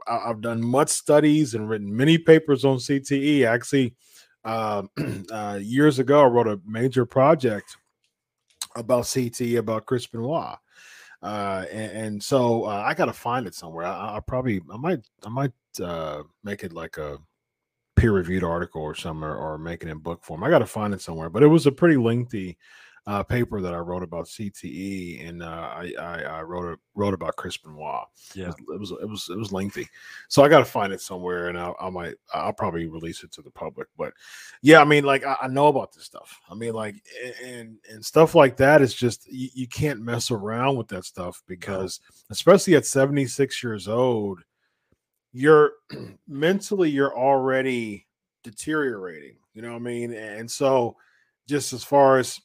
I've 0.06 0.42
done 0.42 0.62
much 0.62 0.90
studies 0.90 1.54
and 1.54 1.68
written 1.68 1.96
many 1.96 2.18
papers 2.18 2.64
on 2.64 2.76
CTE. 2.76 3.46
Actually, 3.46 3.94
um, 4.44 4.90
uh, 5.32 5.58
years 5.62 5.98
ago, 5.98 6.22
I 6.22 6.26
wrote 6.26 6.48
a 6.48 6.60
major 6.66 7.06
project 7.06 7.76
about 8.76 9.04
CTE 9.04 9.58
about 9.58 9.86
Chris 9.86 10.06
Benoit. 10.06 10.58
Uh, 11.20 11.64
and, 11.72 11.92
and 11.92 12.22
so 12.22 12.64
uh, 12.64 12.84
I 12.86 12.94
got 12.94 13.06
to 13.06 13.12
find 13.12 13.46
it 13.46 13.54
somewhere. 13.54 13.86
I, 13.86 14.16
I 14.16 14.20
probably, 14.20 14.60
I 14.72 14.76
might, 14.76 15.00
I 15.24 15.28
might 15.28 15.52
uh, 15.82 16.22
make 16.44 16.62
it 16.62 16.72
like 16.72 16.96
a 16.96 17.18
peer-reviewed 17.98 18.44
article 18.44 18.82
or 18.82 18.94
some 18.94 19.24
or, 19.24 19.34
or 19.34 19.58
make 19.58 19.82
it 19.82 19.88
in 19.88 19.98
book 19.98 20.24
form. 20.24 20.44
I 20.44 20.50
got 20.50 20.60
to 20.60 20.66
find 20.66 20.94
it 20.94 21.00
somewhere. 21.00 21.30
But 21.30 21.42
it 21.42 21.48
was 21.48 21.66
a 21.66 21.72
pretty 21.72 21.96
lengthy 21.96 22.58
uh, 23.08 23.22
paper 23.22 23.62
that 23.62 23.72
I 23.72 23.78
wrote 23.78 24.02
about 24.02 24.26
CTE, 24.26 25.26
and 25.26 25.42
uh, 25.42 25.46
I, 25.46 25.94
I, 25.98 26.22
I 26.24 26.42
wrote 26.42 26.74
it, 26.74 26.78
wrote 26.94 27.14
about 27.14 27.36
Chris 27.36 27.56
Benoit. 27.56 28.04
Yeah. 28.34 28.50
it 28.50 28.78
was 28.78 28.90
it 28.90 29.08
was 29.08 29.30
it 29.30 29.38
was 29.38 29.50
lengthy, 29.50 29.88
so 30.28 30.44
I 30.44 30.48
got 30.50 30.58
to 30.58 30.66
find 30.66 30.92
it 30.92 31.00
somewhere, 31.00 31.48
and 31.48 31.58
I, 31.58 31.72
I 31.80 31.88
might 31.88 32.16
I'll 32.34 32.52
probably 32.52 32.86
release 32.86 33.24
it 33.24 33.32
to 33.32 33.42
the 33.42 33.50
public. 33.50 33.88
But 33.96 34.12
yeah, 34.60 34.82
I 34.82 34.84
mean, 34.84 35.04
like 35.04 35.24
I, 35.24 35.36
I 35.40 35.48
know 35.48 35.68
about 35.68 35.94
this 35.94 36.04
stuff. 36.04 36.38
I 36.50 36.54
mean, 36.54 36.74
like 36.74 36.96
and 37.42 37.78
and 37.90 38.04
stuff 38.04 38.34
like 38.34 38.58
that 38.58 38.82
is 38.82 38.92
just 38.92 39.26
you, 39.32 39.48
you 39.54 39.68
can't 39.68 40.02
mess 40.02 40.30
around 40.30 40.76
with 40.76 40.88
that 40.88 41.06
stuff 41.06 41.42
because 41.46 42.00
especially 42.28 42.76
at 42.76 42.84
76 42.84 43.62
years 43.62 43.88
old, 43.88 44.40
you're 45.38 45.72
mentally 46.28 46.90
you're 46.90 47.16
already 47.16 48.06
deteriorating. 48.42 49.36
You 49.54 49.62
know 49.62 49.70
what 49.70 49.76
I 49.76 49.80
mean? 49.80 50.12
And 50.12 50.50
so 50.50 50.96
just 51.48 51.72
as 51.72 51.84
far 51.84 52.18
as 52.18 52.40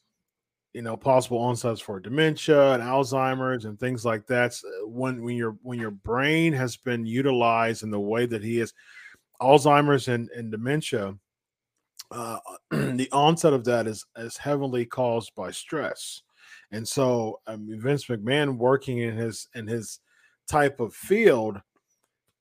you 0.74 0.82
know 0.82 0.96
possible 0.96 1.40
onsets 1.40 1.82
for 1.82 2.00
dementia 2.00 2.74
and 2.74 2.84
alzheimer's 2.84 3.66
and 3.66 3.80
things 3.80 4.06
like 4.06 4.26
that 4.28 4.56
when 4.86 5.24
when 5.24 5.36
your 5.36 5.56
when 5.62 5.80
your 5.80 5.92
brain 5.92 6.54
has 6.54 6.78
been 6.78 7.06
utilized 7.06 7.84
in 7.84 7.92
the 7.92 8.00
way 8.00 8.26
that 8.26 8.44
he 8.44 8.60
is 8.60 8.74
alzheimer's 9.40 10.08
and, 10.08 10.30
and 10.32 10.52
dementia 10.52 11.16
uh, 12.10 12.40
the 12.72 13.08
onset 13.12 13.54
of 13.54 13.64
that 13.66 13.86
is 13.86 14.04
is 14.18 14.36
heavily 14.36 14.84
caused 14.84 15.36
by 15.36 15.52
stress 15.52 16.24
and 16.72 16.88
so 16.88 17.40
I 17.46 17.56
mean, 17.56 17.80
vince 17.80 18.06
mcmahon 18.06 18.58
working 18.58 18.98
in 18.98 19.16
his 19.16 19.48
in 19.54 19.68
his 19.68 20.00
type 20.48 20.80
of 20.80 20.96
field 20.96 21.62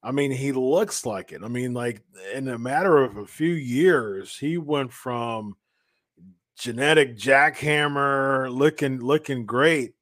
I 0.02 0.10
mean, 0.10 0.30
he 0.32 0.52
looks 0.52 1.06
like 1.06 1.32
it. 1.32 1.42
I 1.44 1.48
mean, 1.48 1.74
like 1.74 2.02
in 2.34 2.48
a 2.48 2.58
matter 2.58 2.98
of 2.98 3.16
a 3.18 3.26
few 3.26 3.52
years, 3.52 4.36
he 4.36 4.58
went 4.58 4.92
from 4.92 5.56
genetic 6.58 7.16
jackhammer 7.16 8.52
looking 8.54 9.00
looking 9.00 9.44
great 9.46 9.94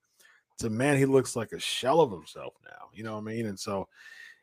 to 0.59 0.69
man 0.69 0.99
he 0.99 1.07
looks 1.07 1.35
like 1.35 1.53
a 1.53 1.59
shell 1.59 2.01
of 2.01 2.11
himself 2.11 2.53
now 2.65 2.89
you 2.93 3.03
know 3.03 3.13
what 3.15 3.21
i 3.21 3.25
mean 3.25 3.47
and 3.47 3.59
so 3.59 3.89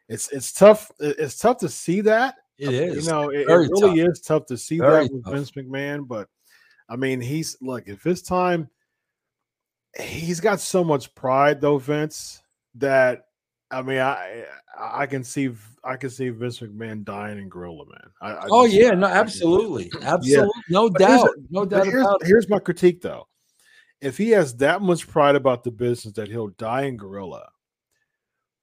it's 0.07 0.31
it's 0.31 0.51
tough 0.51 0.89
it's 0.99 1.37
tough 1.37 1.57
to 1.57 1.69
see 1.69 2.01
that 2.01 2.35
It 2.57 2.73
is. 2.73 3.05
you 3.05 3.11
know 3.11 3.29
it, 3.29 3.41
it 3.41 3.53
really 3.53 3.99
is 3.99 4.19
tough 4.21 4.47
to 4.47 4.57
see 4.57 4.79
Very 4.79 5.03
that 5.03 5.13
with 5.13 5.25
tough. 5.25 5.33
vince 5.33 5.51
mcmahon 5.51 6.07
but 6.07 6.27
i 6.89 6.95
mean 6.95 7.21
he's 7.21 7.55
look 7.61 7.87
if 7.87 8.03
his 8.03 8.23
time 8.23 8.67
he's 9.99 10.39
got 10.39 10.59
so 10.59 10.83
much 10.83 11.13
pride 11.13 11.61
though 11.61 11.77
vince 11.77 12.41
that 12.75 13.26
i 13.71 13.81
mean 13.81 13.99
i 13.99 14.45
i 14.77 15.05
can 15.05 15.23
see 15.23 15.49
i 15.83 15.95
can 15.95 16.09
see 16.09 16.29
vince 16.29 16.59
mcmahon 16.59 17.03
dying 17.03 17.37
in 17.37 17.49
gorilla 17.49 17.85
man 17.85 18.07
I, 18.21 18.31
I 18.31 18.47
oh 18.49 18.65
yeah, 18.65 18.91
no, 18.91 19.07
absolutely. 19.07 19.91
Absolutely. 20.01 20.49
No 20.69 20.89
But 20.89 20.99
doubt. 20.99 21.29
No 21.49 21.65
doubt 21.65 21.85
here's, 21.85 22.07
here's 22.23 22.49
my 22.49 22.59
critique 22.59 23.01
though. 23.01 23.27
If 24.01 24.17
he 24.17 24.29
has 24.31 24.55
that 24.57 24.81
much 24.81 25.07
pride 25.07 25.35
about 25.35 25.63
the 25.63 25.71
business 25.71 26.13
that 26.15 26.27
he'll 26.27 26.49
die 26.49 26.83
in 26.83 26.97
gorilla, 26.97 27.49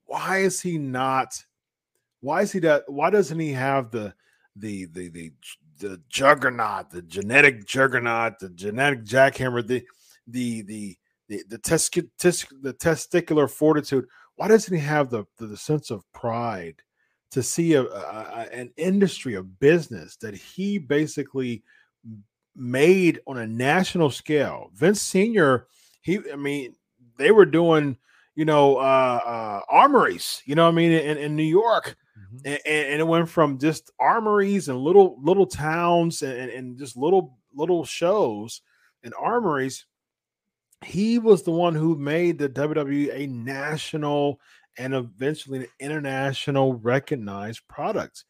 why 0.07 0.39
is 0.39 0.61
he 0.61 0.79
not? 0.79 1.35
Why 2.21 2.43
is 2.43 2.53
he 2.53 2.61
that? 2.61 2.85
Why 2.87 3.11
doesn't 3.11 3.39
he 3.39 3.53
have 3.53 3.91
the 3.91 4.15
the 4.57 4.87
the 4.87 5.09
the 5.09 5.33
the 5.79 6.01
juggernaut, 6.09 6.91
the 6.91 7.03
genetic 7.03 7.67
juggernaut, 7.67 8.39
the 8.39 8.51
genetic 8.51 9.05
jackhammer, 9.05 9.67
the 9.67 9.85
the 10.27 10.63
the 10.63 10.97
the 11.29 11.43
the, 11.49 11.59
tes- 11.59 11.91
tes- 11.91 12.47
the 12.63 12.75
testicular 12.75 13.51
fortitude? 13.51 14.07
Why 14.37 14.49
doesn't 14.49 14.75
he 14.75 14.83
have 14.83 15.11
the 15.11 15.25
the, 15.39 15.47
the 15.47 15.57
sense 15.57 15.91
of 15.91 16.05
pride 16.13 16.83
to 17.35 17.43
see 17.43 17.75
a, 17.75 17.83
a, 17.83 18.49
an 18.53 18.73
industry, 18.77 19.35
a 19.35 19.43
business 19.43 20.17
that 20.19 20.35
he 20.35 20.79
basically 20.79 21.65
made 22.55 23.21
on 23.27 23.39
a 23.39 23.47
national 23.47 24.11
scale. 24.11 24.71
Vince 24.73 25.03
Senior, 25.03 25.67
he, 26.03 26.21
I 26.33 26.37
mean, 26.37 26.77
they 27.19 27.33
were 27.33 27.47
doing, 27.47 27.97
you 28.37 28.45
know, 28.45 28.77
uh, 28.77 29.21
uh 29.25 29.61
armories, 29.69 30.43
you 30.47 30.55
know, 30.55 30.65
what 30.65 30.73
I 30.73 30.77
mean, 30.77 30.93
in, 30.93 31.17
in 31.19 31.37
New 31.37 31.43
York, 31.43 31.97
and, 32.45 32.61
and 32.67 33.01
it 33.01 33.07
went 33.07 33.29
from 33.29 33.59
just 33.59 33.91
armories 33.99 34.69
and 34.69 34.79
little 34.79 35.19
little 35.21 35.47
towns 35.47 36.23
and, 36.23 36.51
and 36.51 36.79
just 36.79 36.97
little 36.97 37.39
little 37.53 37.85
shows 37.85 38.63
and 39.03 39.13
armories. 39.19 39.87
He 40.85 41.19
was 41.19 41.43
the 41.43 41.51
one 41.51 41.75
who 41.75 41.97
made 41.97 42.39
the 42.39 42.49
WWE 42.49 43.11
a 43.13 43.27
national 43.27 44.41
and 44.79 44.95
eventually 44.95 45.61
an 45.61 45.67
international 45.81 46.75
recognized 46.75 47.67
product 47.69 48.25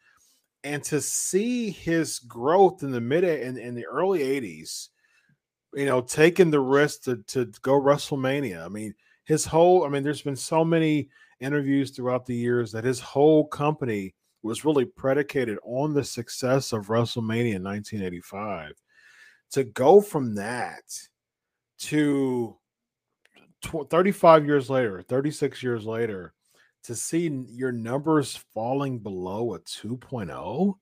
and 0.65 0.83
to 0.83 1.01
see 1.01 1.71
his 1.71 2.19
growth 2.21 2.83
in 2.83 2.91
the 2.91 3.01
mid 3.01 3.23
in, 3.25 3.57
in 3.59 3.75
the 3.75 3.87
early 3.87 4.21
80s 4.21 4.89
you 5.75 5.87
know 5.87 6.01
taking 6.01 6.51
the 6.51 6.61
risk 6.61 7.03
to, 7.03 7.17
to 7.29 7.47
go 7.63 7.73
wrestlemania 7.73 8.65
i 8.65 8.69
mean 8.69 8.95
his 9.25 9.45
whole 9.45 9.85
i 9.85 9.89
mean 9.89 10.03
there's 10.03 10.23
been 10.23 10.37
so 10.37 10.65
many 10.65 11.09
interviews 11.41 11.91
throughout 11.91 12.27
the 12.27 12.35
years 12.35 12.73
that 12.73 12.85
his 12.85 13.01
whole 13.01 13.47
company 13.47 14.15
was 14.43 14.65
really 14.65 14.85
predicated 14.85 15.59
on 15.65 15.93
the 15.93 16.05
success 16.05 16.73
of 16.73 16.87
wrestlemania 16.87 17.57
in 17.57 17.65
1985 17.65 18.73
to 19.51 19.65
go 19.65 20.01
from 20.01 20.35
that 20.35 20.83
to 21.79 22.57
tw- 23.63 23.89
35 23.91 24.47
years 24.47 24.71
later 24.71 25.03
36 25.03 25.63
years 25.63 25.85
later 25.85 26.33
to 26.85 26.95
see 26.95 27.29
your 27.49 27.73
numbers 27.73 28.37
falling 28.55 28.99
below 28.99 29.55
a 29.55 29.61
2.0 29.61 30.75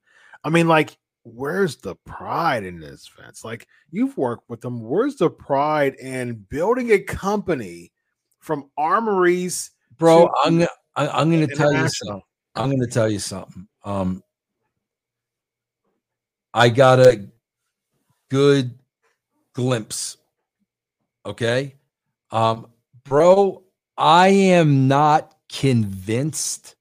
i 0.44 0.48
mean 0.50 0.68
like 0.68 0.96
where's 1.24 1.76
the 1.76 1.94
pride 2.04 2.64
in 2.64 2.80
this 2.80 3.08
Vince? 3.16 3.44
like 3.44 3.66
you've 3.90 4.16
worked 4.16 4.48
with 4.48 4.60
them 4.60 4.80
where's 4.80 5.16
the 5.16 5.30
pride 5.30 5.94
in 5.94 6.34
building 6.50 6.90
a 6.92 6.98
company 6.98 7.92
from 8.40 8.70
armories 8.76 9.70
Bro, 9.98 10.26
to 10.26 10.32
I'm 10.44 10.62
I- 10.96 11.20
I'm 11.20 11.30
gonna 11.30 11.46
tell 11.46 11.72
you 11.72 11.88
something. 11.88 12.22
I'm 12.56 12.70
gonna 12.70 12.86
tell 12.86 13.08
you 13.08 13.18
something. 13.18 13.68
Um 13.84 14.22
I 16.52 16.68
got 16.68 17.00
a 17.00 17.28
good 18.30 18.78
glimpse. 19.54 20.16
Okay. 21.24 21.74
Um, 22.30 22.66
bro, 23.04 23.62
I 23.96 24.28
am 24.28 24.88
not 24.88 25.34
convinced 25.48 26.74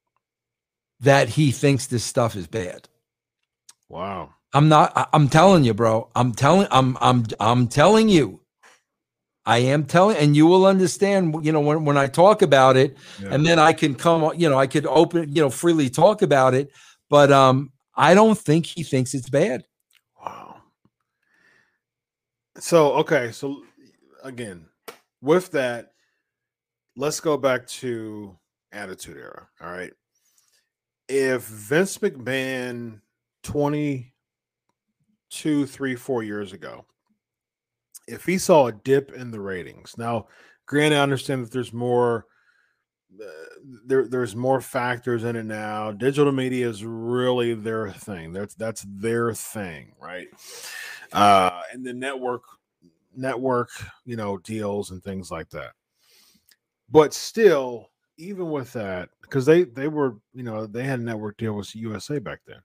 that 1.02 1.30
he 1.30 1.52
thinks 1.52 1.88
this 1.88 2.04
stuff 2.04 2.36
is 2.36 2.48
bad. 2.48 2.88
wow 3.90 4.30
I'm 4.54 4.68
not. 4.68 4.92
I- 4.98 5.08
I'm 5.14 5.30
telling 5.30 5.64
you, 5.64 5.74
bro. 5.74 6.10
I'm 6.14 6.34
telling. 6.34 6.68
I'm. 6.72 6.98
I'm. 7.00 7.26
I'm 7.40 7.68
telling 7.70 8.10
you. 8.10 8.42
I 9.46 9.60
am 9.60 9.86
telling, 9.86 10.18
and 10.18 10.36
you 10.36 10.46
will 10.46 10.66
understand. 10.66 11.46
You 11.46 11.54
know 11.54 11.62
when 11.62 11.86
when 11.86 11.98
I 11.98 12.08
talk 12.08 12.42
about 12.42 12.76
it, 12.76 12.98
Yeah. 13.22 13.30
and 13.34 13.46
then 13.46 13.60
I 13.60 13.72
can 13.72 13.96
come. 13.96 14.30
You 14.38 14.50
know, 14.50 14.60
I 14.60 14.68
could 14.68 14.86
open. 14.86 15.34
You 15.34 15.42
know, 15.44 15.50
freely 15.50 15.90
talk 15.90 16.22
about 16.22 16.54
it. 16.54 16.70
But 17.10 17.32
um, 17.32 17.72
I 17.96 18.14
don't 18.14 18.38
think 18.38 18.66
he 18.66 18.84
thinks 18.84 19.14
it's 19.14 19.30
bad. 19.30 19.64
Wow. 20.22 20.58
So 22.60 22.94
okay, 22.96 23.32
so 23.32 23.64
again, 24.24 24.66
with 25.22 25.52
that, 25.52 25.94
let's 26.96 27.20
go 27.20 27.38
back 27.38 27.68
to 27.68 28.38
Attitude 28.72 29.18
Era. 29.18 29.48
All 29.62 29.72
right. 29.72 29.92
If 31.08 31.44
Vince 31.44 31.98
McMahon 31.98 33.02
22, 33.44 35.66
3, 35.66 35.96
4 35.96 36.24
years 36.24 36.54
ago, 36.54 36.86
if 38.08 38.26
he 38.26 38.38
saw 38.38 38.68
a 38.68 38.72
dip 38.72 39.12
in 39.14 39.32
the 39.32 39.40
ratings, 39.40 39.96
now 39.98 40.28
granted, 40.66 40.98
I 40.98 41.04
understand 41.04 41.46
that 41.46 41.52
there's 41.52 41.74
more 41.74 42.26
uh, 43.22 43.26
there 43.86 44.08
there's 44.08 44.36
more 44.36 44.62
factors 44.62 45.24
in 45.24 45.36
it 45.36 45.44
now. 45.44 45.92
Digital 45.92 46.32
media 46.32 46.70
is 46.70 46.86
really 46.86 47.54
their 47.54 47.92
thing. 47.92 48.32
That's 48.32 48.56
that's 48.56 48.86
their 48.88 49.34
thing, 49.34 49.94
right? 50.02 50.28
Uh, 51.12 51.62
and 51.74 51.86
the 51.86 51.94
network 51.94 52.44
network, 53.16 53.70
you 54.06 54.16
know, 54.16 54.38
deals 54.38 54.92
and 54.92 55.04
things 55.04 55.32
like 55.32 55.50
that. 55.50 55.72
But 56.90 57.14
still, 57.14 57.92
even 58.18 58.50
with 58.52 58.74
that, 58.74 59.10
because 59.22 59.46
they 59.46 59.64
they 59.64 59.88
were, 59.88 60.18
you 60.34 60.44
know, 60.44 60.68
they 60.68 60.84
had 60.84 61.00
a 61.00 61.04
network 61.04 61.38
deal 61.38 61.54
with 61.54 61.76
USA 61.76 62.20
back 62.20 62.40
then. 62.46 62.62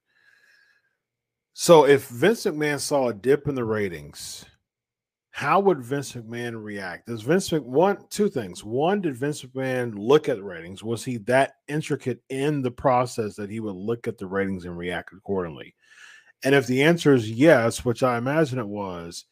So 1.53 1.85
if 1.85 2.07
Vince 2.07 2.45
McMahon 2.45 2.79
saw 2.79 3.07
a 3.07 3.13
dip 3.13 3.47
in 3.47 3.55
the 3.55 3.65
ratings, 3.65 4.45
how 5.31 5.59
would 5.59 5.83
Vince 5.83 6.13
McMahon 6.13 6.61
react? 6.61 7.07
Does 7.07 7.21
Vince 7.21 7.51
Mc 7.51 7.63
one 7.63 7.97
two 8.09 8.29
things? 8.29 8.63
One, 8.63 9.01
did 9.01 9.15
Vince 9.15 9.43
McMahon 9.43 9.93
look 9.95 10.29
at 10.29 10.37
the 10.37 10.43
ratings? 10.43 10.83
Was 10.83 11.05
he 11.05 11.17
that 11.19 11.53
intricate 11.67 12.21
in 12.29 12.61
the 12.61 12.71
process 12.71 13.35
that 13.35 13.49
he 13.49 13.59
would 13.59 13.75
look 13.75 14.07
at 14.07 14.17
the 14.17 14.27
ratings 14.27 14.65
and 14.65 14.77
react 14.77 15.13
accordingly? 15.13 15.75
And 16.43 16.53
if 16.53 16.67
the 16.67 16.83
answer 16.83 17.13
is 17.13 17.29
yes, 17.29 17.83
which 17.83 18.03
I 18.03 18.17
imagine 18.17 18.59
it 18.59 18.67
was, 18.67 19.25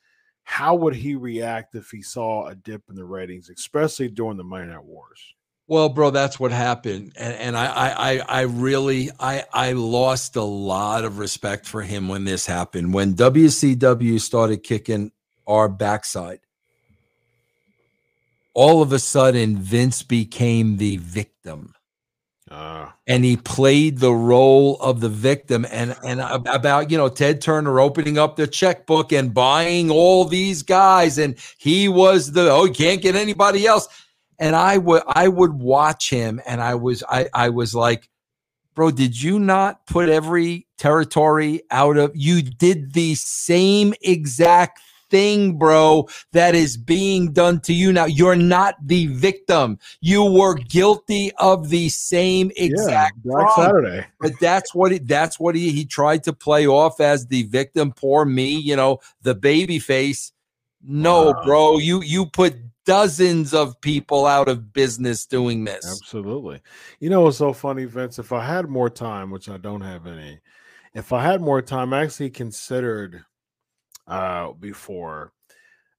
how 0.45 0.75
would 0.75 0.95
he 0.95 1.15
react 1.15 1.75
if 1.75 1.89
he 1.89 2.01
saw 2.01 2.47
a 2.47 2.55
dip 2.55 2.83
in 2.89 2.95
the 2.95 3.03
ratings, 3.03 3.49
especially 3.49 4.07
during 4.07 4.37
the 4.37 4.43
Monday 4.43 4.71
Night 4.71 4.83
Wars? 4.83 5.19
Well, 5.67 5.89
bro, 5.89 6.11
that's 6.11 6.39
what 6.39 6.51
happened, 6.51 7.13
and, 7.17 7.33
and 7.33 7.57
I, 7.57 7.65
I, 7.65 7.89
I, 7.89 8.19
I 8.19 8.41
really, 8.41 9.09
I, 9.19 9.43
I 9.51 9.71
lost 9.71 10.35
a 10.35 10.43
lot 10.43 11.03
of 11.03 11.17
respect 11.17 11.65
for 11.65 11.81
him 11.81 12.07
when 12.07 12.23
this 12.23 12.45
happened. 12.45 12.93
When 12.93 13.15
WCW 13.15 14.21
started 14.21 14.61
kicking 14.61 15.11
our 15.47 15.67
backside, 15.67 16.41
all 18.53 18.83
of 18.83 18.93
a 18.93 18.99
sudden 18.99 19.57
Vince 19.57 20.03
became 20.03 20.77
the 20.77 20.97
victim, 20.97 21.73
Uh, 22.49 22.89
and 23.07 23.25
he 23.25 23.35
played 23.37 23.97
the 23.97 24.13
role 24.13 24.77
of 24.79 24.99
the 24.99 25.09
victim. 25.09 25.65
And 25.71 25.95
and 26.03 26.21
about 26.21 26.91
you 26.91 26.97
know 26.97 27.09
Ted 27.09 27.41
Turner 27.41 27.79
opening 27.79 28.17
up 28.17 28.35
the 28.35 28.45
checkbook 28.45 29.11
and 29.11 29.33
buying 29.33 29.89
all 29.89 30.25
these 30.25 30.61
guys, 30.61 31.17
and 31.17 31.35
he 31.57 31.87
was 31.87 32.33
the 32.33 32.51
oh, 32.51 32.65
you 32.65 32.73
can't 32.73 33.01
get 33.01 33.15
anybody 33.15 33.65
else 33.65 33.87
and 34.39 34.55
I 34.55 34.77
would 34.77 35.03
I 35.07 35.27
would 35.27 35.53
watch 35.53 36.09
him 36.09 36.41
and 36.45 36.61
I 36.61 36.75
was 36.75 37.03
I 37.09 37.27
I 37.33 37.49
was 37.49 37.73
like 37.73 38.09
bro 38.73 38.91
did 38.91 39.21
you 39.21 39.39
not 39.39 39.85
put 39.87 40.09
every 40.09 40.67
territory 40.77 41.61
out 41.71 41.97
of 41.97 42.11
you 42.15 42.41
did 42.41 42.93
the 42.93 43.15
same 43.15 43.93
exact 44.01 44.79
thing 45.16 45.57
bro 45.57 46.05
that 46.34 46.53
is 46.53 46.76
being 46.76 47.32
done 47.32 47.57
to 47.61 47.74
you 47.74 47.93
now 47.93 48.03
you're 48.03 48.36
not 48.36 48.76
the 48.86 49.07
victim 49.07 49.80
you 50.01 50.26
were 50.26 50.55
guilty 50.55 51.32
of 51.39 51.70
the 51.70 51.88
same 51.88 52.51
exact 52.57 53.16
yeah, 53.24 53.32
Black 53.32 53.47
Saturday. 53.55 54.05
but 54.20 54.34
that's 54.41 54.76
what 54.76 54.91
he 54.91 54.97
that's 54.97 55.39
what 55.39 55.55
he 55.55 55.72
he 55.72 55.86
tried 55.86 56.22
to 56.22 56.34
play 56.34 56.68
off 56.68 56.99
as 56.99 57.28
the 57.28 57.43
victim 57.43 57.93
poor 57.93 58.26
me 58.26 58.57
you 58.57 58.76
know 58.76 58.99
the 59.22 59.34
baby 59.34 59.80
face 59.80 60.34
no 60.84 61.28
Wow. 61.28 61.41
bro 61.45 61.78
you 61.78 62.01
you 62.03 62.26
put 62.26 62.57
dozens 62.86 63.53
of 63.53 63.80
people 63.80 64.26
out 64.26 64.49
of 64.49 64.74
business 64.74 65.26
doing 65.26 65.63
this 65.63 65.86
Absolutely. 66.01 66.61
You 66.99 67.09
know 67.09 67.22
what's 67.22 67.38
so 67.38 67.51
funny, 67.51 67.86
Vince? 67.86 68.20
If 68.20 68.32
I 68.32 68.45
had 68.45 68.70
more 68.70 68.91
time, 68.91 69.32
which 69.32 69.49
I 69.49 69.57
don't 69.57 69.82
have 69.82 70.05
any, 70.05 70.39
if 70.93 71.11
I 71.11 71.24
had 71.24 71.41
more 71.41 71.63
time, 71.63 71.93
I 71.93 72.03
actually 72.03 72.30
considered 72.30 73.26
uh 74.07 74.51
before 74.53 75.31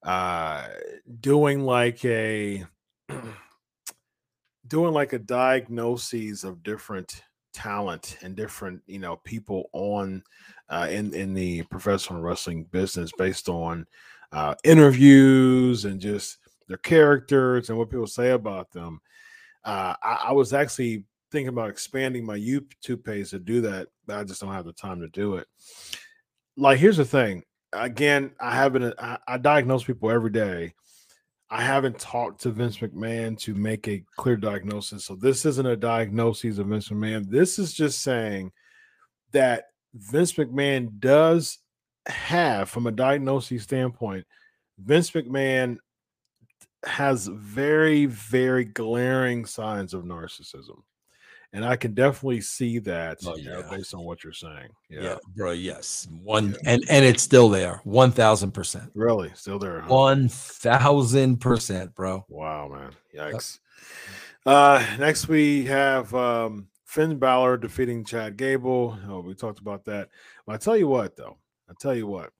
uh 0.04 0.68
doing 1.20 1.60
like 1.62 2.04
a 2.04 2.64
doing 4.68 4.92
like 4.92 5.12
a 5.12 5.18
diagnosis 5.18 6.44
of 6.44 6.62
different 6.62 7.22
talent 7.52 8.18
and 8.22 8.36
different 8.36 8.82
you 8.86 8.98
know 8.98 9.16
people 9.24 9.70
on 9.72 10.22
uh 10.68 10.86
in 10.90 11.14
in 11.14 11.32
the 11.32 11.62
professional 11.64 12.20
wrestling 12.20 12.64
business 12.64 13.10
based 13.16 13.48
on 13.48 13.86
uh 14.32 14.54
interviews 14.62 15.86
and 15.86 16.00
just 16.00 16.38
their 16.68 16.76
characters 16.78 17.68
and 17.68 17.78
what 17.78 17.88
people 17.88 18.06
say 18.06 18.30
about 18.32 18.70
them. 18.72 19.00
Uh 19.64 19.94
I, 20.02 20.24
I 20.26 20.32
was 20.32 20.52
actually 20.52 21.04
thinking 21.32 21.48
about 21.48 21.70
expanding 21.70 22.24
my 22.24 22.38
youtube 22.38 23.04
page 23.04 23.30
to 23.30 23.38
do 23.38 23.60
that 23.60 23.88
but 24.06 24.16
i 24.16 24.24
just 24.24 24.40
don't 24.40 24.52
have 24.52 24.64
the 24.64 24.72
time 24.72 25.00
to 25.00 25.08
do 25.08 25.36
it. 25.36 25.46
Like 26.56 26.78
here's 26.78 26.98
the 26.98 27.04
thing 27.04 27.42
again 27.72 28.30
i 28.40 28.54
haven't 28.54 28.94
i, 28.98 29.18
I 29.26 29.38
diagnose 29.38 29.84
people 29.84 30.10
every 30.10 30.30
day 30.30 30.74
I 31.48 31.62
haven't 31.62 32.00
talked 32.00 32.40
to 32.42 32.50
Vince 32.50 32.78
McMahon 32.78 33.38
to 33.40 33.54
make 33.54 33.86
a 33.86 34.04
clear 34.16 34.36
diagnosis. 34.36 35.04
So 35.04 35.14
this 35.14 35.46
isn't 35.46 35.66
a 35.66 35.76
diagnosis 35.76 36.58
of 36.58 36.66
Vince 36.66 36.88
McMahon. 36.88 37.28
This 37.28 37.58
is 37.58 37.72
just 37.72 38.02
saying 38.02 38.50
that 39.32 39.66
Vince 39.94 40.32
McMahon 40.32 40.98
does 40.98 41.58
have, 42.06 42.68
from 42.68 42.86
a 42.86 42.92
diagnosis 42.92 43.62
standpoint, 43.62 44.26
Vince 44.78 45.12
McMahon 45.12 45.78
has 46.84 47.28
very, 47.28 48.06
very 48.06 48.64
glaring 48.64 49.46
signs 49.46 49.94
of 49.94 50.04
narcissism. 50.04 50.82
And 51.56 51.64
I 51.64 51.76
can 51.76 51.94
definitely 51.94 52.42
see 52.42 52.78
that 52.80 53.18
Oh, 53.26 53.34
you 53.36 53.48
know, 53.48 53.62
based 53.70 53.94
on 53.94 54.04
what 54.04 54.22
you're 54.22 54.32
saying. 54.34 54.68
yeah. 54.90 55.00
Yeah. 55.02 55.16
bro 55.34 55.52
yes 55.52 56.06
one 56.22 56.54
and 56.66 56.84
and 56.90 57.02
it's 57.04 57.22
still 57.22 57.48
there 57.48 57.80
1000% 57.86 58.90
Really? 58.94 59.32
Still 59.34 59.58
there. 59.58 59.80
huh? 59.80 59.88
1000% 59.88 61.94
bro 61.94 62.24
Wow, 62.28 62.68
man. 62.68 62.90
Yikes. 63.14 63.58
Uh 64.44 64.84
next 64.98 65.28
we 65.28 65.64
have 65.64 66.12
um 66.14 66.68
Finn 66.84 67.18
Balor 67.18 67.56
defeating 67.56 68.04
Chad 68.04 68.36
Gable. 68.36 68.96
Oh, 69.08 69.20
we 69.20 69.34
talked 69.34 69.58
about 69.58 69.84
that. 69.86 70.08
But 70.46 70.52
I 70.54 70.56
tell 70.58 70.76
you 70.76 70.86
what 70.88 71.16
though. 71.16 71.36
I 71.68 71.72
tell 71.80 71.94
you 71.94 72.06
what. 72.06 72.30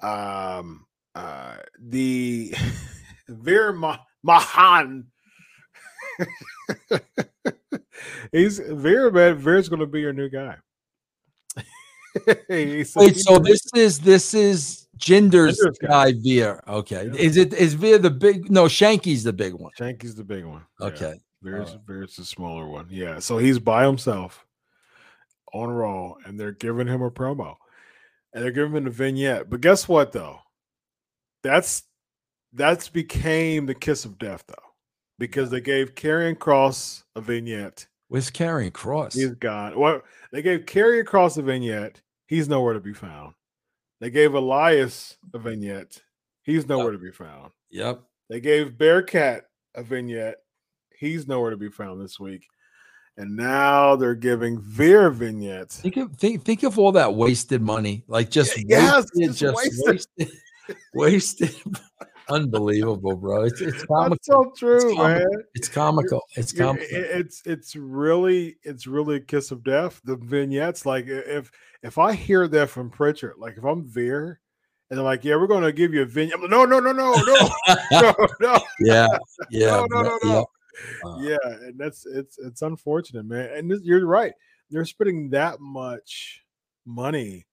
Um 0.00 0.86
uh 1.14 1.56
the 1.80 2.52
Veer 3.28 3.72
Ma- 3.72 3.98
Mahaan 4.26 5.04
He's 8.32 8.58
Veer 8.58 9.10
man. 9.10 9.36
Veer's 9.38 9.68
gonna 9.68 9.86
be 9.86 10.00
your 10.00 10.12
new 10.12 10.28
guy. 10.28 10.56
Wait 12.48 12.84
so 12.84 13.38
this 13.38 13.60
is 13.74 14.00
this 14.00 14.34
is 14.34 14.88
Jinder's 14.96 15.56
Jinder's 15.58 15.78
guy. 15.78 16.10
guy 16.12 16.18
Veer 16.18 16.62
okay 16.66 17.06
Yeah. 17.06 17.20
is 17.20 17.36
it 17.36 17.52
is 17.54 17.74
Veer 17.74 17.98
the 17.98 18.10
big 18.10 18.50
no 18.50 18.66
Shanky's 18.66 19.22
the 19.24 19.32
big 19.32 19.52
one 19.54 19.70
Shanky's 19.78 20.14
the 20.16 20.24
big 20.24 20.44
one. 20.44 20.62
Yeah. 20.80 20.86
okay 20.86 21.14
Bear's 21.42 21.68
Alright. 21.68 21.86
Bear's 21.86 22.16
the 22.16 22.24
smaller 22.24 22.66
one. 22.66 22.86
Yeah. 22.90 23.20
So 23.20 23.38
he's 23.38 23.58
by 23.60 23.86
himself 23.86 24.44
on 25.54 25.68
Raw, 25.70 26.14
and 26.24 26.38
they're 26.38 26.50
giving 26.52 26.88
him 26.88 27.00
a 27.00 27.10
promo, 27.12 27.54
and 28.34 28.42
they're 28.42 28.50
giving 28.50 28.76
him 28.76 28.86
a 28.88 28.90
vignette. 28.90 29.48
But 29.48 29.60
guess 29.60 29.86
what, 29.86 30.10
though? 30.10 30.40
That's 31.44 31.84
that's 32.52 32.88
became 32.88 33.66
the 33.66 33.74
kiss 33.74 34.04
of 34.04 34.18
death, 34.18 34.42
though, 34.48 34.54
because 35.18 35.50
they 35.50 35.60
gave 35.60 35.94
Karrion 35.94 36.38
Cross 36.38 37.04
a 37.16 37.20
vignette. 37.20 37.86
where's 38.08 38.30
Karrion 38.30 38.72
Cross 38.72 39.14
He's 39.14 39.34
gone. 39.34 39.78
Well, 39.78 40.02
they 40.32 40.42
gave 40.42 40.60
Karrion 40.66 41.04
Cross 41.06 41.36
a 41.36 41.42
vignette. 41.42 42.00
He's 42.26 42.48
nowhere 42.48 42.74
to 42.74 42.80
be 42.80 42.92
found. 42.92 43.34
They 44.00 44.10
gave 44.10 44.34
Elias 44.34 45.16
a 45.34 45.38
vignette. 45.38 46.00
He's 46.42 46.68
nowhere 46.68 46.92
to 46.92 46.98
be 46.98 47.10
found. 47.10 47.50
yep 47.70 48.00
They 48.30 48.40
gave 48.40 48.78
Bearcat 48.78 49.44
a 49.74 49.82
vignette. 49.82 50.36
He's 50.96 51.26
nowhere 51.28 51.50
to 51.50 51.56
be 51.56 51.68
found 51.70 52.00
this 52.00 52.18
week. 52.18 52.46
And 53.16 53.36
now 53.36 53.96
they're 53.96 54.14
giving 54.14 54.60
Veer 54.60 55.10
vignettes. 55.10 55.80
Think 55.80 55.96
of 55.96 56.12
think, 56.16 56.44
think 56.44 56.62
of 56.62 56.78
all 56.78 56.92
that 56.92 57.14
wasted 57.14 57.60
money, 57.60 58.04
like 58.06 58.30
just 58.30 58.56
Yes, 58.68 59.06
wasted, 59.14 59.36
just 59.36 59.38
just 59.40 59.56
wasted. 59.56 59.88
wasted, 60.18 60.36
wasted. 60.94 61.54
Unbelievable, 62.30 63.16
bro. 63.16 63.44
It's 63.44 63.60
it's 63.60 63.84
comical. 63.84 64.10
That's 64.10 64.26
so 64.26 64.52
true, 64.56 64.94
comical. 64.96 65.04
man. 65.04 65.44
It's 65.54 65.68
comical. 65.68 66.22
It's 66.36 66.52
comical. 66.52 66.86
It's 66.90 67.42
it's 67.46 67.74
really 67.74 68.56
it's 68.62 68.86
really 68.86 69.16
a 69.16 69.20
kiss 69.20 69.50
of 69.50 69.64
death. 69.64 70.00
The 70.04 70.16
vignettes, 70.16 70.84
like 70.84 71.06
if 71.06 71.50
if 71.82 71.98
I 71.98 72.12
hear 72.14 72.46
that 72.48 72.70
from 72.70 72.90
Pritchard, 72.90 73.34
like 73.38 73.56
if 73.56 73.64
I'm 73.64 73.90
there 73.92 74.40
and 74.90 74.98
they're 74.98 75.04
like, 75.04 75.24
"Yeah, 75.24 75.36
we're 75.36 75.46
going 75.46 75.64
to 75.64 75.72
give 75.72 75.94
you 75.94 76.02
a 76.02 76.06
vignette," 76.06 76.36
I'm 76.36 76.42
like, 76.42 76.50
"No, 76.50 76.64
no, 76.64 76.80
no, 76.80 76.92
no, 76.92 77.12
no, 77.12 77.50
no, 77.92 78.14
no." 78.40 78.58
yeah, 78.80 79.06
yeah, 79.50 79.70
No, 79.70 79.86
no, 79.90 80.02
no, 80.02 80.18
yeah. 80.22 80.32
no. 80.32 80.46
Uh, 81.04 81.18
yeah, 81.20 81.36
and 81.44 81.78
that's 81.78 82.06
it's 82.06 82.38
it's 82.38 82.62
unfortunate, 82.62 83.24
man. 83.24 83.50
And 83.54 83.70
this, 83.70 83.80
you're 83.82 84.06
right; 84.06 84.32
they're 84.70 84.84
spending 84.84 85.30
that 85.30 85.60
much 85.60 86.42
money 86.86 87.46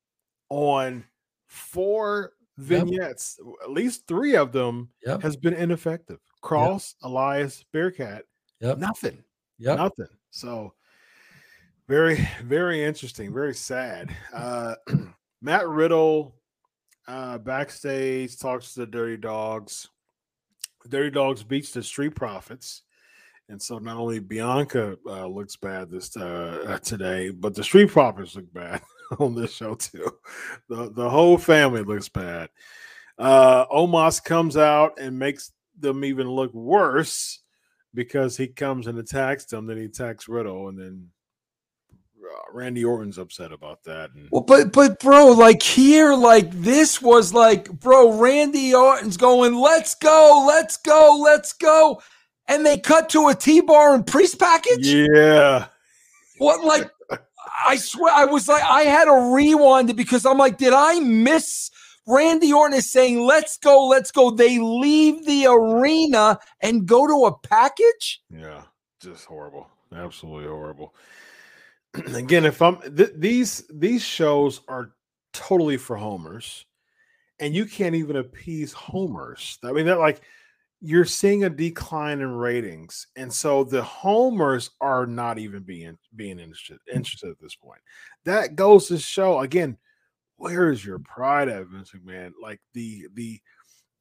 on 0.50 1.04
four 1.48 2.34
vignettes. 2.58 3.40
At 3.64 3.72
least 3.72 4.08
three 4.08 4.36
of 4.36 4.52
them 4.52 4.90
Yep. 5.06 5.22
has 5.22 5.36
been 5.36 5.54
ineffective. 5.54 6.20
Cross, 6.42 6.96
Elias, 7.02 7.64
Bearcat, 7.72 8.24
Yep. 8.60 8.78
nothing, 8.78 9.24
Yep. 9.58 9.78
nothing. 9.78 10.08
So 10.32 10.74
very, 11.88 12.28
very 12.44 12.84
interesting, 12.84 13.34
very 13.34 13.54
sad. 13.54 14.16
Uh, 14.34 14.76
Matt 15.42 15.68
Riddle 15.68 16.36
uh, 17.08 17.38
backstage 17.38 18.38
talks 18.38 18.74
to 18.74 18.82
the 18.82 18.88
Dirty 18.88 19.18
Dawgs. 19.18 19.90
Dirty 20.88 21.12
Dawgs 21.12 21.44
beats 21.44 21.72
the 21.72 21.84
Street 21.84 22.16
Profits. 22.16 22.84
And 23.48 23.62
so 23.62 23.78
not 23.78 23.98
only 23.98 24.20
Bianca 24.20 24.98
uh, 25.06 25.28
looks 25.28 25.56
bad 25.56 25.92
this 25.92 26.16
uh, 26.18 26.80
today, 26.84 27.30
but 27.30 27.54
the 27.54 27.64
Street 27.64 27.90
Profits 27.92 28.36
look 28.36 28.52
bad 28.54 28.82
on 29.20 29.36
this 29.36 29.54
show 29.54 29.76
too. 29.76 30.12
The 30.70 30.92
the 30.92 31.10
whole 31.10 31.38
family 31.38 31.84
looks 31.84 32.10
bad. 32.10 32.50
Uh, 33.18 33.66
Omos 33.68 34.24
comes 34.24 34.58
out 34.58 35.00
and 35.00 35.18
makes 35.18 35.52
them 35.78 36.04
even 36.04 36.30
look 36.30 36.54
worse 36.54 37.42
because 37.94 38.36
he 38.38 38.48
comes 38.48 38.88
and 38.88 38.98
attacks 38.98 39.46
them. 39.46 39.66
Then 39.68 39.78
he 39.78 39.86
attacks 39.86 40.28
Riddle, 40.28 40.68
and 40.68 40.78
then 40.78 41.10
uh, 42.22 42.52
Randy 42.52 42.84
Orton's 42.84 43.18
upset 43.18 43.52
about 43.52 43.84
that. 43.84 44.12
And 44.16 44.28
Well, 44.32 44.42
but 44.42 44.74
but 44.74 45.00
bro, 45.00 45.28
like 45.28 45.64
here, 45.64 46.14
like 46.14 46.52
this 46.52 47.02
was 47.02 47.34
like, 47.34 47.72
bro, 47.80 48.20
Randy 48.20 48.74
Orton's 48.74 49.18
going, 49.18 49.56
let's 49.56 49.96
go, 49.96 50.44
let's 50.48 50.78
go, 50.78 51.20
let's 51.24 51.54
go. 51.54 52.02
And 52.48 52.64
they 52.64 52.78
cut 52.78 53.10
to 53.10 53.30
a 53.30 53.36
T-bar 53.36 53.96
and 53.96 54.06
priest 54.06 54.38
package. 54.38 54.86
yeah, 54.86 55.66
What 56.38 56.64
like 56.64 56.92
I 57.66 57.76
swear 57.78 58.14
I 58.14 58.26
was 58.26 58.48
like 58.48 58.64
I 58.64 58.84
had 58.84 59.06
to 59.06 59.34
rewind 59.34 59.90
it 59.90 59.96
because 59.96 60.26
I'm 60.26 60.38
like, 60.38 60.58
did 60.58 60.74
I 60.74 61.00
miss 61.00 61.70
Randy 62.08 62.54
Orton 62.54 62.78
is 62.78 62.92
saying, 62.92 63.22
let's 63.22 63.58
go, 63.58 63.88
let's 63.88 64.12
go. 64.12 64.30
They 64.30 64.60
leave 64.60 65.26
the 65.26 65.48
arena 65.48 66.38
and 66.62 66.86
go 66.86 67.08
to 67.08 67.26
a 67.26 67.38
package. 67.40 68.22
Yeah, 68.30 68.64
just 69.02 69.26
horrible. 69.26 69.68
Absolutely 69.94 70.48
horrible. 70.48 70.94
Again, 71.94 72.46
if 72.46 72.62
I'm 72.62 72.80
th- 72.82 73.14
these 73.16 73.64
these 73.74 74.04
shows 74.04 74.62
are 74.68 74.92
totally 75.34 75.78
for 75.78 75.96
homers, 75.96 76.66
and 77.40 77.56
you 77.56 77.66
can't 77.66 77.96
even 77.96 78.16
appease 78.18 78.74
homers. 78.74 79.58
I 79.64 79.72
mean, 79.72 79.86
they're 79.86 79.98
like 79.98 80.22
you're 80.82 81.06
seeing 81.06 81.44
a 81.44 81.50
decline 81.50 82.22
in 82.22 82.32
ratings, 82.32 83.08
and 83.16 83.32
so 83.32 83.64
the 83.64 83.84
homers 83.84 84.72
are 84.82 85.06
not 85.06 85.40
even 85.40 85.64
being 85.64 85.98
being 86.16 86.40
interested 86.40 86.78
mm. 86.90 86.96
interested 86.96 87.30
at 87.30 87.40
this 87.40 87.56
point. 87.56 87.82
That 88.26 88.56
goes 88.56 88.88
to 88.88 88.98
show 88.98 89.40
again, 89.40 89.78
where 90.38 90.72
is 90.72 90.86
your 90.86 91.00
pride 91.00 91.50
at, 91.50 91.68
Vince 91.68 91.92
McMahon? 91.92 92.32
Like 92.42 92.62
the 92.74 93.08
the 93.14 93.40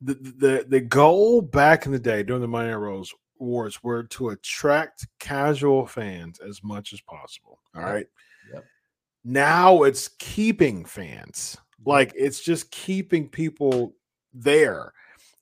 the 0.01 0.14
the 0.14 0.66
the 0.68 0.81
goal 0.81 1.41
back 1.41 1.87
in 1.87 1.93
the 1.93 1.99
day 1.99 2.22
during 2.22 2.43
the 2.43 2.49
Monday 2.49 2.72
Night 2.72 3.07
Wars 3.39 3.83
were 3.83 4.03
to 4.05 4.31
attract 4.31 5.07
casual 5.18 5.87
fans 5.87 6.41
as 6.41 6.62
much 6.62 6.93
as 6.93 7.01
possible. 7.01 7.61
All 7.75 7.83
right. 7.83 8.07
Yep. 8.53 8.64
Now 9.25 9.83
it's 9.85 10.09
keeping 10.18 10.85
fans. 10.85 11.57
Mm-hmm. 11.81 11.91
Like 11.91 12.12
it's 12.14 12.41
just 12.41 12.70
keeping 12.70 13.29
people 13.29 13.95
there. 14.33 14.93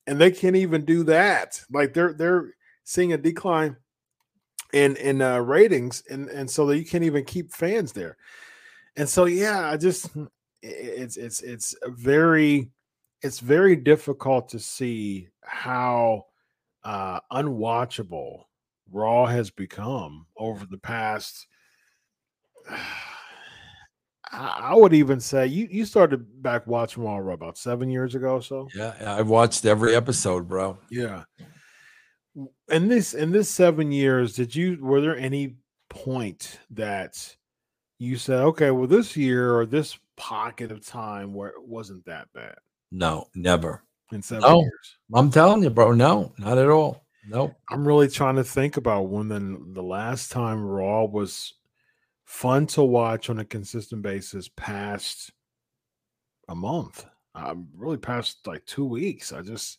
And 0.07 0.21
they 0.21 0.31
can't 0.31 0.57
even 0.57 0.85
do 0.85 1.05
that. 1.05 1.61
Like 1.71 1.95
they're 1.95 2.13
they're 2.13 2.55
seeing 2.85 3.13
a 3.13 3.19
decline 3.19 3.77
in 4.73 4.97
in 4.97 5.23
uh 5.23 5.39
ratings 5.39 6.03
and 6.11 6.29
and 6.29 6.51
so 6.51 6.67
that 6.67 6.79
you 6.79 6.85
can't 6.85 7.05
even 7.05 7.25
keep 7.25 7.53
fans 7.53 7.93
there. 7.93 8.17
And 8.97 9.09
so 9.09 9.27
yeah, 9.27 9.71
I 9.71 9.77
just 9.77 10.11
it's 10.63 11.17
it's 11.17 11.41
it's 11.41 11.75
very 11.87 12.71
it's 13.23 13.41
very 13.41 13.77
difficult 13.77 14.49
to 14.51 14.59
see 14.59 15.29
how 15.43 16.27
uh 16.85 17.21
unwatchable 17.33 18.45
raw 18.91 19.27
has 19.27 19.51
become 19.51 20.27
over 20.37 20.67
the 20.67 20.79
past 20.79 21.47
I 24.33 24.75
would 24.75 24.95
even 24.95 25.21
say 25.21 25.47
you 25.47 25.69
you 25.71 25.85
started 25.85 26.43
back 26.43 26.67
watching 26.67 27.03
Raw 27.05 27.19
about 27.33 27.59
seven 27.59 27.91
years 27.91 28.15
ago 28.15 28.35
or 28.37 28.43
so. 28.43 28.69
Yeah, 28.75 28.95
I've 29.05 29.29
watched 29.29 29.65
every 29.67 29.95
episode, 29.95 30.49
bro. 30.49 30.79
Yeah. 30.91 31.25
In 32.69 32.89
this 32.89 33.13
in 33.13 33.31
this 33.31 33.51
seven 33.51 33.93
years, 33.93 34.35
did 34.35 34.55
you 34.57 34.79
were 34.81 35.01
there 35.03 35.17
any 35.19 35.57
point 35.91 36.59
that 36.71 37.37
you 37.99 38.17
said, 38.17 38.41
okay, 38.41 38.71
well, 38.71 38.87
this 38.87 39.17
year 39.17 39.55
or 39.55 39.67
this 39.67 39.99
pocket 40.17 40.73
of 40.73 40.85
time 40.85 41.35
where 41.35 41.51
it 41.51 41.63
wasn't 41.63 42.05
that 42.07 42.29
bad 42.35 42.55
No, 42.91 43.27
never. 43.35 43.83
in 44.13 44.23
seven 44.23 44.43
No. 44.49 44.61
years? 44.61 44.97
I'm 45.15 45.31
telling 45.31 45.63
you, 45.63 45.71
bro. 45.71 45.93
No, 45.93 46.33
not 46.39 46.57
at 46.59 46.69
all. 46.71 47.05
Nope. 47.29 47.55
I'm 47.69 47.87
really 47.87 48.09
trying 48.09 48.37
to 48.37 48.45
think 48.45 48.79
about 48.79 49.03
when 49.09 49.29
the, 49.29 49.63
the 49.75 49.83
last 49.83 50.33
time 50.33 50.61
Raw 50.65 51.05
was 51.05 51.55
fun 52.33 52.67
to 52.67 52.83
watch 52.83 53.29
on 53.29 53.39
a 53.41 53.45
consistent 53.45 54.01
basis 54.01 54.49
past 54.57 55.31
a 56.49 56.55
month. 56.55 57.05
I'm 57.35 57.69
really 57.77 57.99
past 57.99 58.47
like 58.47 58.65
two 58.65 58.87
weeks. 58.87 59.35
I 59.35 59.43
just, 59.43 59.79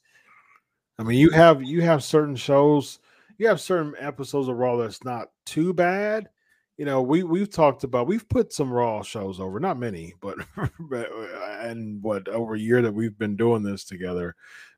I 0.99 1.04
mean, 1.04 1.18
you 1.18 1.32
have 1.32 1.64
you 1.64 1.82
have 1.82 2.04
certain 2.04 2.36
shows, 2.36 2.99
you 3.39 3.47
have 3.47 3.60
certain 3.60 3.95
episodes 3.99 4.49
of 4.49 4.56
Raw 4.56 4.78
that's 4.78 5.04
not 5.04 5.30
too 5.47 5.74
bad. 5.74 6.30
You 6.78 6.86
know, 6.86 7.01
we 7.01 7.24
we've 7.24 7.49
talked 7.49 7.84
about 7.84 8.06
we've 8.06 8.30
put 8.30 8.54
some 8.54 8.72
Raw 8.72 9.01
shows 9.01 9.39
over, 9.39 9.60
not 9.60 9.80
many, 9.80 10.14
but 10.22 10.38
but 10.80 11.12
uh, 11.12 11.58
and 11.62 12.04
what 12.04 12.28
over 12.28 12.54
a 12.54 12.60
year 12.60 12.84
that 12.84 12.93
we've 12.93 13.18
been 13.18 13.36
doing 13.36 13.64
this 13.64 13.84
together, 13.84 14.36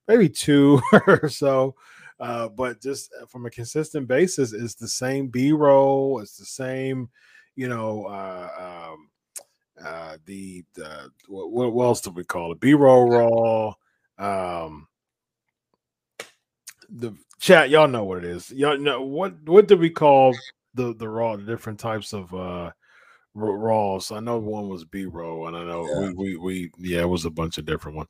maybe 0.07 0.30
two 0.30 0.82
or 1.07 1.28
so. 1.28 1.76
Uh, 2.21 2.47
but 2.47 2.82
just 2.82 3.13
uh, 3.21 3.26
from 3.26 3.45
a 3.45 3.51
consistent 3.51 4.07
basis, 4.07 4.53
it's 4.53 4.76
the 4.76 4.88
same 4.88 5.28
B 5.28 5.51
roll. 5.51 6.21
It's 6.21 6.38
the 6.38 6.45
same, 6.45 7.09
you 7.55 7.67
know. 7.67 8.05
Uh, 8.05 8.91
um, 8.91 9.09
uh, 9.83 10.17
the 10.25 10.63
the 10.73 11.11
what, 11.27 11.73
what 11.73 11.85
else 11.85 12.01
do 12.01 12.09
we 12.11 12.23
call 12.23 12.51
it? 12.51 12.59
B 12.59 12.73
roll 12.73 13.09
raw. 13.09 13.73
Um, 14.17 14.87
the 16.89 17.13
chat, 17.39 17.69
y'all 17.69 17.87
know 17.87 18.05
what 18.05 18.19
it 18.19 18.23
is. 18.23 18.51
Y'all 18.51 18.77
know 18.77 19.01
what 19.01 19.33
what 19.43 19.67
do 19.67 19.75
we 19.75 19.89
call 19.89 20.33
the 20.73 20.93
the 20.95 21.09
raw? 21.09 21.35
The 21.35 21.43
different 21.43 21.79
types 21.79 22.13
of 22.13 22.33
uh 22.33 22.71
ra- 23.33 23.55
raws. 23.55 24.11
I 24.11 24.21
know 24.21 24.37
one 24.37 24.69
was 24.69 24.85
B 24.85 25.05
roll, 25.05 25.47
and 25.47 25.57
I 25.57 25.63
know 25.65 25.89
Yeah. 25.93 26.11
we, 26.11 26.13
we 26.13 26.37
we 26.37 26.71
yeah, 26.77 27.01
it 27.01 27.09
was 27.09 27.25
a 27.25 27.29
bunch 27.29 27.57
of 27.57 27.65
different 27.65 27.97
ones 27.97 28.09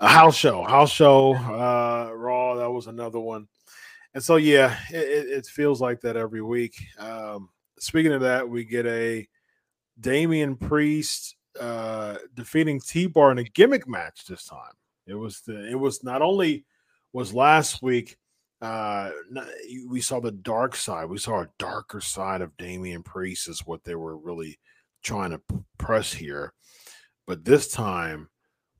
a 0.00 0.08
house 0.08 0.36
show, 0.36 0.62
house 0.64 0.90
show, 0.90 1.34
uh, 1.34 2.10
Raw. 2.14 2.56
That 2.56 2.70
was 2.70 2.86
another 2.86 3.20
one, 3.20 3.46
and 4.14 4.24
so 4.24 4.36
yeah, 4.36 4.76
it, 4.90 4.96
it, 4.96 5.28
it 5.28 5.46
feels 5.46 5.80
like 5.80 6.00
that 6.00 6.16
every 6.16 6.42
week. 6.42 6.74
Um, 6.98 7.50
speaking 7.80 8.12
of 8.12 8.20
that, 8.22 8.48
we 8.48 8.64
get 8.64 8.86
a 8.86 9.28
Damian 9.98 10.56
Priest 10.56 11.36
uh, 11.60 12.16
defeating 12.34 12.80
T 12.80 13.06
Bar 13.06 13.32
in 13.32 13.38
a 13.38 13.44
gimmick 13.44 13.88
match 13.88 14.26
this 14.26 14.46
time. 14.46 14.72
It 15.06 15.14
was 15.14 15.40
the 15.40 15.68
it 15.68 15.78
was 15.78 16.04
not 16.04 16.22
only 16.22 16.64
was 17.12 17.34
last 17.34 17.82
week. 17.82 18.16
Uh, 18.62 19.10
we 19.88 20.00
saw 20.00 20.20
the 20.20 20.30
dark 20.30 20.76
side. 20.76 21.06
We 21.06 21.18
saw 21.18 21.40
a 21.40 21.48
darker 21.58 22.00
side 22.00 22.42
of 22.42 22.56
Damian 22.58 23.02
Priest 23.02 23.48
is 23.48 23.66
what 23.66 23.82
they 23.84 23.94
were 23.94 24.18
really 24.18 24.58
trying 25.02 25.30
to 25.30 25.40
press 25.78 26.12
here. 26.12 26.52
But 27.26 27.44
this 27.44 27.68
time, 27.68 28.28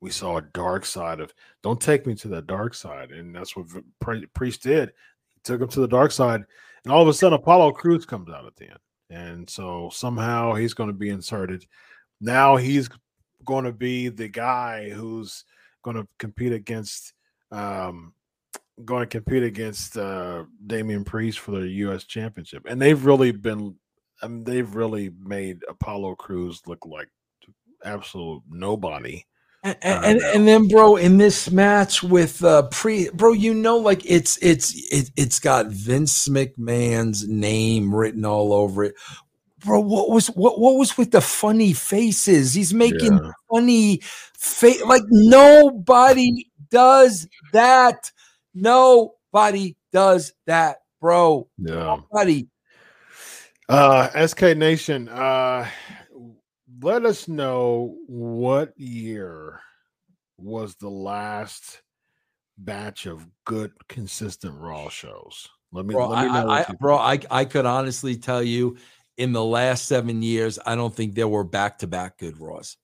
we 0.01 0.09
saw 0.09 0.37
a 0.37 0.41
dark 0.41 0.85
side 0.85 1.19
of 1.19 1.33
don't 1.63 1.79
take 1.79 2.05
me 2.05 2.15
to 2.15 2.27
the 2.27 2.41
dark 2.41 2.73
side 2.73 3.11
and 3.11 3.33
that's 3.33 3.55
what 3.55 3.67
priest 4.33 4.63
did 4.63 4.89
he 5.29 5.39
took 5.43 5.61
him 5.61 5.67
to 5.69 5.79
the 5.79 5.87
dark 5.87 6.11
side 6.11 6.43
and 6.83 6.91
all 6.91 7.01
of 7.01 7.07
a 7.07 7.13
sudden 7.13 7.37
apollo 7.39 7.71
crews 7.71 8.05
comes 8.05 8.29
out 8.29 8.45
at 8.45 8.55
the 8.57 8.65
end 8.65 8.79
and 9.11 9.49
so 9.49 9.89
somehow 9.91 10.53
he's 10.53 10.73
going 10.73 10.89
to 10.89 10.95
be 10.95 11.09
inserted. 11.09 11.65
Now 12.19 12.55
he's 12.55 12.89
going 13.45 13.65
to 13.65 13.73
be 13.73 14.07
the 14.09 14.29
guy 14.29 14.89
who's 14.89 15.43
going 15.83 15.97
to 15.97 16.07
compete 16.17 16.53
against 16.53 17.13
um 17.51 18.13
going 18.85 19.01
to 19.01 19.07
compete 19.07 19.43
against 19.43 19.97
uh 19.97 20.45
Damian 20.65 21.03
Priest 21.03 21.39
for 21.39 21.51
the 21.51 21.67
US 21.67 22.05
championship. 22.05 22.65
And 22.67 22.81
they've 22.81 23.05
really 23.05 23.31
been 23.31 23.75
I 24.23 24.27
mean, 24.27 24.43
they've 24.43 24.75
really 24.75 25.11
made 25.19 25.63
Apollo 25.67 26.15
Crews 26.15 26.61
look 26.67 26.85
like 26.85 27.09
absolute 27.83 28.43
nobody 28.47 29.25
And, 29.63 29.77
and, 29.83 30.21
and 30.21 30.47
then, 30.47 30.67
bro, 30.67 30.95
in 30.95 31.17
this 31.17 31.51
match 31.51 32.01
with 32.01 32.43
uh, 32.43 32.63
pre, 32.69 33.09
bro, 33.13 33.31
you 33.33 33.53
know, 33.53 33.77
like 33.77 34.01
it's 34.09 34.37
it's 34.41 34.73
it, 34.91 35.11
it's 35.15 35.39
got 35.39 35.67
Vince 35.67 36.27
McMahon's 36.27 37.27
name 37.27 37.93
written 37.93 38.25
all 38.25 38.53
over 38.53 38.85
it. 38.85 38.95
Bro, 39.59 39.81
what 39.81 40.09
was 40.09 40.27
what 40.27 40.59
what 40.59 40.77
was 40.77 40.97
with 40.97 41.11
the 41.11 41.21
funny 41.21 41.73
faces? 41.73 42.55
He's 42.55 42.73
making 42.73 43.19
Yeah. 43.23 43.31
funny 43.51 44.01
face 44.35 44.83
like 44.83 45.03
nobody 45.09 46.47
does 46.71 47.27
that. 47.53 48.11
Nobody 48.55 49.77
does 49.93 50.33
that, 50.47 50.77
bro. 50.99 51.47
Yeah. 51.59 51.97
Nobody. 52.11 52.47
Uh, 53.69 54.27
SK 54.27 54.57
Nation, 54.57 55.07
uh, 55.07 55.67
let 56.81 57.05
us 57.05 57.27
know 57.27 57.95
what 58.07 58.77
year 58.77 59.59
was 60.37 60.75
the 60.75 60.89
last 60.89 61.81
batch 62.57 63.05
of 63.05 63.25
good, 63.45 63.71
consistent 63.87 64.55
Raw 64.57 64.89
shows. 64.89 65.47
Let 65.71 65.85
me, 65.85 65.93
Bro, 65.93 66.09
let 66.09 66.25
me 66.25 66.31
I, 66.31 66.43
know. 66.43 66.49
I, 66.49 66.59
I- 66.61 66.75
bro. 66.79 66.97
I, 66.97 67.19
I 67.29 67.45
could 67.45 67.65
honestly 67.65 68.15
tell 68.17 68.43
you 68.43 68.77
in 69.17 69.31
the 69.33 69.43
last 69.43 69.87
seven 69.87 70.21
years, 70.21 70.57
I 70.65 70.75
don't 70.75 70.93
think 70.93 71.15
there 71.15 71.27
were 71.27 71.43
back 71.43 71.79
to 71.79 71.87
back 71.87 72.17
good 72.17 72.39
Raws. 72.39 72.77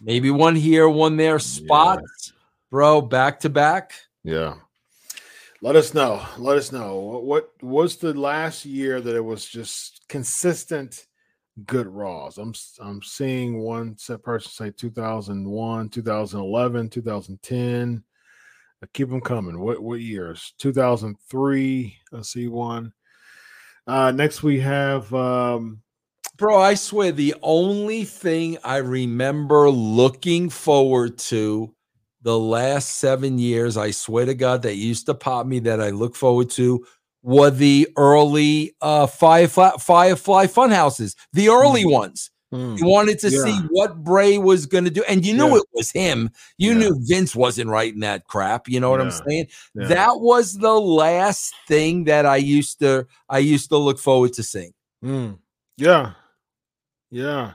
Maybe 0.00 0.30
one 0.30 0.56
here, 0.56 0.88
one 0.88 1.18
there, 1.18 1.38
spots, 1.38 2.32
bro, 2.70 3.02
back 3.02 3.40
to 3.40 3.50
back. 3.50 3.92
yeah. 4.24 4.54
Let 5.62 5.76
us 5.76 5.92
know. 5.92 6.24
Let 6.38 6.56
us 6.56 6.72
know 6.72 6.96
what, 7.00 7.24
what 7.24 7.62
was 7.62 7.96
the 7.96 8.14
last 8.14 8.64
year 8.64 8.98
that 8.98 9.14
it 9.14 9.22
was 9.22 9.44
just 9.44 10.00
consistent 10.08 11.04
good 11.66 11.86
Raws. 11.86 12.38
I'm 12.38 12.54
I'm 12.80 13.02
seeing 13.02 13.58
one 13.58 13.96
set 13.98 14.22
person 14.22 14.50
say 14.50 14.70
2001, 14.70 15.88
2011, 15.88 16.88
2010. 16.88 18.04
Uh, 18.82 18.86
Keep 18.92 19.10
them 19.10 19.20
coming. 19.20 19.58
What 19.58 19.82
what 19.82 20.00
years? 20.00 20.54
2003. 20.58 21.96
I 22.12 22.22
see 22.22 22.48
one. 22.48 22.92
Uh, 23.86 24.12
next 24.12 24.42
we 24.42 24.60
have 24.60 25.12
um, 25.14 25.82
Bro, 26.36 26.58
I 26.58 26.72
swear 26.72 27.12
the 27.12 27.34
only 27.42 28.04
thing 28.04 28.56
I 28.64 28.78
remember 28.78 29.68
looking 29.68 30.48
forward 30.48 31.18
to 31.18 31.74
the 32.22 32.38
last 32.38 32.96
seven 32.96 33.38
years, 33.38 33.76
I 33.76 33.90
swear 33.90 34.26
to 34.26 34.34
God, 34.34 34.62
that 34.62 34.76
used 34.76 35.06
to 35.06 35.14
pop 35.14 35.46
me 35.46 35.58
that 35.60 35.80
I 35.80 35.90
look 35.90 36.14
forward 36.14 36.50
to 36.50 36.86
were 37.22 37.50
the 37.50 37.88
early 37.96 38.74
uh 38.80 39.06
Firefly 39.06 39.72
Firefly 39.78 40.46
fun 40.46 40.70
houses, 40.70 41.16
the 41.32 41.48
early 41.48 41.84
ones. 41.84 42.30
hmm, 42.50 42.76
You 42.78 42.86
wanted 42.86 43.18
to 43.20 43.30
see 43.30 43.58
what 43.70 44.02
Bray 44.02 44.38
was 44.38 44.66
going 44.66 44.84
to 44.84 44.90
do, 44.90 45.04
and 45.08 45.24
you 45.24 45.34
knew 45.34 45.48
Yeah. 45.48 45.56
it 45.58 45.64
was 45.72 45.90
him. 45.90 46.30
You 46.58 46.72
Yeah. 46.72 46.78
knew 46.78 46.98
Vince 47.02 47.36
wasn't 47.36 47.70
writing 47.70 48.00
that 48.00 48.24
crap. 48.26 48.68
You 48.68 48.80
know 48.80 48.90
what 48.90 49.00
I'm 49.00 49.10
saying? 49.10 49.48
yeah. 49.74 49.88
That 49.88 50.20
was 50.20 50.54
the 50.54 50.72
last 50.80 51.54
thing 51.68 52.04
that 52.04 52.26
I 52.26 52.36
used 52.36 52.78
to 52.80 53.06
I 53.28 53.38
used 53.38 53.68
to 53.70 53.76
look 53.76 53.98
forward 53.98 54.32
to 54.34 54.42
seeing. 54.42 54.72
Mm, 55.04 55.38
yeah, 55.76 56.12
yeah. 57.10 57.52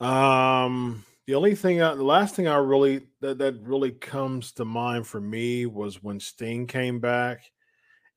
Um, 0.00 1.04
the 1.26 1.34
only 1.36 1.54
thing, 1.54 1.80
I, 1.80 1.94
the 1.94 2.02
last 2.02 2.34
thing 2.34 2.48
I 2.48 2.56
really 2.56 3.06
that 3.20 3.38
that 3.38 3.60
really 3.62 3.92
comes 3.92 4.52
to 4.52 4.64
mind 4.64 5.06
for 5.06 5.20
me 5.20 5.66
was 5.66 6.02
when 6.02 6.18
Sting 6.18 6.66
came 6.66 6.98
back, 6.98 7.51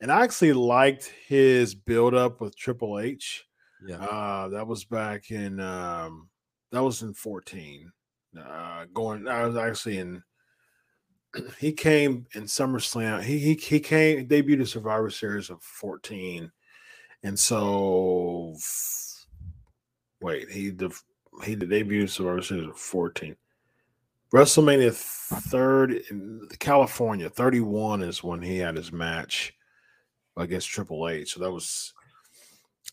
and 0.05 0.11
I 0.11 0.23
actually 0.23 0.53
liked 0.53 1.11
his 1.27 1.73
build 1.73 2.13
up 2.13 2.39
with 2.39 2.55
Triple 2.55 2.99
H. 2.99 3.43
Yeah. 3.87 3.95
Uh, 3.95 4.49
that 4.49 4.67
was 4.67 4.85
back 4.85 5.31
in 5.31 5.59
um, 5.59 6.29
that 6.71 6.83
was 6.83 7.01
in 7.01 7.15
fourteen. 7.15 7.91
Uh, 8.39 8.85
going, 8.93 9.27
I 9.27 9.47
was 9.47 9.55
actually 9.55 9.97
in. 9.97 10.23
He 11.59 11.73
came 11.73 12.27
in 12.35 12.43
SummerSlam. 12.43 13.23
He 13.23 13.39
he 13.39 13.55
he 13.55 13.79
came 13.79 14.27
debuted 14.27 14.61
a 14.61 14.65
Survivor 14.67 15.09
Series 15.09 15.49
of 15.49 15.63
fourteen, 15.63 16.51
and 17.23 17.37
so 17.37 18.55
wait, 20.21 20.51
he 20.51 20.69
def, 20.69 21.03
he 21.43 21.55
debuted 21.55 22.11
Survivor 22.11 22.43
Series 22.43 22.67
of 22.67 22.77
fourteen. 22.77 23.35
WrestleMania 24.31 24.93
third 24.93 25.93
in 26.11 26.47
California, 26.59 27.27
thirty 27.27 27.59
one 27.59 28.03
is 28.03 28.23
when 28.23 28.43
he 28.43 28.59
had 28.59 28.77
his 28.77 28.91
match 28.91 29.55
against 30.37 30.69
Triple 30.69 31.07
H. 31.09 31.33
So 31.33 31.39
that 31.41 31.51
was 31.51 31.93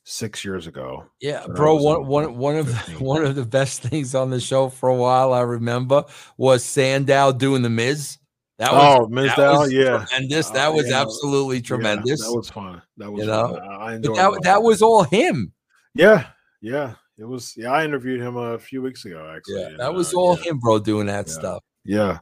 six 0.04 0.44
years 0.44 0.66
ago. 0.66 1.04
Yeah, 1.20 1.44
So 1.44 1.52
bro. 1.52 1.74
was 1.76 1.84
One 1.84 1.96
in 2.00 2.06
one 2.06 2.38
one 2.38 2.56
of 2.56 2.66
the, 2.66 2.74
one 3.04 3.24
of 3.24 3.34
the 3.34 3.44
best 3.44 3.82
things 3.82 4.14
on 4.14 4.30
the 4.30 4.40
show 4.40 4.68
for 4.68 4.88
a 4.88 4.94
while 4.96 5.32
I 5.32 5.40
remember 5.40 6.04
was 6.36 6.64
Sandow 6.64 7.32
doing 7.32 7.62
the 7.62 7.70
Miz. 7.70 8.18
That 8.58 8.72
was 8.72 8.98
oh, 9.00 9.08
Ms. 9.08 9.26
that 9.28 9.36
Dow, 9.36 9.58
was 9.60 9.72
yeah. 9.72 10.04
tremendous. 10.06 10.50
That 10.50 10.72
was 10.72 10.88
yeah. 10.88 11.00
absolutely 11.02 11.56
Yeah, 11.56 11.62
tremendous. 11.62 12.20
that 12.24 12.32
was 12.32 12.48
fun. 12.50 12.82
That 12.96 13.10
was 13.10 13.22
You 13.22 13.26
know? 13.30 13.54
fun. 13.56 13.68
I, 13.68 13.74
I 13.74 13.86
but 13.86 13.94
enjoyed 13.94 14.16
that 14.16 14.40
that 14.44 14.62
was 14.62 14.82
all 14.82 15.02
him. 15.02 15.52
Yeah, 15.94 16.26
yeah. 16.60 16.94
It 17.18 17.24
was. 17.24 17.54
Yeah, 17.56 17.72
I 17.72 17.84
interviewed 17.84 18.20
him 18.20 18.36
a 18.36 18.58
few 18.58 18.80
weeks 18.82 19.04
ago. 19.04 19.32
Actually, 19.36 19.60
Yeah, 19.60 19.66
and, 19.68 19.80
that 19.80 19.92
was 19.94 20.14
uh, 20.14 20.18
all 20.18 20.36
yeah, 20.38 20.50
him, 20.50 20.58
bro, 20.58 20.78
doing 20.78 21.06
that 21.06 21.26
Yeah. 21.26 21.32
stuff. 21.32 21.62
Yeah, 21.84 21.96
Yeah, 21.96 22.18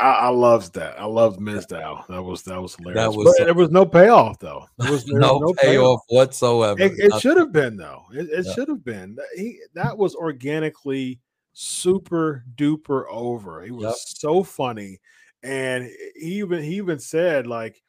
I, 0.00 0.06
I 0.10 0.28
loved 0.28 0.74
that. 0.74 0.98
I 1.00 1.06
loved 1.06 1.40
Mizdow. 1.40 2.06
That 2.06 2.22
was 2.22 2.42
that 2.44 2.60
was 2.60 2.76
hilarious. 2.76 3.02
That 3.02 3.12
was- 3.16 3.34
but 3.38 3.44
there 3.44 3.54
was 3.54 3.70
no 3.70 3.84
payoff 3.84 4.38
though. 4.38 4.66
There 4.78 4.92
was, 4.92 5.04
there 5.04 5.18
was 5.20 5.40
No, 5.40 5.54
payoff 5.54 6.00
whatsoever. 6.08 6.80
It, 6.80 6.92
it 6.98 7.20
should 7.20 7.36
have 7.36 7.52
been 7.52 7.76
though. 7.76 8.04
It, 8.12 8.28
it 8.30 8.46
Yeah. 8.46 8.52
should 8.54 8.68
have 8.68 8.84
been. 8.84 9.16
That- 9.16 9.26
He 9.36 9.58
that 9.74 9.96
was 9.98 10.14
organically 10.14 11.18
super 11.52 12.44
duper 12.56 13.04
over. 13.10 13.62
He 13.62 13.72
was 13.72 13.84
Yep. 13.84 13.94
so 13.96 14.42
funny, 14.44 15.00
and 15.42 15.90
he 16.14 16.38
even 16.38 16.62
he 16.62 16.76
even 16.76 16.98
said 17.00 17.46
like 17.48 17.82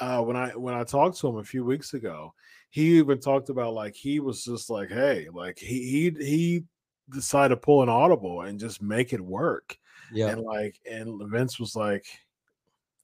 uh, 0.00 0.22
when 0.22 0.36
I 0.36 0.50
when 0.50 0.74
I 0.74 0.84
talked 0.84 1.18
to 1.20 1.28
him 1.28 1.36
a 1.38 1.44
few 1.44 1.64
weeks 1.64 1.94
ago, 1.94 2.34
he 2.68 2.98
even 2.98 3.20
talked 3.20 3.48
about 3.48 3.72
like 3.74 3.94
he 3.96 4.20
was 4.20 4.44
just 4.44 4.68
like, 4.70 4.90
hey, 4.90 5.28
like 5.32 5.58
he 5.58 6.12
he 6.18 6.24
he 6.24 6.64
decided 7.10 7.54
to 7.54 7.60
pull 7.60 7.82
an 7.82 7.88
audible 7.88 8.42
and 8.42 8.60
just 8.60 8.80
make 8.82 9.12
it 9.14 9.20
work 9.20 9.76
yeah. 10.12 10.28
and 10.28 10.42
like 10.42 10.76
and 10.90 11.20
Vince 11.30 11.58
was 11.58 11.74
like 11.76 12.04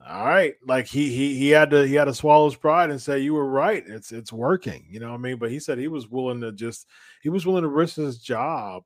all 0.07 0.27
right 0.27 0.55
like 0.67 0.87
he 0.87 1.09
he 1.11 1.35
he 1.39 1.49
had 1.49 1.71
to 1.71 1.87
he 1.87 1.95
had 1.95 2.05
to 2.05 2.13
swallow 2.15 2.45
his 2.45 2.55
pride 2.55 2.91
and 2.91 3.01
say 3.01 3.19
you 3.19 3.33
were 3.33 3.47
right 3.49 3.83
it's 3.87 4.13
it's 4.13 4.31
working 4.31 4.87
you 4.91 5.01
know 5.01 5.09
what 5.09 5.15
i 5.15 5.19
mean 5.19 5.39
but 5.39 5.51
he 5.51 5.59
said 5.59 5.79
he 5.79 5.89
was 5.89 6.07
willing 6.11 6.39
to 6.39 6.53
just 6.53 6.87
he 7.23 7.31
was 7.31 7.47
willing 7.47 7.63
to 7.63 7.69
risk 7.69 7.97
his 7.97 8.19
job 8.19 8.83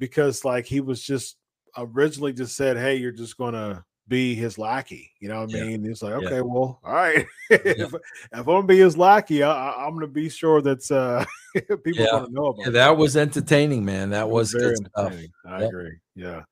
because 0.00 0.44
like 0.44 0.66
he 0.66 0.80
was 0.80 1.04
just 1.04 1.36
originally 1.78 2.32
just 2.32 2.56
said 2.56 2.76
hey 2.76 2.96
you're 2.96 3.12
just 3.12 3.36
gonna 3.36 3.84
be 4.08 4.34
his 4.34 4.58
lackey 4.58 5.12
you 5.20 5.28
know 5.28 5.40
what 5.40 5.54
i 5.54 5.58
Yeah. 5.58 5.64
mean 5.66 5.84
he's 5.84 6.02
like 6.02 6.20
Yeah. 6.20 6.26
okay 6.26 6.40
well 6.40 6.80
all 6.82 6.92
right 6.92 7.24
if, 7.50 7.78
if 7.78 7.94
i'm 8.32 8.44
gonna 8.44 8.66
be 8.66 8.78
his 8.80 8.98
lackey 8.98 9.44
I, 9.44 9.72
i'm 9.86 9.94
gonna 9.94 10.08
be 10.08 10.28
sure 10.28 10.60
that's 10.62 10.90
uh 10.90 11.24
people 11.54 12.04
Yeah. 12.04 12.06
gonna 12.10 12.28
know 12.30 12.46
about 12.46 12.62
Yeah, 12.62 12.68
it. 12.70 12.72
that 12.72 12.96
was 12.96 13.16
entertaining, 13.16 13.84
man. 13.84 14.10
That 14.10 14.22
It 14.22 14.30
was, 14.30 14.52
very 14.52 14.74
entertaining. 14.76 15.32
I 15.46 15.62
agree. 15.62 15.98
Yeah. 16.16 16.42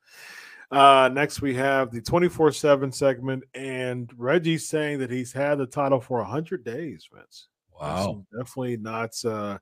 Uh, 0.71 1.09
next 1.13 1.41
we 1.41 1.55
have 1.55 1.91
the 1.91 2.01
24 2.01 2.53
7 2.53 2.93
segment, 2.93 3.45
and 3.55 4.11
Reggie 4.17 4.59
saying 4.59 4.99
that 4.99 5.11
he's 5.11 5.33
had 5.33 5.59
the 5.59 5.67
title 5.67 6.01
for 6.01 6.19
100 6.19 6.65
days, 6.65 7.09
Vince. 7.13 7.49
Wow. 7.81 8.25
definitely 8.37 8.77
not. 8.77 9.13
Uh, 9.25 9.59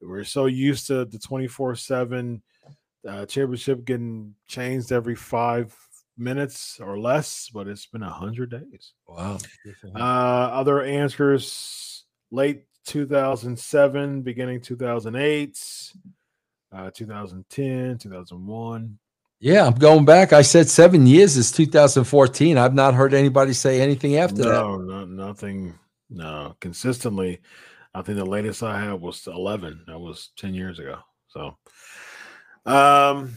we're 0.00 0.24
so 0.24 0.46
used 0.46 0.86
to 0.86 1.04
the 1.04 1.18
24 1.18 1.74
7 1.74 2.42
uh, 3.06 3.26
championship 3.26 3.84
getting 3.84 4.34
changed 4.46 4.92
every 4.92 5.14
five 5.14 5.74
minutes 6.16 6.78
or 6.80 6.98
less, 6.98 7.50
but 7.52 7.66
it's 7.66 7.86
been 7.86 8.02
100 8.02 8.50
days. 8.50 8.92
Wow. 9.06 9.38
Uh, 9.94 9.98
other 9.98 10.82
answers 10.82 12.04
late 12.30 12.64
2007, 12.86 14.22
beginning 14.22 14.60
2008, 14.60 15.92
uh, 16.72 16.90
2010, 16.92 17.98
2001. 17.98 18.98
Yeah, 19.40 19.66
I'm 19.66 19.74
going 19.74 20.04
back. 20.04 20.34
I 20.34 20.42
said 20.42 20.68
seven 20.68 21.06
years 21.06 21.38
is 21.38 21.50
2014. 21.50 22.58
I've 22.58 22.74
not 22.74 22.92
heard 22.92 23.14
anybody 23.14 23.54
say 23.54 23.80
anything 23.80 24.16
after 24.16 24.36
that. 24.36 24.44
no, 24.44 24.76
no, 24.76 25.06
nothing. 25.06 25.78
No, 26.10 26.54
consistently. 26.60 27.40
I 27.94 28.02
think 28.02 28.18
the 28.18 28.24
latest 28.24 28.62
I 28.62 28.84
had 28.84 29.00
was 29.00 29.26
11. 29.26 29.84
That 29.86 29.98
was 29.98 30.30
10 30.36 30.52
years 30.52 30.78
ago. 30.78 30.98
So, 31.28 31.56
um, 32.66 33.34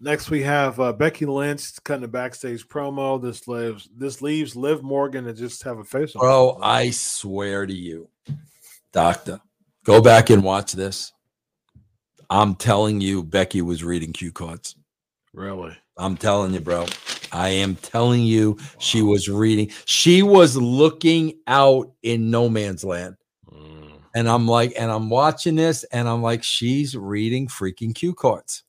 next 0.00 0.28
we 0.28 0.42
have 0.42 0.80
uh, 0.80 0.92
Becky 0.92 1.24
Lynch 1.24 1.82
cutting 1.84 2.04
a 2.04 2.08
backstage 2.08 2.66
promo. 2.66 3.22
This 3.22 3.46
leaves 3.46 3.88
this 3.96 4.20
leaves 4.20 4.56
Liv 4.56 4.82
Morgan 4.82 5.24
to 5.24 5.32
just 5.32 5.62
have 5.62 5.78
a 5.78 5.84
face. 5.84 6.14
Bro, 6.14 6.58
I 6.62 6.90
swear 6.90 7.64
to 7.64 7.72
you, 7.72 8.08
doctor, 8.92 9.40
go 9.84 10.00
back 10.00 10.30
and 10.30 10.42
watch 10.42 10.72
this. 10.72 11.12
I'm 12.28 12.56
telling 12.56 13.00
you, 13.00 13.22
Becky 13.22 13.62
was 13.62 13.84
reading 13.84 14.12
cue 14.12 14.32
cards. 14.32 14.74
Really. 15.34 15.76
I'm 15.96 16.16
telling 16.16 16.54
you, 16.54 16.60
bro. 16.60 16.86
I 17.32 17.48
am 17.48 17.74
telling 17.76 18.22
you, 18.22 18.58
she 18.78 19.02
was 19.02 19.28
reading. 19.28 19.70
She 19.84 20.22
was 20.22 20.56
looking 20.56 21.38
out 21.46 21.92
in 22.02 22.30
no 22.30 22.48
man's 22.48 22.84
land. 22.84 23.16
And 24.14 24.28
I'm 24.28 24.46
like, 24.46 24.72
and 24.78 24.90
I'm 24.92 25.10
watching 25.10 25.56
this, 25.56 25.82
and 25.84 26.08
I'm 26.08 26.22
like, 26.22 26.44
she's 26.44 26.96
reading 26.96 27.48
freaking 27.48 27.94
cue 27.94 28.14
cards. 28.14 28.62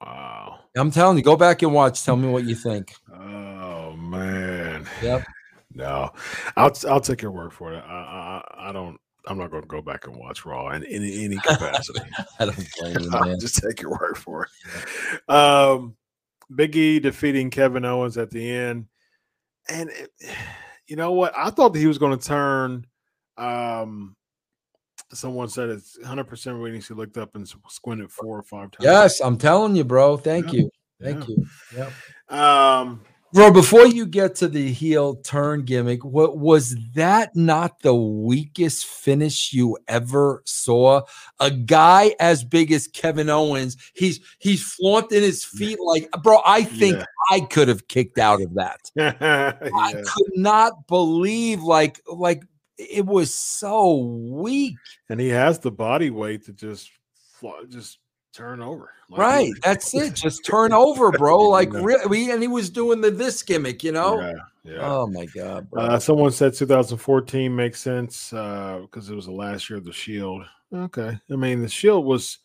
Wow. 0.00 0.60
I'm 0.74 0.90
telling 0.90 1.18
you, 1.18 1.22
go 1.22 1.36
back 1.36 1.60
and 1.62 1.74
watch. 1.74 2.02
Tell 2.02 2.16
me 2.16 2.28
what 2.28 2.44
you 2.44 2.54
think. 2.54 2.94
Oh 3.12 3.92
man. 3.92 4.88
Yep. 5.02 5.22
No, 5.74 6.10
I'll 6.56 6.72
I'll 6.88 7.02
take 7.02 7.20
your 7.20 7.32
word 7.32 7.52
for 7.52 7.74
it. 7.74 7.84
I 7.86 8.42
I, 8.56 8.70
I 8.70 8.72
don't. 8.72 8.98
I'm 9.26 9.36
not 9.36 9.50
going 9.50 9.62
to 9.62 9.68
go 9.68 9.82
back 9.82 10.06
and 10.06 10.16
watch 10.16 10.46
Raw 10.46 10.70
in, 10.70 10.84
in 10.84 11.02
any 11.02 11.36
capacity. 11.44 12.00
I 12.40 12.46
don't 12.46 12.68
blame 12.80 12.98
you, 12.98 13.10
I'll 13.12 13.24
man. 13.26 13.38
just 13.38 13.62
take 13.62 13.82
your 13.82 13.90
word 13.90 14.16
for 14.16 14.46
it. 14.46 15.30
Um, 15.30 15.96
Big 16.54 16.76
E 16.76 16.98
defeating 16.98 17.50
Kevin 17.50 17.84
Owens 17.84 18.16
at 18.18 18.30
the 18.30 18.50
end, 18.50 18.86
and 19.68 19.90
it, 19.90 20.10
you 20.86 20.96
know 20.96 21.12
what? 21.12 21.32
I 21.36 21.50
thought 21.50 21.72
that 21.72 21.80
he 21.80 21.86
was 21.86 21.98
going 21.98 22.16
to 22.16 22.24
turn. 22.24 22.86
Um, 23.36 24.16
someone 25.12 25.48
said 25.48 25.68
it's 25.68 25.98
100 25.98 26.24
percent 26.24 26.58
when 26.60 26.80
he 26.80 26.94
looked 26.94 27.18
up 27.18 27.34
and 27.34 27.48
squinted 27.68 28.10
four 28.10 28.38
or 28.38 28.42
five 28.42 28.70
times. 28.70 28.84
Yes, 28.84 29.20
I'm 29.20 29.36
telling 29.36 29.76
you, 29.76 29.84
bro. 29.84 30.16
Thank 30.16 30.52
Yeah. 30.52 30.60
you. 30.60 30.70
Thank 31.02 31.28
you. 31.28 31.46
Yep. 31.74 31.92
Um, 32.38 33.02
Bro, 33.36 33.50
before 33.52 33.86
you 33.86 34.06
get 34.06 34.34
to 34.36 34.48
the 34.48 34.72
heel 34.72 35.16
turn 35.16 35.66
gimmick, 35.66 36.02
what 36.02 36.38
was 36.38 36.74
that 36.94 37.36
not 37.36 37.80
the 37.80 37.94
weakest 37.94 38.86
finish 38.86 39.52
you 39.52 39.76
ever 39.88 40.40
saw? 40.46 41.02
A 41.38 41.50
guy 41.50 42.14
as 42.18 42.42
big 42.42 42.72
as 42.72 42.88
Kevin 42.88 43.28
Owens, 43.28 43.76
he's 43.92 44.20
he's 44.38 44.62
flaunting 44.62 45.20
his 45.20 45.44
feet 45.58 45.78
like 45.84 46.10
bro, 46.22 46.40
I 46.46 46.62
think 46.62 46.96
Yeah. 46.96 47.04
I 47.30 47.40
could 47.40 47.68
have 47.68 47.88
kicked 47.88 48.18
out 48.18 48.40
of 48.40 48.54
that. 48.54 48.80
I 48.98 49.92
could 49.92 50.32
not 50.36 50.86
believe 50.86 51.62
like 51.62 52.00
like 52.06 52.42
it 52.78 53.04
was 53.04 53.34
so 53.34 53.98
weak. 54.30 54.76
and 55.10 55.20
he 55.20 55.28
has 55.28 55.58
the 55.58 55.70
body 55.70 56.08
weight 56.08 56.46
to 56.46 56.54
just 56.54 56.90
just 57.68 57.98
turn 58.36 58.60
over. 58.60 58.90
Like, 59.08 59.20
Right. 59.20 59.52
That's 59.62 59.94
it. 59.94 60.14
Just 60.14 60.44
turn 60.44 60.72
over, 60.72 61.10
bro. 61.12 61.40
Like 61.48 61.72
really 61.72 62.30
and 62.30 62.42
he 62.42 62.48
was 62.48 62.70
doing 62.70 63.00
the 63.00 63.10
this 63.10 63.42
gimmick, 63.42 63.82
you 63.82 63.92
know? 63.92 64.20
Yeah, 64.20 64.32
yeah. 64.64 64.78
Oh 64.82 65.06
my 65.06 65.26
god, 65.26 65.70
bro. 65.70 65.82
Uh, 65.82 65.98
someone 65.98 66.32
said 66.32 66.54
2014 66.54 67.54
makes 67.54 67.80
sense 67.80 68.30
because 68.30 69.08
it 69.08 69.14
was 69.14 69.26
the 69.26 69.32
last 69.32 69.70
year 69.70 69.78
of 69.78 69.84
the 69.84 69.92
Shield. 69.92 70.44
Okay, 70.72 71.18
I 71.30 71.36
mean 71.36 71.62
the 71.62 71.68
Shield 71.68 72.04
was 72.04 72.38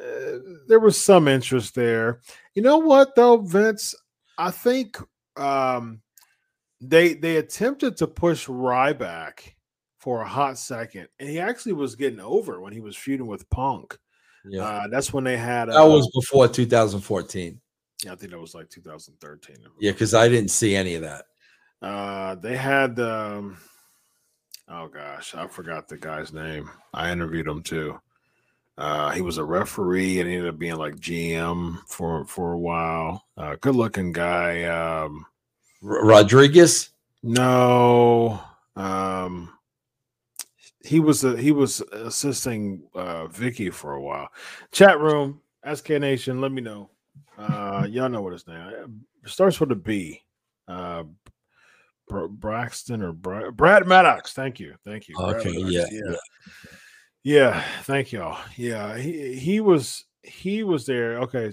uh, 0.00 0.38
there 0.68 0.80
was 0.80 1.00
some 1.00 1.28
interest 1.28 1.74
there. 1.74 2.20
You 2.54 2.62
know 2.62 2.78
what 2.78 3.14
though, 3.14 3.38
Vince? 3.38 3.94
I 4.38 4.50
think 4.50 4.98
um, 5.36 6.00
they 6.80 7.14
they 7.14 7.36
attempted 7.36 7.96
to 7.98 8.06
push 8.06 8.46
Ryback 8.46 9.54
for 9.98 10.20
a 10.20 10.28
hot 10.28 10.58
second, 10.58 11.08
and 11.18 11.28
he 11.28 11.40
actually 11.40 11.72
was 11.72 11.96
getting 11.96 12.20
over 12.20 12.60
when 12.60 12.72
he 12.72 12.80
was 12.80 12.96
feuding 12.96 13.26
with 13.26 13.48
Punk. 13.50 13.98
Yeah. 14.48 14.62
Uh, 14.62 14.88
that's 14.88 15.12
when 15.12 15.24
they 15.24 15.36
had. 15.36 15.66
that 15.68 15.76
uh, 15.80 15.86
was 15.86 16.10
before 16.14 16.48
2014. 16.48 17.60
yeah, 18.04 18.12
I 18.12 18.16
think 18.16 18.32
that 18.32 18.40
was 18.40 18.54
like 18.54 18.68
2013. 18.70 19.56
Yeah, 19.80 19.92
because 19.92 20.14
I 20.14 20.28
didn't 20.28 20.50
see 20.50 20.74
any 20.76 20.94
of 20.94 21.02
that. 21.02 21.24
Uh, 21.82 22.34
they 22.36 22.56
had 22.56 22.98
um, 23.00 23.58
oh 24.68 24.88
gosh, 24.88 25.34
I 25.34 25.46
forgot 25.46 25.88
the 25.88 25.96
guy's 25.98 26.32
name. 26.32 26.70
I 26.94 27.12
interviewed 27.12 27.46
him 27.46 27.62
too. 27.62 28.00
Uh, 28.78 29.10
he 29.10 29.22
was 29.22 29.38
a 29.38 29.44
referee 29.44 30.20
and 30.20 30.28
he 30.28 30.36
ended 30.36 30.50
up 30.52 30.58
being 30.58 30.76
like 30.76 30.96
GM 30.96 31.78
for 31.88 32.24
for 32.26 32.52
a 32.52 32.58
while. 32.58 33.24
Uh, 33.36 33.56
good 33.60 33.74
looking 33.76 34.12
guy. 34.12 34.64
Um, 34.64 35.24
R- 35.82 36.04
Rodriguez. 36.04 36.90
no, 37.22 38.40
um, 38.76 39.50
he 40.86 41.00
was 41.00 41.24
a, 41.24 41.36
he 41.36 41.52
was 41.52 41.80
assisting 41.92 42.82
uh, 42.94 43.26
Vickie 43.26 43.72
for 43.72 43.94
a 43.94 44.02
while. 44.02 44.28
Chat 44.72 45.00
room, 45.00 45.40
SK 45.74 45.90
Nation, 45.90 46.40
let 46.40 46.52
me 46.52 46.62
know. 46.62 46.90
Uh, 47.36 47.86
y'all 47.90 48.08
know 48.08 48.22
what 48.22 48.32
his 48.32 48.46
name 48.46 49.04
it 49.26 49.30
starts 49.30 49.60
with 49.60 49.72
a 49.72 49.76
B. 49.76 50.22
Uh, 50.68 51.04
Br- 52.08 52.26
Braxton 52.26 53.02
or 53.02 53.12
Bra- 53.12 53.50
Brad 53.50 53.86
Maddox. 53.86 54.32
Thank 54.32 54.60
you, 54.60 54.74
thank 54.84 55.08
you. 55.08 55.16
Okay, 55.18 55.52
Maddox, 55.52 55.72
yeah, 55.72 55.86
yeah, 55.90 56.16
yeah. 57.24 57.64
Thank 57.82 58.12
y'all. 58.12 58.38
Yeah, 58.56 58.96
he 58.96 59.34
he 59.34 59.60
was 59.60 60.04
he 60.22 60.62
was 60.62 60.86
there. 60.86 61.18
Okay, 61.22 61.52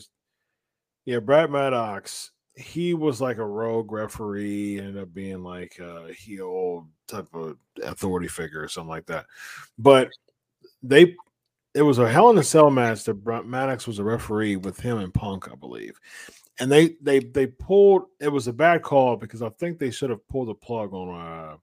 yeah, 1.06 1.20
Brad 1.20 1.50
Maddox. 1.50 2.32
He 2.56 2.94
was 2.94 3.20
like 3.20 3.38
a 3.38 3.46
rogue 3.46 3.92
referee, 3.92 4.78
ended 4.78 5.00
up 5.00 5.12
being 5.12 5.42
like 5.42 5.80
a 5.80 6.14
heel 6.14 6.88
type 7.18 7.28
of 7.34 7.58
authority 7.84 8.28
figure 8.28 8.62
or 8.62 8.68
something 8.68 8.90
like 8.90 9.06
that. 9.08 9.26
But 9.78 10.10
they, 10.82 11.16
it 11.74 11.82
was 11.82 12.00
a 12.00 12.10
Hell 12.10 12.30
in 12.30 12.38
a 12.38 12.44
Cell 12.44 12.70
match 12.70 13.04
that 13.06 13.46
Maddox 13.46 13.88
was 13.88 14.00
a 14.00 14.04
referee 14.04 14.58
with 14.58 14.80
him 14.80 14.98
and 15.00 15.14
Punk, 15.14 15.50
I 15.52 15.56
believe 15.56 16.00
and 16.60 16.72
they 16.72 16.96
they 17.02 17.20
they 17.20 17.48
pulled 17.48 18.04
it 18.20 18.28
was 18.28 18.48
a 18.48 18.54
bad 18.54 18.82
call 18.84 19.16
because 19.16 19.42
I 19.42 19.50
think 19.50 19.80
they 19.80 19.92
should 19.92 20.10
have 20.12 20.28
pulled 20.28 20.50
the 20.50 20.54
plug 20.54 20.94
on 20.94 21.10
uh 21.20 21.58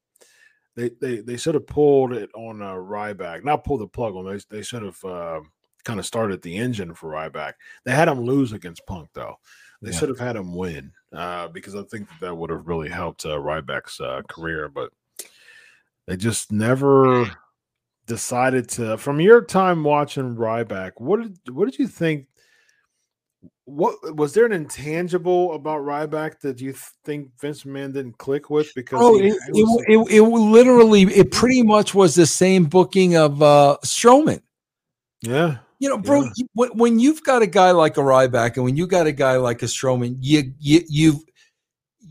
they 0.74 0.90
they 1.01 1.20
they 1.20 1.36
should 1.36 1.55
have 1.55 1.66
pulled 1.66 2.12
it 2.12 2.28
on 2.34 2.61
uh 2.61 2.74
Ryback 2.74 3.44
not 3.44 3.64
pulled 3.64 3.82
the 3.82 3.86
plug 3.86 4.16
on 4.16 4.24
they 4.26 4.40
they 4.57 4.62
should 4.62 4.82
have 4.82 5.05
uh, 5.05 5.40
kind 5.84 6.01
of 6.01 6.07
started 6.07 6.42
the 6.42 6.57
engine 6.57 6.92
for 6.94 7.11
Ryback 7.11 7.53
they 7.84 7.92
had 7.92 8.09
him 8.09 8.20
lose 8.20 8.53
against 8.53 8.84
Punk 8.86 9.09
though 9.12 9.36
they 9.80 9.90
Yeah. 9.92 9.96
should 9.98 10.09
have 10.09 10.18
had 10.18 10.34
him 10.36 10.55
win 10.55 10.90
uh 11.12 11.46
because 11.48 11.76
I 11.76 11.82
think 11.84 12.09
that, 12.09 12.20
that 12.22 12.34
would 12.34 12.51
have 12.51 12.66
really 12.66 12.88
helped 12.88 13.24
uh, 13.24 13.38
Ryback's 13.38 14.01
uh, 14.01 14.22
career 14.28 14.68
but 14.68 14.90
they 16.11 16.17
just 16.17 16.51
never 16.51 17.31
decided 18.07 18.69
to 18.69 18.99
from 18.99 19.21
your 19.21 19.45
time 19.45 19.85
watching 19.85 20.35
Ryback 20.35 20.93
what 20.97 21.23
did 21.23 21.55
what 21.55 21.67
did 21.71 21.79
you 21.79 21.87
think 21.87 22.27
what 23.65 23.95
was 24.17 24.35
there 24.35 24.45
an 24.45 24.53
intangible 24.53 25.55
about 25.55 25.83
Ryback 25.83 26.41
that 26.41 26.61
you 26.61 26.75
think 27.05 27.29
Vince 27.41 27.63
McMahon 27.63 27.93
didn't 27.93 28.19
click 28.19 28.51
with 28.51 28.73
because 28.75 28.99
Oh, 29.01 29.17
it, 29.21 29.27
was- 29.51 29.85
it, 29.87 29.97
it, 29.97 30.17
it 30.17 30.23
literally, 30.23 31.03
it 31.03 31.31
pretty 31.31 31.63
much 31.63 31.95
was 31.95 32.17
the 32.17 32.27
same 32.27 32.65
booking 32.65 33.17
of 33.17 33.41
uh 33.41 33.77
Strowman. 33.85 34.43
yeah 35.23 35.59
You 35.79 35.89
know, 35.91 35.99
bro, 35.99 36.23
Yeah. 36.25 36.47
when, 36.55 36.71
when 36.71 36.99
you've 36.99 37.23
got 37.23 37.43
a 37.43 37.47
guy 37.47 37.71
like 37.71 37.97
a 37.97 38.01
Ryback 38.01 38.57
and 38.57 38.65
when 38.65 38.77
you 38.77 38.89
got 38.89 39.07
a 39.07 39.13
guy 39.13 39.37
like 39.37 39.63
a 39.63 39.67
Strowman, 39.67 40.17
you 40.21 40.53
you 40.59 40.81
you've 40.89 41.21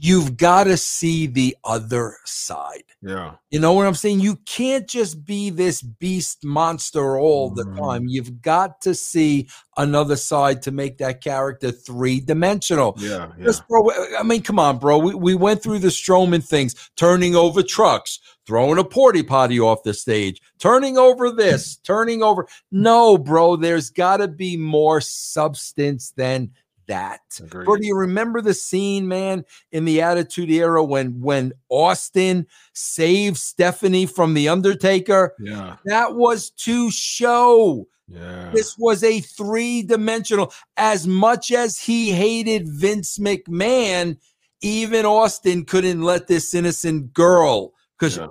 you've 0.02 0.38
got 0.38 0.64
to 0.64 0.78
see 0.78 1.28
the 1.28 1.56
other 1.66 2.16
side. 2.26 2.84
yeah 3.02 3.34
You 3.52 3.60
know 3.60 3.74
what 3.74 3.86
I'm 3.86 3.95
saying? 3.95 4.22
You 4.22 4.38
can't 4.45 4.88
just 4.88 5.26
be 5.26 5.50
this 5.50 5.82
beast 5.82 6.43
monster 6.45 7.18
all 7.20 7.50
the 7.50 7.66
Mhm. 7.66 7.78
time. 7.78 8.08
You've 8.08 8.41
got 8.41 8.80
to 8.82 8.95
see 8.95 9.50
another 9.76 10.16
side 10.16 10.62
to 10.64 10.72
make 10.72 10.97
that 11.00 11.22
character 11.22 11.72
three 11.72 12.20
dimensional. 12.22 12.95
yeah 12.97 13.28
yeah 13.38 13.45
Yes, 13.47 13.62
bro. 13.68 13.89
I 14.18 14.24
mean, 14.24 14.41
come 14.41 14.60
on, 14.60 14.78
bro. 14.78 14.97
We, 15.00 15.16
we 15.16 15.36
went 15.36 15.62
through 15.62 15.80
the 15.80 15.89
Strowman 15.89 16.43
things, 16.47 16.76
turning 16.95 17.36
over 17.36 17.62
trucks, 17.62 18.20
throwing 18.47 18.80
a 18.80 18.84
porty 18.86 19.26
potty 19.28 19.60
off 19.60 19.84
the 19.84 19.93
stage, 19.93 20.41
turning 20.60 20.97
over 20.97 21.30
this, 21.32 21.76
turning 21.84 22.24
over. 22.24 22.47
No, 22.72 23.18
bro. 23.18 23.58
There's 23.58 23.89
got 23.89 24.18
to 24.18 24.28
be 24.30 24.56
more 24.56 25.02
substance 25.02 26.12
than 26.16 26.52
that. 26.89 27.21
Agreed. 27.39 27.65
Bro, 27.65 27.77
do 27.77 27.87
you 27.87 27.95
remember 27.95 28.41
the 28.41 28.53
scene, 28.53 29.07
man, 29.07 29.45
in 29.71 29.85
the 29.85 30.01
Attitude 30.01 30.49
Era 30.51 30.83
when 30.83 31.19
when 31.21 31.53
Austin 31.69 32.45
saved 32.73 33.37
Stephanie 33.37 34.05
from 34.05 34.33
the 34.33 34.49
Undertaker? 34.49 35.33
yeah 35.39 35.77
That 35.85 36.15
was 36.15 36.49
to 36.65 36.91
show 36.91 37.87
yeah 38.07 38.51
this 38.53 38.75
was 38.77 39.03
a 39.03 39.21
three 39.21 39.83
dimensional. 39.83 40.51
As 40.77 41.07
much 41.07 41.51
as 41.51 41.79
he 41.79 42.11
hated 42.11 42.67
Vince 42.67 43.17
McMahon, 43.19 44.17
even 44.61 45.05
Austin 45.05 45.63
couldn't 45.65 46.01
let 46.01 46.27
this 46.27 46.53
innocent 46.53 47.13
girl. 47.13 47.73
Because 47.97 48.17
Yeah. 48.17 48.27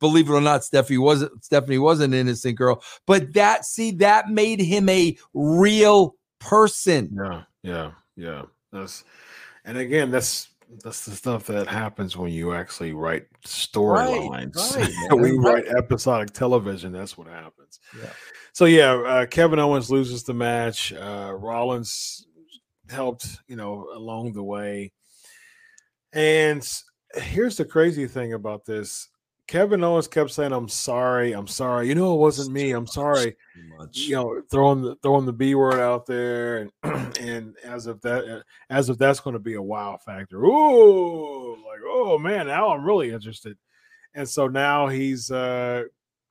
believe 0.00 0.28
it 0.30 0.32
or 0.32 0.40
not, 0.40 0.64
Stephanie 0.64 0.98
wasn't 0.98 1.44
Stephanie 1.44 1.78
was 1.78 2.00
an 2.00 2.14
innocent 2.14 2.56
girl. 2.56 2.82
But 3.06 3.34
that 3.34 3.64
see 3.64 3.90
that 3.92 4.30
made 4.30 4.60
him 4.60 4.88
a 4.88 5.16
real 5.34 6.14
person. 6.40 7.10
yeah 7.14 7.42
yeah 7.62 7.90
yeah 8.16 8.42
that's 8.72 9.04
and 9.64 9.78
again 9.78 10.10
that's 10.10 10.48
that's 10.84 11.04
the 11.06 11.12
stuff 11.12 11.46
that 11.46 11.66
happens 11.66 12.16
when 12.16 12.30
you 12.30 12.52
actually 12.52 12.92
write 12.92 13.26
storylines 13.46 14.76
right, 14.76 14.90
when 15.10 15.22
man, 15.22 15.32
you 15.34 15.40
right. 15.40 15.66
write 15.66 15.76
episodic 15.76 16.30
television 16.32 16.92
that's 16.92 17.16
what 17.16 17.26
happens 17.26 17.80
Yeah. 17.98 18.10
so 18.52 18.66
yeah 18.66 18.92
uh, 18.92 19.26
Kevin 19.26 19.58
Owens 19.58 19.90
loses 19.90 20.24
the 20.24 20.34
match 20.34 20.92
uh, 20.92 21.32
Rollins 21.34 22.26
helped 22.90 23.26
you 23.48 23.56
know 23.56 23.88
along 23.94 24.32
the 24.32 24.42
way 24.42 24.92
and 26.12 26.66
here's 27.14 27.56
the 27.56 27.64
crazy 27.64 28.06
thing 28.06 28.34
about 28.34 28.64
this 28.64 29.08
Kevin 29.48 29.82
Owens 29.82 30.06
kept 30.06 30.30
saying 30.30 30.52
I'm 30.52 30.68
sorry 30.68 31.32
I'm 31.32 31.46
sorry 31.46 31.88
you 31.88 31.94
know 31.94 32.14
it 32.14 32.18
wasn't 32.18 32.52
me 32.52 32.70
I'm 32.70 32.86
sorry 32.86 33.36
much. 33.78 33.96
you 33.98 34.14
know 34.14 34.42
throwing 34.50 34.82
the 34.82 34.94
throwing 35.02 35.26
the 35.26 35.32
b 35.32 35.54
word 35.54 35.80
out 35.80 36.06
there 36.06 36.58
and 36.58 36.72
and 37.18 37.56
as 37.64 37.86
if 37.86 38.00
that 38.02 38.44
as 38.70 38.88
if 38.88 38.98
that's 38.98 39.20
going 39.20 39.34
to 39.34 39.40
be 39.40 39.54
a 39.54 39.62
wow 39.62 39.98
factor 40.04 40.44
Ooh, 40.44 41.52
like 41.54 41.80
oh 41.84 42.18
man 42.18 42.46
now 42.46 42.70
i'm 42.70 42.84
really 42.84 43.10
interested 43.10 43.56
and 44.14 44.28
so 44.28 44.46
now 44.46 44.86
he's 44.86 45.30
uh 45.30 45.84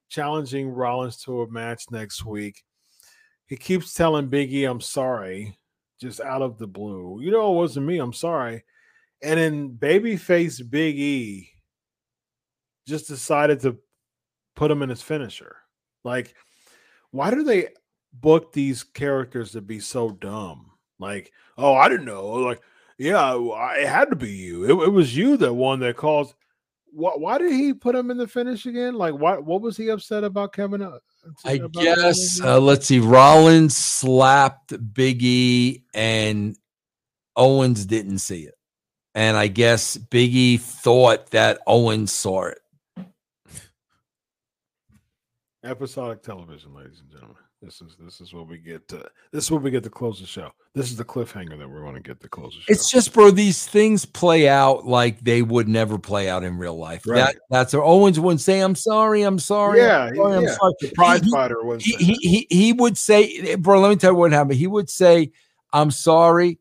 challenging 0.09 0.69
rollins 0.69 1.17
to 1.17 1.41
a 1.41 1.51
match 1.51 1.83
next 1.91 2.23
week 2.23 2.63
he 3.47 3.57
keeps 3.57 3.93
telling 3.93 4.29
biggie 4.29 4.69
i'm 4.69 4.79
sorry 4.81 5.57
just 5.99 6.21
out 6.21 6.41
of 6.41 6.57
the 6.57 6.67
blue. 6.67 7.19
You 7.21 7.31
know, 7.31 7.51
it 7.51 7.55
wasn't 7.55 7.87
me. 7.87 7.97
I'm 7.97 8.13
sorry. 8.13 8.63
And 9.21 9.39
then 9.39 9.69
babyface 9.77 10.67
Big 10.69 10.97
E 10.97 11.49
just 12.87 13.07
decided 13.07 13.59
to 13.61 13.77
put 14.55 14.71
him 14.71 14.81
in 14.81 14.89
his 14.89 15.01
finisher. 15.01 15.57
Like, 16.03 16.33
why 17.11 17.31
do 17.31 17.43
they 17.43 17.69
book 18.13 18.53
these 18.53 18.83
characters 18.83 19.51
to 19.51 19.61
be 19.61 19.79
so 19.79 20.11
dumb? 20.11 20.71
Like, 20.99 21.31
oh, 21.57 21.75
I 21.75 21.89
didn't 21.89 22.05
know. 22.05 22.27
Like, 22.27 22.61
yeah, 22.97 23.37
it 23.77 23.87
had 23.87 24.09
to 24.09 24.15
be 24.15 24.31
you. 24.31 24.63
It, 24.63 24.87
it 24.87 24.91
was 24.91 25.15
you 25.15 25.37
that 25.37 25.53
won 25.53 25.79
that 25.81 25.97
caused. 25.97 26.33
Why, 26.91 27.11
why 27.11 27.37
did 27.37 27.51
he 27.51 27.73
put 27.73 27.95
him 27.95 28.09
in 28.09 28.17
the 28.17 28.27
finish 28.27 28.65
again? 28.65 28.95
Like, 28.95 29.13
why? 29.13 29.37
What 29.37 29.61
was 29.61 29.77
he 29.77 29.89
upset 29.89 30.23
about 30.23 30.53
Kevin? 30.53 30.81
Uh, 30.81 30.97
I 31.45 31.53
about 31.53 31.73
guess 31.73 32.41
uh, 32.41 32.59
let's 32.59 32.87
see. 32.87 32.99
Rollins 32.99 33.75
slapped 33.75 34.73
Big 34.93 35.21
E, 35.21 35.83
and 35.93 36.57
Owens 37.35 37.85
didn't 37.85 38.19
see 38.19 38.43
it, 38.43 38.55
and 39.13 39.37
I 39.37 39.47
guess 39.47 39.97
Big 39.97 40.33
E 40.33 40.57
thought 40.57 41.31
that 41.31 41.59
Owens 41.67 42.11
saw 42.11 42.45
it. 42.45 42.59
Episodic 45.67 46.23
television, 46.23 46.73
ladies 46.73 46.99
and 47.01 47.11
gentlemen. 47.11 47.35
This 47.61 47.81
is 47.81 47.95
this 47.99 48.21
is 48.21 48.33
what 48.35 48.47
we 48.47 48.59
get 48.59 48.87
to. 48.89 48.97
This 49.31 49.45
is 49.45 49.51
what 49.51 49.63
we 49.63 49.71
get 49.71 49.83
to 49.83 49.89
close 49.89 50.19
the 50.19 50.27
show. 50.27 50.51
This 50.75 50.91
is 50.91 50.97
the 50.97 51.03
cliffhanger 51.03 51.57
that 51.57 51.67
we're 51.67 51.81
going 51.81 51.95
to 51.95 51.99
get 52.01 52.19
to 52.21 52.29
close 52.29 52.53
the 52.53 52.61
show. 52.61 52.71
It's 52.71 52.91
just, 52.91 53.13
bro, 53.13 53.31
these 53.31 53.65
things 53.65 54.05
play 54.05 54.47
out 54.47 54.85
like 54.85 55.21
they 55.21 55.41
would 55.41 55.67
never 55.67 55.97
play 55.97 56.29
out 56.29 56.43
in 56.43 56.57
real 56.59 56.77
life. 56.77 57.01
Right. 57.07 57.17
That 57.17 57.35
that's 57.49 57.73
or 57.73 57.83
Owens 57.83 58.19
wouldn't 58.19 58.41
say, 58.41 58.59
"I'm 58.59 58.75
sorry, 58.75 59.23
I'm 59.23 59.39
sorry, 59.39 59.79
yeah, 59.79 60.03
I'm 60.05 60.15
sorry, 60.15 60.37
I'm 60.37 60.47
sorry." 60.47 60.73
The 60.81 60.91
prize 60.93 61.21
He- 61.21 61.31
fighter 61.31 61.63
was. 61.63 61.83
he, 61.83 61.95
he, 61.95 62.13
he, 62.21 62.47
he 62.49 62.73
would 62.73 62.95
say, 62.95 63.55
bro, 63.55 63.79
let 63.79 63.89
me 63.89 63.95
tell 63.95 64.11
you 64.11 64.17
what 64.17 64.31
happened. 64.31 64.59
He 64.59 64.67
would 64.67 64.89
say, 64.89 65.31
I'm 65.73 65.89
sorry. 65.89 66.59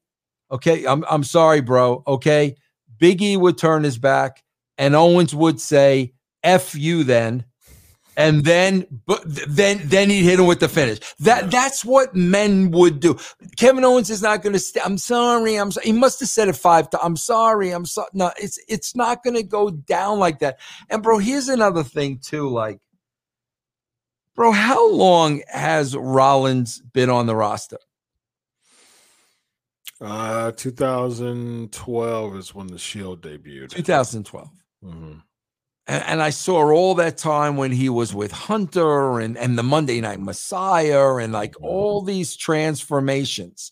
Okay. 0.50 0.86
I'm, 0.86 1.04
I'm 1.11 1.24
sorry, 1.24 1.61
bro. 1.61 2.02
Okay. 2.07 2.57
Big 2.98 3.20
E 3.20 3.36
would 3.36 3.59
turn 3.59 3.84
his 3.84 3.98
back 3.98 4.42
and 4.78 4.94
Owens 4.94 5.34
would 5.34 5.61
say, 5.61 6.14
F 6.42 6.74
you 6.74 7.04
then. 7.04 7.44
And 8.18 8.44
then, 8.44 8.86
but 9.06 9.22
then, 9.26 9.82
then 9.84 10.08
he'd 10.08 10.22
hit 10.22 10.40
him 10.40 10.46
with 10.46 10.60
the 10.60 10.68
finish. 10.68 11.00
That 11.18 11.50
that's 11.50 11.84
what 11.84 12.14
men 12.14 12.70
would 12.70 12.98
do. 13.00 13.18
Kevin 13.56 13.84
Owens 13.84 14.08
is 14.08 14.22
not 14.22 14.42
going 14.42 14.54
to. 14.54 14.58
St- 14.58 14.84
I'm 14.86 14.96
sorry. 14.96 15.56
I'm. 15.56 15.70
sorry. 15.70 15.86
He 15.86 15.92
must 15.92 16.20
have 16.20 16.28
said 16.30 16.48
it 16.48 16.56
five 16.56 16.88
times. 16.88 17.02
I'm 17.04 17.16
sorry. 17.16 17.72
I'm 17.72 17.84
sorry. 17.84 18.08
No, 18.14 18.32
it's 18.40 18.58
it's 18.68 18.96
not 18.96 19.22
going 19.22 19.36
to 19.36 19.42
go 19.42 19.70
down 19.70 20.18
like 20.18 20.38
that. 20.38 20.58
And 20.88 21.02
bro, 21.02 21.18
here's 21.18 21.48
another 21.48 21.82
thing 21.84 22.18
too. 22.24 22.48
Like, 22.48 22.80
bro, 24.34 24.50
how 24.52 24.90
long 24.90 25.42
has 25.48 25.94
Rollins 25.94 26.80
been 26.80 27.10
on 27.10 27.26
the 27.26 27.36
roster? 27.36 27.78
Uh, 30.00 30.52
2012 30.52 32.36
is 32.36 32.54
when 32.54 32.66
the 32.68 32.78
Shield 32.78 33.22
debuted. 33.22 33.70
2012. 33.70 34.48
Mhm. 34.84 35.22
And, 35.89 36.20
I 36.20 36.30
saw 36.30 36.72
all 36.72 36.97
that 36.97 37.16
time 37.16 37.57
when 37.57 37.70
he 37.70 37.89
was 37.89 38.12
with 38.12 38.32
Hunter 38.32 39.20
and, 39.20 39.39
and 39.39 39.57
the 39.57 39.62
Monday 39.62 40.01
Night 40.01 40.20
Messiah 40.20 41.14
and 41.16 41.32
like 41.32 41.55
all 41.62 42.03
these 42.03 42.34
transformations. 42.37 43.70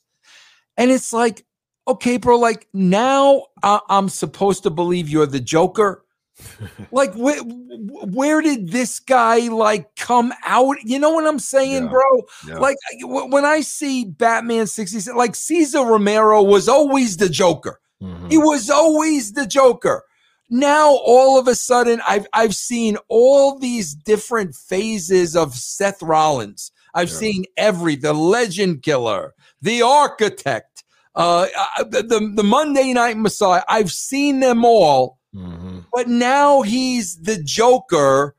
And 0.77 0.93
it's 0.93 1.12
like, 1.12 1.45
okay, 1.89 2.17
bro, 2.17 2.39
like 2.39 2.69
now 2.73 3.47
I, 3.62 3.81
I'm 3.89 4.09
supposed 4.09 4.62
to 4.62 4.71
believe 4.71 5.09
you're 5.09 5.27
the 5.27 5.41
Joker. 5.41 6.05
Like, 6.91 7.15
where, 7.15 7.41
where 7.41 8.41
did 8.41 8.71
this 8.71 8.99
guy 9.01 9.49
like 9.49 9.95
come 9.97 10.33
out? 10.45 10.77
You 10.85 10.99
know 10.99 11.11
what 11.11 11.27
I'm 11.27 11.39
saying, 11.39 11.85
Yeah. 11.85 11.89
bro? 11.89 12.23
Yeah. 12.47 12.59
Like 12.59 12.77
when 13.03 13.45
I 13.45 13.61
see 13.61 14.05
Batman 14.05 14.67
66, 14.67 15.17
like 15.17 15.35
Cesar 15.35 15.85
Romero 15.85 16.43
was 16.43 16.69
always 16.69 17.17
the 17.17 17.29
Joker. 17.29 17.81
Mhm. 18.03 18.31
He 18.31 18.39
was 18.39 18.71
always 18.71 19.33
the 19.33 19.47
Joker. 19.47 20.05
Now 20.51 20.99
all 21.05 21.38
of 21.38 21.49
a 21.49 21.55
sudden 21.55 22.01
I've 22.07 22.26
I've 22.32 22.55
seen 22.55 22.97
all 23.09 23.59
these 23.59 23.95
different 23.95 24.55
phases 24.55 25.34
of 25.36 25.55
Seth 25.55 26.03
Rollins. 26.03 26.70
I've 26.95 27.09
Yeah. 27.11 27.16
seen 27.16 27.45
every 27.57 27.97
the 27.97 28.12
legend 28.12 28.82
killer, 28.82 29.34
the 29.62 29.82
architect, 29.82 30.84
uh, 31.16 31.47
uh, 31.78 31.84
the, 31.84 32.32
the 32.34 32.45
Monday 32.45 32.92
Night 32.92 33.16
Messiah. 33.16 33.62
I've 33.68 33.90
seen 33.90 34.40
them 34.40 34.64
all, 34.64 35.18
Mhm. 35.34 35.84
but 35.92 36.09
now 36.09 36.62
he's 36.62 37.16
the 37.22 37.42
Joker 37.42 38.36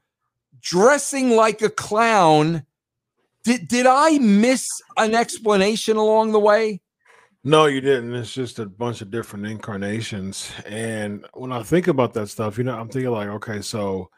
dressing 0.61 1.31
like 1.31 1.61
a 1.61 1.69
clown. 1.69 2.65
Did 3.43 3.67
did 3.67 3.85
I 3.87 4.17
miss 4.19 4.69
an 4.97 5.15
explanation 5.15 5.97
along 5.97 6.31
the 6.31 6.39
way? 6.39 6.81
No, 7.47 7.67
you 7.67 7.79
didn't. 7.79 8.15
It's 8.15 8.33
just 8.33 8.57
a 8.57 8.65
bunch 8.65 9.01
of 9.01 9.11
different 9.11 9.45
incarnations. 9.45 10.51
And 10.65 11.23
when 11.35 11.51
I 11.51 11.61
think 11.61 11.87
about 11.87 12.11
that 12.15 12.27
stuff, 12.27 12.57
you 12.57 12.63
know, 12.63 12.75
I'm 12.75 12.89
thinking 12.89 13.11
like, 13.11 13.27
okay, 13.29 13.61
so 13.61 14.09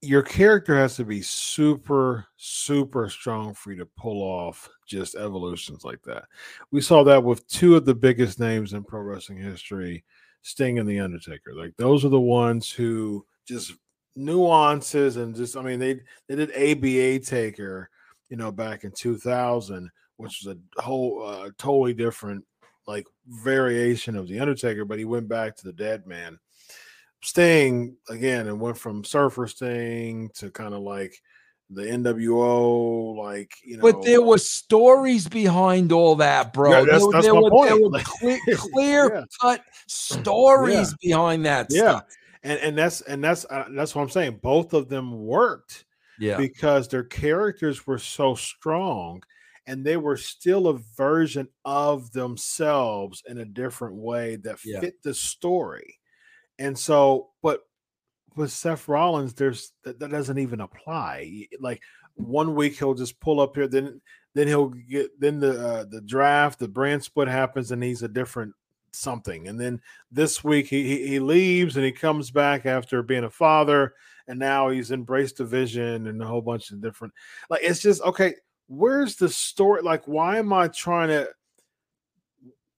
your 0.00 0.22
character 0.22 0.76
has 0.76 0.94
to 0.96 1.04
be 1.04 1.22
super, 1.22 2.24
super 2.36 3.08
strong 3.08 3.52
for 3.52 3.72
you 3.72 3.78
to 3.78 3.88
pull 3.98 4.22
off 4.22 4.68
just 4.86 5.16
evolutions 5.16 5.84
like 5.84 6.00
that. 6.02 6.22
We 6.70 6.80
saw 6.80 7.02
that 7.02 7.24
with 7.24 7.44
two 7.48 7.74
of 7.74 7.84
the 7.84 7.96
biggest 7.96 8.38
names 8.38 8.74
in 8.74 8.84
pro 8.84 9.00
wrestling 9.00 9.38
history, 9.38 10.04
Sting 10.42 10.78
and 10.78 10.88
The 10.88 11.00
Undertaker. 11.00 11.52
Like 11.52 11.76
those 11.78 12.04
are 12.04 12.10
the 12.10 12.20
ones 12.20 12.70
who 12.70 13.26
just 13.44 13.72
nuances 14.14 15.16
and 15.16 15.34
just 15.34 15.56
I 15.56 15.62
mean 15.62 15.80
they 15.80 16.00
they 16.28 16.36
did 16.36 16.52
ABA 16.52 17.24
Taker, 17.24 17.90
you 18.28 18.36
know, 18.36 18.52
back 18.52 18.84
in 18.84 18.92
2000 18.92 19.90
which 20.20 20.42
was 20.44 20.56
a 20.78 20.82
whole 20.82 21.22
uh, 21.26 21.50
totally 21.58 21.94
different 21.94 22.44
like 22.86 23.06
variation 23.26 24.16
of 24.16 24.26
the 24.28 24.40
Undertaker, 24.40 24.84
but 24.84 24.98
he 24.98 25.04
went 25.04 25.28
back 25.28 25.56
to 25.56 25.64
the 25.64 25.72
Dead 25.72 26.06
Man. 26.06 26.38
Sting 27.22 27.96
again 28.08 28.46
and 28.48 28.58
went 28.58 28.78
from 28.78 29.04
Surfer 29.04 29.46
Sting 29.46 30.30
to 30.34 30.50
kind 30.50 30.72
of 30.72 30.80
like 30.80 31.14
the 31.68 31.82
NWO, 31.82 33.14
like 33.16 33.52
you 33.62 33.76
know. 33.76 33.82
But 33.82 34.02
there 34.02 34.22
were 34.22 34.38
stories 34.38 35.28
behind 35.28 35.92
all 35.92 36.16
that, 36.16 36.52
bro. 36.54 36.70
Yeah, 36.70 36.80
that's- 36.84 37.02
there, 37.02 37.10
that's 37.12 37.24
there 37.26 37.34
my 37.34 37.40
were, 37.40 37.50
point. 37.50 37.68
there 37.70 37.80
were 37.82 37.98
clear, 38.02 38.38
clear 38.56 39.14
Yeah. 39.14 39.24
cut 39.40 39.62
stories 39.86 40.94
behind 41.02 41.44
that 41.44 41.66
yeah, 41.70 41.80
stuff. 41.80 42.04
and 42.42 42.58
and 42.60 42.78
that's 42.78 43.02
and 43.02 43.22
that's 43.22 43.44
uh, 43.50 43.66
that's 43.72 43.94
what 43.94 44.02
I'm 44.02 44.08
saying. 44.10 44.40
Both 44.42 44.72
of 44.72 44.88
them 44.88 45.24
worked 45.26 45.84
Yeah. 46.18 46.38
because 46.38 46.88
their 46.88 47.04
characters 47.04 47.86
were 47.86 47.98
so 47.98 48.34
strong 48.34 49.22
and 49.70 49.86
they 49.86 49.96
were 49.96 50.16
still 50.16 50.66
a 50.66 50.78
version 50.96 51.46
of 51.64 52.10
themselves 52.10 53.22
in 53.28 53.38
a 53.38 53.44
different 53.44 53.94
way 53.94 54.34
that 54.34 54.58
Yeah. 54.64 54.80
fit 54.80 55.00
the 55.04 55.14
story. 55.14 56.00
And 56.58 56.76
so, 56.76 57.30
but 57.40 57.60
with 58.34 58.50
Seth 58.50 58.88
Rollins, 58.88 59.32
there's 59.32 59.72
that, 59.84 60.00
that 60.00 60.10
doesn't 60.10 60.38
even 60.38 60.60
apply. 60.60 61.46
Like 61.60 61.82
one 62.14 62.56
week 62.56 62.78
he'll 62.78 62.94
just 62.94 63.20
pull 63.20 63.40
up 63.40 63.54
here, 63.54 63.68
then 63.68 64.00
then 64.34 64.48
he'll 64.48 64.70
get 64.70 65.18
then 65.20 65.38
the 65.38 65.64
uh, 65.64 65.84
the 65.84 66.00
draft, 66.00 66.58
the 66.58 66.66
brand 66.66 67.04
split 67.04 67.28
happens, 67.28 67.70
and 67.70 67.80
he's 67.80 68.02
a 68.02 68.08
different 68.08 68.52
something. 68.90 69.46
And 69.46 69.60
then 69.60 69.80
this 70.10 70.42
week 70.42 70.66
he 70.66 70.82
he, 70.82 71.06
he 71.06 71.20
leaves 71.20 71.76
and 71.76 71.86
he 71.86 71.92
comes 71.92 72.32
back 72.32 72.66
after 72.66 73.04
being 73.04 73.24
a 73.24 73.30
father, 73.30 73.94
and 74.26 74.36
now 74.36 74.68
he's 74.68 74.90
embraced 74.90 75.36
the 75.36 75.44
vision 75.44 76.08
and 76.08 76.20
a 76.20 76.26
whole 76.26 76.42
bunch 76.42 76.72
of 76.72 76.80
different. 76.80 77.14
Like 77.48 77.60
it's 77.62 77.80
just 77.80 78.02
okay. 78.02 78.34
Where's 78.70 79.16
the 79.16 79.28
story? 79.28 79.82
Like, 79.82 80.06
why 80.06 80.38
am 80.38 80.52
I 80.52 80.68
trying 80.68 81.08
to? 81.08 81.28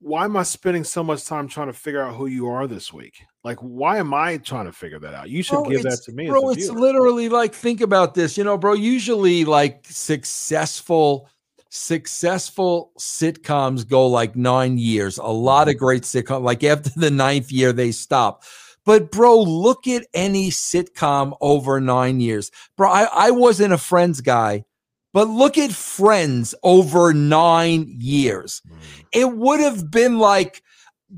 Why 0.01 0.25
am 0.25 0.37
I 0.39 0.43
spending 0.43 0.85
so 0.85 1.05
much 1.05 1.27
time 1.27 1.49
trying 1.49 1.67
to 1.69 1.75
figure 1.75 2.03
out 2.03 2.17
who 2.17 2.27
you 2.27 2.49
are 2.49 2.67
this 2.67 2.93
week? 2.95 3.23
Like, 3.45 3.59
why 3.59 3.99
am 3.99 4.15
I 4.15 4.39
trying 4.39 4.65
to 4.65 4.73
figure 4.73 4.99
that 5.01 5.15
out? 5.15 5.29
You 5.31 5.43
should 5.43 5.65
Bro, 5.65 5.65
give 5.65 5.83
that 5.83 6.03
to 6.05 6.13
me, 6.13 6.31
bro. 6.31 6.51
It's 6.51 6.69
viewer. 6.69 6.81
literally 6.81 7.29
like 7.29 7.55
think 7.55 7.81
about 7.81 8.15
this, 8.15 8.39
you 8.39 8.45
know, 8.45 8.57
bro. 8.57 8.73
Usually, 8.73 9.45
like 9.45 9.85
successful, 9.87 11.29
successful 11.71 12.93
sitcoms 12.99 13.87
go 13.89 14.07
like 14.07 14.37
nine 14.37 14.79
years. 14.79 15.19
A 15.19 15.27
lot 15.27 15.69
Mm-hmm. 15.69 15.71
of 15.71 15.77
great 15.79 16.03
sitcom, 16.05 16.43
like 16.43 16.65
after 16.65 16.91
the 16.97 17.11
ninth 17.11 17.53
year, 17.53 17.73
they 17.73 17.93
stop. 17.93 18.45
But 18.85 19.13
bro, 19.13 19.41
look 19.41 19.87
at 19.87 20.07
any 20.15 20.51
sitcom 20.51 21.37
over 21.41 21.81
nine 21.81 22.21
years, 22.21 22.51
bro. 22.77 22.91
I, 22.91 23.09
I 23.13 23.31
wasn't 23.31 23.73
a 23.73 23.79
Friends 23.79 24.21
guy, 24.21 24.65
but 25.13 25.29
look 25.29 25.59
at 25.59 25.73
Friends 25.73 26.55
over 26.63 27.13
nine 27.13 27.87
years 27.99 28.63
Mm. 28.69 29.05
it 29.13 29.37
would 29.37 29.61
have 29.61 29.91
been 29.91 30.19
like 30.19 30.63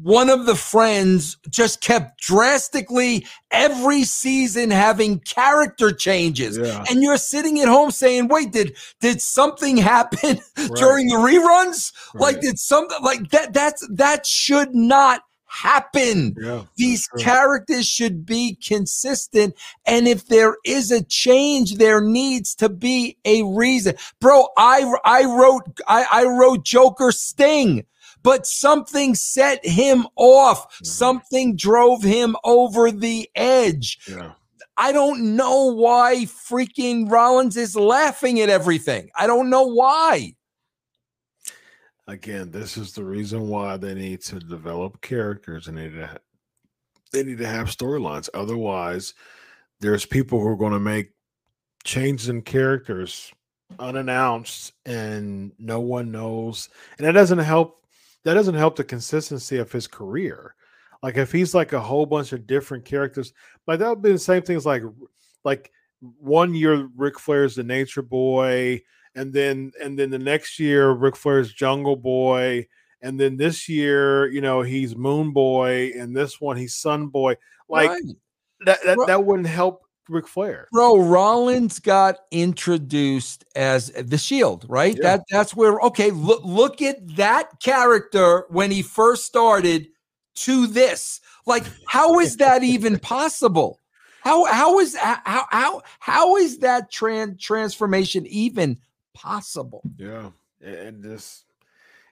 one 0.03 0.29
of 0.29 0.47
the 0.47 0.57
friends 0.57 1.37
just 1.49 1.81
kept 1.81 2.21
drastically 2.21 3.25
every 3.53 4.03
season 4.03 4.71
having 4.71 5.21
character 5.21 5.93
changes 5.93 6.59
Yeah. 6.59 6.85
and 6.91 7.01
you're 7.03 7.17
sitting 7.17 7.61
at 7.61 7.69
home 7.69 7.93
saying 7.93 8.27
wait 8.29 8.51
did 8.53 8.77
did 9.01 9.21
something 9.23 9.77
happen 9.77 10.41
Right. 10.59 10.71
during 10.75 11.07
the 11.09 11.15
reruns 11.17 11.93
like 12.15 12.41
did 12.41 12.59
something 12.59 12.99
like 13.03 13.31
that 13.31 13.53
that's 13.53 13.87
that 13.95 14.27
should 14.27 14.75
not 14.75 15.23
happen 15.55 16.35
yeah, 16.41 16.63
these 16.77 17.07
characters 17.19 17.87
should 17.87 18.27
be 18.27 18.57
consistent 18.67 19.55
and 19.87 20.09
if 20.09 20.27
there 20.27 20.57
is 20.65 20.91
a 20.91 21.03
change 21.05 21.77
there 21.77 22.01
needs 22.01 22.55
to 22.55 22.69
be 22.69 23.17
a 23.25 23.43
reason 23.45 23.95
bro 24.21 24.49
i 24.59 24.93
i 25.05 25.25
wrote 25.25 25.63
i, 25.87 26.05
I 26.11 26.25
wrote 26.25 26.65
joker 26.65 27.13
sting 27.13 27.85
but 28.25 28.47
something 28.47 29.15
set 29.15 29.65
him 29.65 30.07
off. 30.17 30.81
Mhm. 30.81 30.87
Something 30.87 31.57
drove 31.57 32.03
him 32.03 32.35
over 32.43 32.91
the 32.91 33.29
edge. 33.37 33.99
Yeah. 34.09 34.33
I 34.77 34.91
don't 34.91 35.37
know 35.37 35.67
why 35.73 36.27
freaking 36.27 37.09
Rollins 37.09 37.57
is 37.57 37.77
laughing 37.77 38.41
at 38.41 38.49
everything. 38.49 39.11
I 39.15 39.29
don't 39.29 39.51
know 39.51 39.63
why. 39.63 40.35
Again, 42.07 42.51
this 42.51 42.77
is 42.77 42.93
the 42.93 43.05
reason 43.05 43.49
why 43.49 43.77
they 43.77 43.95
need 43.95 44.21
to 44.23 44.39
develop 44.39 45.01
characters 45.01 45.69
and 45.69 45.79
they 45.79 45.85
need 45.85 45.97
to 45.97 46.07
ha- 46.07 46.19
they 47.13 47.23
need 47.23 47.39
to 47.39 47.47
have 47.47 47.69
storylines. 47.69 48.29
Otherwise, 48.35 49.15
there's 49.81 50.05
people 50.05 50.41
who 50.41 50.49
are 50.49 50.57
going 50.57 50.73
to 50.73 50.81
make 50.81 51.13
changes 51.85 52.29
in 52.29 52.43
characters 52.43 53.33
unannounced 53.79 54.73
and 54.85 55.53
no 55.59 55.81
one 55.81 56.11
knows. 56.11 56.69
And 56.99 57.07
that 57.07 57.13
doesn't 57.13 57.39
help 57.39 57.87
that 58.25 58.35
doesn't 58.35 58.55
help 58.55 58.77
the 58.77 58.85
consistency 58.85 59.59
of 59.59 59.71
his 59.71 59.87
career. 59.87 60.55
Like 61.03 61.17
if 61.17 61.31
he's 61.31 61.55
like 61.55 61.73
a 61.73 61.81
whole 61.81 62.07
bunch 62.07 62.33
of 62.33 62.47
different 62.47 62.85
characters, 62.85 63.33
like 63.67 63.79
that 63.79 63.89
would 63.89 64.03
be 64.03 64.13
the 64.13 64.19
same 64.19 64.43
things 64.43 64.65
like 64.67 64.83
like 65.45 65.71
one 66.19 66.55
year 66.55 66.89
Ric 66.97 67.19
Flair's 67.19 67.55
the 67.55 67.63
nature 67.63 68.03
boy, 68.03 68.83
and 69.15 69.33
then 69.33 69.73
and 69.81 69.99
then 69.99 70.11
the 70.11 70.19
next 70.19 70.59
year 70.59 70.91
Ric 70.91 71.17
Flair's 71.17 71.53
Jungle 71.53 71.97
Boy, 71.97 72.67
and 73.01 73.19
then 73.19 73.37
this 73.37 73.69
year, 73.69 74.27
you 74.29 74.41
know, 74.41 74.63
he's 74.63 74.97
Moon 74.97 75.33
Boy, 75.33 75.93
and 75.97 76.17
this 76.17 76.41
one 76.41 76.57
he's 76.57 76.75
Sun 76.75 77.09
Boy. 77.09 77.37
Like 77.69 77.91
Right. 77.91 78.03
that 78.67 78.79
that, 78.85 78.97
Ro- 78.99 79.07
that 79.07 79.25
wouldn't 79.25 79.49
help 79.49 79.83
Ric 80.09 80.29
Flair. 80.29 80.69
Bro, 80.73 81.03
Rollins 81.03 81.79
got 81.79 82.17
introduced 82.31 83.45
as 83.57 83.91
the 83.91 84.19
Shield, 84.19 84.67
right? 84.69 84.95
Yeah. 84.97 85.17
That 85.17 85.25
that's 85.31 85.55
where 85.55 85.81
okay, 85.81 86.11
look 86.11 86.43
look 86.45 86.83
at 86.83 87.17
that 87.17 87.61
character 87.63 88.47
when 88.51 88.71
he 88.71 88.83
first 88.83 89.25
started 89.25 89.89
to 90.37 90.67
this. 90.67 91.21
Like, 91.47 91.65
how 91.87 92.21
is 92.21 92.37
that 92.39 92.63
even 92.63 92.99
possible? 92.99 93.81
How 94.23 94.45
how 94.47 94.79
is 94.81 94.97
how 94.97 95.47
how 95.51 95.83
how 96.01 96.37
is 96.37 96.59
that 96.59 96.91
tran- 96.91 97.39
transformation 97.39 98.27
even 98.27 98.79
possible? 99.15 99.83
Yeah, 99.97 100.31
and 100.61 101.03
this 101.03 101.45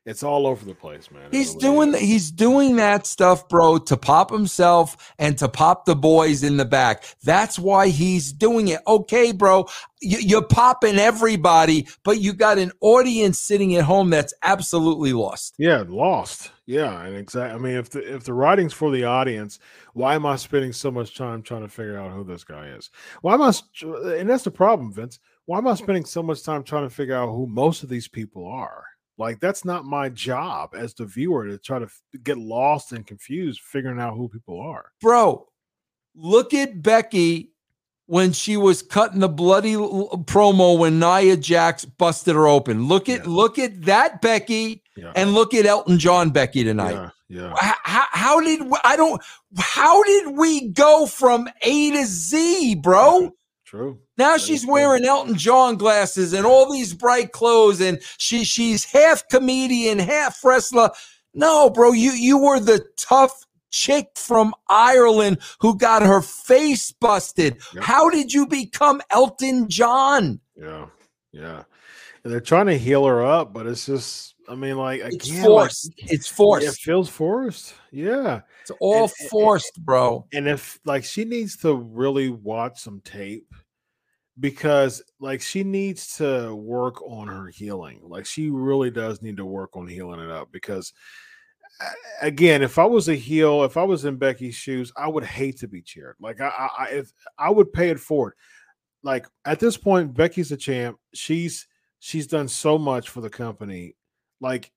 it's 0.04 0.24
all 0.24 0.48
over 0.48 0.64
the 0.64 0.74
place, 0.74 1.12
man. 1.12 1.28
He's 1.30 1.50
really 1.50 1.60
doing 1.60 1.94
is. 1.94 2.00
he's 2.00 2.30
doing 2.32 2.76
that 2.76 3.06
stuff, 3.06 3.48
bro, 3.48 3.78
to 3.78 3.96
pop 3.96 4.32
himself 4.32 5.12
and 5.16 5.38
to 5.38 5.48
pop 5.48 5.84
the 5.84 5.94
boys 5.94 6.42
in 6.42 6.56
the 6.56 6.64
back. 6.64 7.04
That's 7.22 7.56
why 7.56 7.88
he's 7.88 8.32
doing 8.32 8.66
it. 8.66 8.80
Okay, 8.84 9.30
bro, 9.30 9.66
you, 10.00 10.18
you're 10.18 10.42
popping 10.42 10.96
everybody, 10.96 11.86
but 12.02 12.20
you 12.20 12.32
got 12.32 12.58
an 12.58 12.72
audience 12.80 13.38
sitting 13.38 13.76
at 13.76 13.84
home 13.84 14.10
that's 14.10 14.34
absolutely 14.42 15.12
lost. 15.12 15.54
Yeah, 15.56 15.84
lost. 15.86 16.50
Yeah, 16.66 17.04
and 17.04 17.16
exactly. 17.16 17.54
I 17.54 17.58
mean, 17.58 17.76
if 17.76 17.90
the 17.90 18.14
if 18.14 18.24
the 18.24 18.34
writing's 18.34 18.72
for 18.72 18.90
the 18.90 19.04
audience, 19.04 19.60
why 19.94 20.16
am 20.16 20.26
I 20.26 20.34
spending 20.34 20.72
so 20.72 20.90
much 20.90 21.16
time 21.16 21.42
trying 21.42 21.62
to 21.62 21.68
figure 21.68 21.98
out 21.98 22.10
who 22.10 22.24
this 22.24 22.42
guy 22.42 22.68
is? 22.70 22.90
Why 23.20 23.34
am 23.34 23.42
I? 23.42 23.52
And 24.16 24.28
that's 24.28 24.44
the 24.44 24.50
problem, 24.50 24.92
Vince. 24.92 25.20
Why 25.46 25.58
am 25.58 25.66
I 25.66 25.74
spending 25.74 26.04
so 26.04 26.22
much 26.22 26.42
time 26.42 26.62
trying 26.62 26.88
to 26.88 26.94
figure 26.94 27.16
out 27.16 27.30
who 27.30 27.46
most 27.46 27.82
of 27.82 27.88
these 27.88 28.08
people 28.08 28.46
are? 28.46 28.84
Like 29.18 29.40
that's 29.40 29.64
not 29.64 29.84
my 29.84 30.08
job 30.08 30.74
as 30.74 30.94
the 30.94 31.04
viewer 31.04 31.46
to 31.46 31.58
try 31.58 31.78
to 31.78 31.84
f- 31.86 32.00
get 32.22 32.38
lost 32.38 32.92
and 32.92 33.06
confused 33.06 33.60
figuring 33.60 34.00
out 34.00 34.14
who 34.16 34.28
people 34.28 34.60
are. 34.60 34.86
Bro, 35.00 35.48
look 36.14 36.54
at 36.54 36.82
Becky 36.82 37.50
when 38.06 38.32
she 38.32 38.56
was 38.56 38.82
cutting 38.82 39.20
the 39.20 39.28
bloody 39.28 39.74
l- 39.74 40.08
promo 40.24 40.78
when 40.78 40.98
Nia 40.98 41.36
Jax 41.36 41.84
busted 41.84 42.34
her 42.34 42.46
open. 42.46 42.86
Look 42.88 43.08
at 43.08 43.20
Yeah. 43.24 43.30
look 43.30 43.58
at 43.58 43.82
that 43.82 44.22
Becky 44.22 44.82
Yeah, 44.96 45.12
and 45.14 45.34
look 45.34 45.54
at 45.54 45.66
Elton 45.66 45.98
John 45.98 46.30
Becky 46.30 46.64
tonight. 46.64 46.92
yeah, 46.94 47.10
yeah. 47.28 47.54
How, 47.58 48.06
how, 48.10 48.40
did 48.40 48.60
I 48.84 48.96
don't 48.96 49.22
how 49.58 50.02
did 50.04 50.36
we 50.36 50.68
go 50.68 51.06
from 51.06 51.48
A 51.62 51.90
to 51.92 52.04
Z, 52.06 52.76
bro? 52.76 53.30
True. 53.72 53.98
Now 54.18 54.32
That 54.32 54.42
she's 54.42 54.66
wearing 54.66 55.06
Elton 55.06 55.34
John 55.34 55.76
glasses 55.76 56.34
and 56.34 56.44
all 56.44 56.70
these 56.70 56.92
bright 56.92 57.32
clothes, 57.32 57.80
and 57.80 57.98
she 58.18 58.44
she's 58.44 58.84
half 58.84 59.26
comedian, 59.28 59.98
half 59.98 60.44
wrestler. 60.44 60.90
No, 61.32 61.70
bro, 61.70 61.92
you 61.92 62.10
you 62.10 62.36
were 62.36 62.60
the 62.60 62.84
tough 62.98 63.46
chick 63.70 64.08
from 64.14 64.54
Ireland 64.68 65.38
who 65.60 65.78
got 65.78 66.02
her 66.02 66.20
face 66.20 66.92
busted. 66.92 67.56
Yep. 67.74 67.82
How 67.82 68.10
did 68.10 68.30
you 68.34 68.46
become 68.46 69.00
Elton 69.08 69.70
John? 69.70 70.38
Yeah, 70.54 70.88
yeah. 71.32 71.62
And 72.24 72.30
they're 72.30 72.40
trying 72.40 72.66
to 72.66 72.76
heal 72.78 73.06
her 73.06 73.24
up, 73.24 73.54
but 73.54 73.66
it's 73.66 73.86
just. 73.86 74.34
I 74.48 74.54
mean, 74.54 74.76
like 74.76 75.00
It's 75.00 75.28
again, 75.30 75.38
like, 75.44 75.46
forced. 75.46 75.94
it's 75.96 76.30
It 76.30 76.34
forced. 76.34 76.80
feels 76.82 77.08
forced. 77.08 77.72
Yeah. 77.90 78.40
It's 78.60 78.72
all 78.80 79.04
and- 79.04 79.12
and- 79.18 79.30
forced, 79.30 79.80
bro. 79.82 80.26
And 80.34 80.46
if 80.46 80.78
like 80.84 81.04
she 81.04 81.24
needs 81.24 81.56
to 81.58 81.74
really 81.74 82.28
watch 82.28 82.80
some 82.80 83.00
tape 83.02 83.46
because 84.40 85.02
like 85.20 85.40
she 85.40 85.62
needs 85.62 86.16
to 86.16 86.54
work 86.54 87.02
on 87.02 87.28
her 87.28 87.48
healing. 87.48 88.00
Like 88.02 88.26
she 88.26 88.50
really 88.50 88.90
does 88.90 89.22
need 89.22 89.36
to 89.36 89.44
work 89.44 89.76
on 89.76 89.86
healing 89.86 90.20
it 90.20 90.30
up 90.30 90.50
because 90.52 90.92
again, 92.20 92.62
if 92.62 92.78
I 92.78 92.84
was 92.84 93.08
a 93.08 93.14
heel, 93.14 93.64
if 93.64 93.76
I 93.76 93.82
was 93.82 94.04
in 94.04 94.16
Becky's 94.16 94.54
shoes, 94.54 94.92
I 94.96 95.08
would 95.08 95.24
hate 95.24 95.58
to 95.58 95.68
be 95.68 95.82
cheered. 95.82 96.16
Like 96.20 96.40
I, 96.40 96.68
I, 96.78 96.84
if 96.90 97.12
I 97.38 97.50
would 97.50 97.72
pay 97.72 97.90
it 97.90 98.00
forward. 98.00 98.34
Like 99.02 99.26
at 99.44 99.58
this 99.58 99.76
point, 99.76 100.14
Becky's 100.14 100.52
a 100.52 100.56
champ. 100.56 100.98
She's 101.12 101.66
she's 101.98 102.26
done 102.26 102.48
so 102.48 102.78
much 102.78 103.08
for 103.08 103.20
the 103.20 103.30
company. 103.30 103.96
Like 104.40 104.72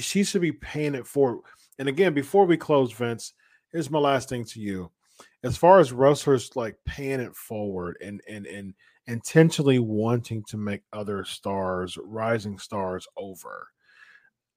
she 0.00 0.24
should 0.24 0.40
be 0.40 0.52
paying 0.52 0.94
it 0.94 1.06
forward. 1.06 1.42
And 1.78 1.88
again, 1.88 2.14
before 2.14 2.46
we 2.46 2.56
close, 2.56 2.92
Vince, 2.92 3.34
here's 3.70 3.90
my 3.90 3.98
last 3.98 4.28
thing 4.28 4.44
to 4.46 4.60
you. 4.60 4.90
As 5.44 5.56
far 5.56 5.78
as 5.78 5.92
wrestlers 5.92 6.56
like 6.56 6.76
paying 6.86 7.20
it 7.20 7.36
forward 7.36 7.98
and 8.02 8.20
and 8.28 8.46
and 8.46 8.74
intentionally 9.06 9.78
wanting 9.78 10.42
to 10.44 10.56
make 10.56 10.82
other 10.92 11.24
stars, 11.24 11.96
rising 12.02 12.58
stars 12.58 13.06
over. 13.16 13.68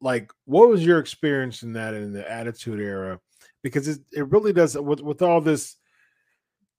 Like, 0.01 0.31
what 0.45 0.69
was 0.69 0.85
your 0.85 0.99
experience 0.99 1.63
in 1.63 1.73
that 1.73 1.93
in 1.93 2.13
the 2.13 2.30
attitude 2.30 2.80
era? 2.80 3.19
Because 3.61 3.88
it, 3.88 3.99
it 4.11 4.27
really 4.30 4.53
does 4.53 4.77
with, 4.77 5.01
with 5.01 5.21
all 5.21 5.41
this 5.41 5.76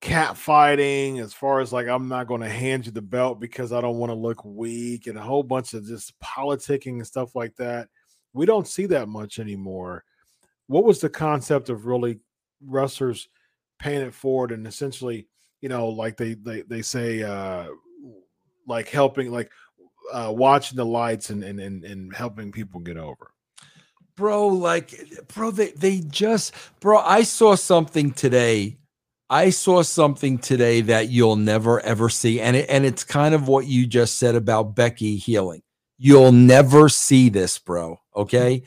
cat 0.01 0.37
fighting, 0.37 1.19
as 1.19 1.35
far 1.35 1.61
as 1.61 1.73
like 1.73 1.87
I'm 1.87 2.09
not 2.09 2.27
going 2.27 2.41
to 2.41 2.49
hand 2.49 2.87
you 2.87 2.93
the 2.93 3.03
belt 3.03 3.39
because 3.39 3.73
I 3.73 3.81
don't 3.81 3.99
want 3.99 4.11
to 4.11 4.15
look 4.15 4.45
weak, 4.45 5.07
and 5.07 5.19
a 5.19 5.23
whole 5.23 5.43
bunch 5.43 5.75
of 5.75 5.87
just 5.87 6.19
politicking 6.21 6.95
and 6.95 7.07
stuff 7.07 7.35
like 7.35 7.55
that. 7.57 7.89
We 8.33 8.47
don't 8.47 8.67
see 8.67 8.87
that 8.87 9.09
much 9.09 9.39
anymore. 9.39 10.05
What 10.67 10.85
was 10.85 11.01
the 11.01 11.11
concept 11.11 11.69
of 11.69 11.87
really 11.87 12.21
wrestlers 12.65 13.29
paying 13.79 14.03
it 14.03 14.15
forward 14.15 14.53
and 14.53 14.67
essentially, 14.67 15.27
you 15.61 15.69
know, 15.69 15.89
like 15.89 16.17
they 16.17 16.35
they 16.35 16.63
they 16.63 16.83
say, 16.83 17.23
uh 17.23 17.67
like 18.67 18.89
helping, 18.89 19.31
like 19.31 19.51
uh 20.13 20.33
watching 20.35 20.77
the 20.77 20.85
lights 20.85 21.31
and 21.31 21.43
and 21.45 21.61
and, 21.61 21.85
and 21.85 22.15
helping 22.15 22.51
people 22.53 22.81
get 22.81 22.97
over. 22.97 23.31
bro 24.17 24.49
like 24.49 24.95
bro 25.35 25.51
they, 25.51 25.71
they 25.71 26.01
just 26.01 26.53
bro 26.81 26.99
i 26.99 27.23
saw 27.23 27.55
something 27.55 28.13
today. 28.13 28.77
I 29.33 29.51
saw 29.51 29.83
something 29.83 30.39
today 30.39 30.81
that 30.81 31.09
you'll 31.09 31.37
never 31.37 31.79
ever 31.81 32.09
see 32.09 32.41
and 32.41 32.57
it, 32.57 32.69
and 32.69 32.85
it's 32.85 33.05
kind 33.05 33.35
of 33.35 33.47
what 33.47 33.67
you 33.67 33.87
just 33.87 34.19
said 34.19 34.35
about 34.35 34.75
becky 34.75 35.17
healing. 35.17 35.63
You'll 35.99 36.33
never 36.33 36.89
see 36.89 37.29
this 37.29 37.59
bro 37.59 38.01
okay? 38.17 38.65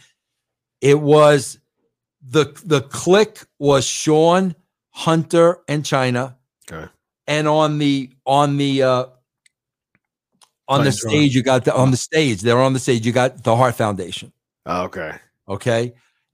It 0.82 1.00
was 1.00 1.60
the 2.22 2.46
the 2.66 2.82
Kliq 2.82 3.46
was 3.60 3.86
Shawn 3.86 4.56
hunter 4.92 5.60
and 5.68 5.84
Chyna 5.84 6.36
Okay. 6.72 6.90
and 7.28 7.48
on 7.48 7.78
the 7.78 8.10
on 8.26 8.58
the 8.58 8.84
uh 8.84 9.06
on 10.70 10.84
the 10.84 10.92
stage 10.92 11.36
you 11.36 11.44
got 11.44 11.66
the 11.66 11.76
on 11.76 11.92
the 11.92 11.98
stage 11.98 12.42
they're 12.42 12.62
on 12.62 12.74
the 12.74 12.80
stage 12.80 13.06
you 13.06 13.12
got 13.12 13.44
the 13.44 13.56
heart 13.56 13.76
foundation 13.76 14.32
Oh, 14.66 14.84
okay. 14.84 15.16
Okay. 15.48 15.94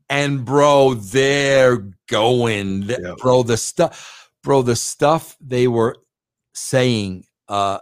And 0.09 0.43
bro, 0.45 0.95
they're 0.95 1.87
going, 2.07 2.83
Yep. 2.83 3.17
bro. 3.17 3.43
The 3.43 3.57
stuff, 3.57 4.31
bro, 4.43 4.61
the 4.61 4.75
stuff 4.75 5.37
they 5.39 5.67
were 5.67 5.95
saying, 6.53 7.25
uh, 7.47 7.79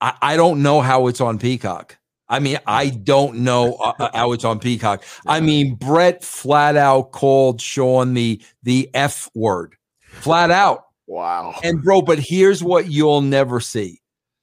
I, 0.00 0.14
I 0.22 0.36
don't 0.36 0.62
know 0.62 0.80
how 0.80 1.06
it's 1.08 1.20
on 1.20 1.38
Peacock. 1.38 1.96
I 2.28 2.40
mean, 2.40 2.58
I 2.66 2.90
don't 2.90 3.38
know 3.38 3.74
uh, 3.74 3.92
uh, 3.98 4.10
how 4.14 4.32
it's 4.32 4.44
on 4.44 4.58
Peacock. 4.58 5.04
I 5.26 5.40
mean, 5.40 5.76
Brett 5.76 6.24
flat 6.24 6.76
out 6.76 7.12
called 7.12 7.60
Shawn 7.60 8.14
the 8.14 8.42
the 8.64 8.90
F 8.94 9.30
word, 9.34 9.76
flat 10.10 10.50
out. 10.50 10.85
Wow. 11.06 11.54
And 11.62 11.82
bro, 11.82 12.02
but 12.02 12.18
here's 12.18 12.62
what 12.64 12.90
you'll 12.90 13.20
never 13.20 13.60
see. 13.60 14.00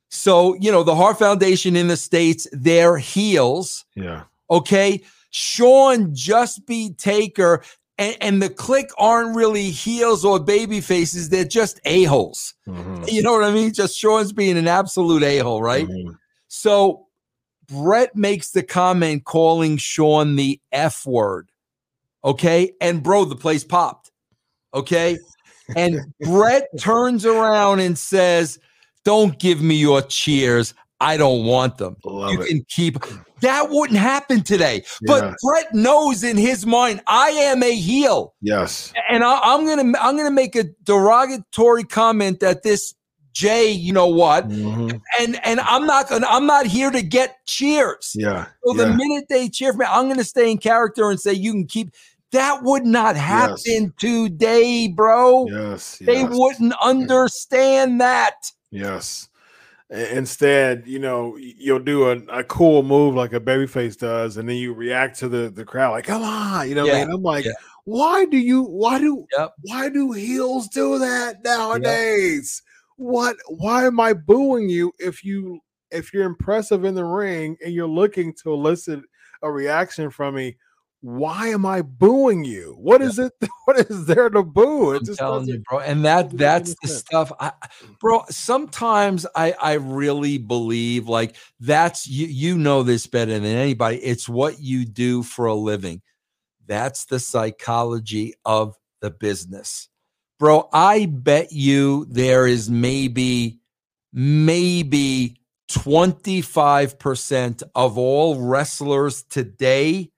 So, 0.10 0.53
you 0.56 0.72
know, 0.72 0.84
the 0.84 0.95
Heart 0.95 1.19
Foundation 1.19 1.76
in 1.76 1.88
the 1.88 1.98
States, 1.98 2.48
their 2.52 2.98
heels 2.98 3.84
Yeah. 3.95 4.23
okay? 4.49 5.02
Shawn 5.31 6.14
just 6.14 6.65
beat 6.68 6.98
Taker, 6.99 7.64
and, 7.98 8.15
and 8.22 8.41
the 8.41 8.49
Kliq 8.49 8.85
aren't 8.99 9.35
really 9.35 9.72
heels 9.72 10.23
or 10.23 10.40
baby 10.40 10.81
faces, 10.81 11.30
they're 11.30 11.44
just 11.44 11.80
a-holes. 11.85 12.53
Mhm. 12.68 13.11
You 13.11 13.23
know 13.23 13.34
what 13.34 13.44
I 13.44 13.52
mean? 13.52 13.73
Just 13.73 13.98
Shawn's 13.98 14.31
being 14.31 14.57
an 14.57 14.68
absolute 14.68 15.23
a-hole, 15.23 15.61
right? 15.61 15.88
Mhm. 15.88 16.18
So, 16.48 17.07
Brett 17.68 18.15
makes 18.15 18.52
the 18.52 18.61
comment 18.61 19.23
calling 19.26 19.77
Shawn 19.77 20.35
the 20.35 20.60
F 20.72 21.06
word. 21.07 21.49
Okay. 22.23 22.73
And 22.80 23.02
bro, 23.02 23.26
the 23.26 23.35
place 23.35 23.64
popped. 23.64 24.11
Okay. 24.73 25.18
And 25.76 26.00
Brett 26.22 26.68
turns 26.80 27.26
around 27.26 27.80
and 27.80 27.98
says, 27.98 28.60
Don't 29.04 29.38
give 29.40 29.62
me 29.62 29.76
your 29.76 30.02
cheers. 30.02 30.74
I 31.00 31.18
don't 31.18 31.45
want 31.45 31.78
them. 31.78 31.98
Love 32.06 32.32
you 32.32 32.41
it. 32.41 32.48
can 32.48 32.66
keep 32.70 32.98
that 33.44 33.70
wouldn't 33.70 34.00
happen 34.00 34.41
today. 34.41 34.84
But 35.06 35.36
Brett 35.44 35.74
knows 35.74 36.24
in 36.24 36.38
his 36.38 36.66
mind, 36.66 37.02
I 37.08 37.30
am 37.30 37.62
a 37.62 37.76
heel. 37.76 38.34
Yes. 38.41 38.94
And 39.10 39.24
I, 39.24 39.38
I'm 39.44 39.66
gonna 39.66 39.98
I'm 40.00 40.16
gonna 40.18 40.32
make 40.32 40.56
a 40.56 40.64
derogatory 40.84 41.84
comment 41.84 42.40
that 42.40 42.64
this 42.64 42.95
Jay, 43.34 43.72
you 43.72 43.91
know 43.91 44.08
what? 44.08 44.48
Mhm. 44.48 45.02
And 45.20 45.45
and 45.45 45.60
I'm 45.62 45.86
not 45.86 46.08
gonna 46.08 46.28
I'm 46.30 46.45
not 46.45 46.68
here 46.68 46.91
to 46.91 47.02
get 47.02 47.45
cheers. 47.45 48.14
Yeah. 48.16 48.45
So 48.64 48.74
the 48.74 48.88
minute 48.88 49.26
they 49.28 49.50
cheer 49.50 49.74
for 49.74 49.80
me, 49.80 49.86
I'm 49.90 50.08
gonna 50.08 50.24
stay 50.24 50.50
in 50.50 50.58
character 50.58 51.10
and 51.10 51.20
say 51.20 51.34
you 51.34 51.52
can 51.52 51.66
keep 51.66 51.94
that 52.34 52.62
would 52.64 52.86
not 52.86 53.16
happen 53.16 53.94
today, 53.98 54.88
bro. 54.88 55.48
Yes. 55.50 55.98
They 56.00 56.24
wouldn't 56.24 56.74
understand 56.84 58.02
that. 58.02 58.52
Yes. 58.72 59.30
Instead, 59.90 60.88
you 60.88 60.98
know, 60.98 61.38
you'll 61.38 61.78
do 61.80 62.10
a, 62.10 62.18
a 62.40 62.44
cool 62.44 62.82
move 62.82 63.14
like 63.14 63.34
a 63.34 63.40
babyface 63.40 63.98
does, 63.98 64.38
and 64.38 64.50
then 64.50 64.56
you 64.56 64.74
react 64.74 65.20
to 65.20 65.30
the, 65.30 65.50
the 65.50 65.64
crowd 65.64 65.92
like, 65.92 66.06
come 66.06 66.24
on, 66.24 66.68
you 66.68 66.74
know 66.74 66.86
I 66.86 66.88
Yeah, 66.88 67.06
mean? 67.06 67.14
I'm 67.14 67.22
like, 67.22 67.46
yeah. 67.46 67.52
why 67.86 68.26
do 68.26 68.38
you 68.38 68.64
why 68.64 69.00
do 69.00 69.26
Yep. 69.38 69.54
why 69.62 69.90
do 69.90 70.12
heels 70.12 70.68
do 70.70 70.98
that 71.00 71.44
nowadays? 71.44 72.64
What 72.96 73.36
why 73.48 73.86
am 73.86 74.00
I 74.00 74.14
booing 74.14 74.70
you 74.70 74.92
if 74.98 75.24
you 75.24 75.60
if 75.92 76.12
you're 76.12 76.26
impressive 76.26 76.86
in 76.86 76.96
the 76.96 77.06
ring 77.06 77.56
and 77.64 77.74
you're 77.74 77.88
looking 77.88 78.34
to 78.42 78.52
elicit 78.52 79.02
a 79.44 79.52
reaction 79.52 80.10
from 80.10 80.36
me? 80.36 80.58
Why 81.04 81.50
am 81.50 81.66
I 81.66 81.82
booing 81.82 82.46
you? 82.46 82.78
What 82.80 83.02
is 83.02 83.20
it? 83.20 83.34
What 83.66 83.78
is 83.90 84.06
there 84.06 84.30
to 84.30 84.42
boo? 84.42 84.94
It 84.94 85.04
telling 85.18 85.48
you, 85.48 85.62
bro. 85.70 85.80
And 85.80 86.06
that 86.06 86.38
that's 86.38 86.76
the 86.82 86.88
stuff 86.88 87.32
I 87.42 87.52
bro, 88.00 88.24
sometimes 88.30 89.26
I 89.36 89.54
I 89.62 89.74
really 89.74 90.38
believe 90.38 91.10
like 91.10 91.36
that's 91.60 92.08
you 92.08 92.28
you 92.28 92.58
know 92.58 92.84
this 92.84 93.06
better 93.06 93.34
than 93.34 93.44
anybody. 93.46 93.98
It's 93.98 94.30
what 94.30 94.62
you 94.62 94.86
do 94.86 95.24
for 95.24 95.46
a 95.46 95.54
living. 95.54 96.02
That's 96.68 97.04
the 97.04 97.20
psychology 97.20 98.36
of 98.46 98.78
the 99.02 99.12
business. 99.12 99.90
Bro, 100.40 100.70
I 100.72 101.06
bet 101.06 101.52
you 101.52 102.06
there 102.06 102.48
is 102.48 102.70
maybe 102.70 103.60
maybe 104.14 105.36
25% 105.70 107.64
of 107.76 107.98
all 107.98 108.40
wrestlers 108.40 109.24
today 109.24 110.12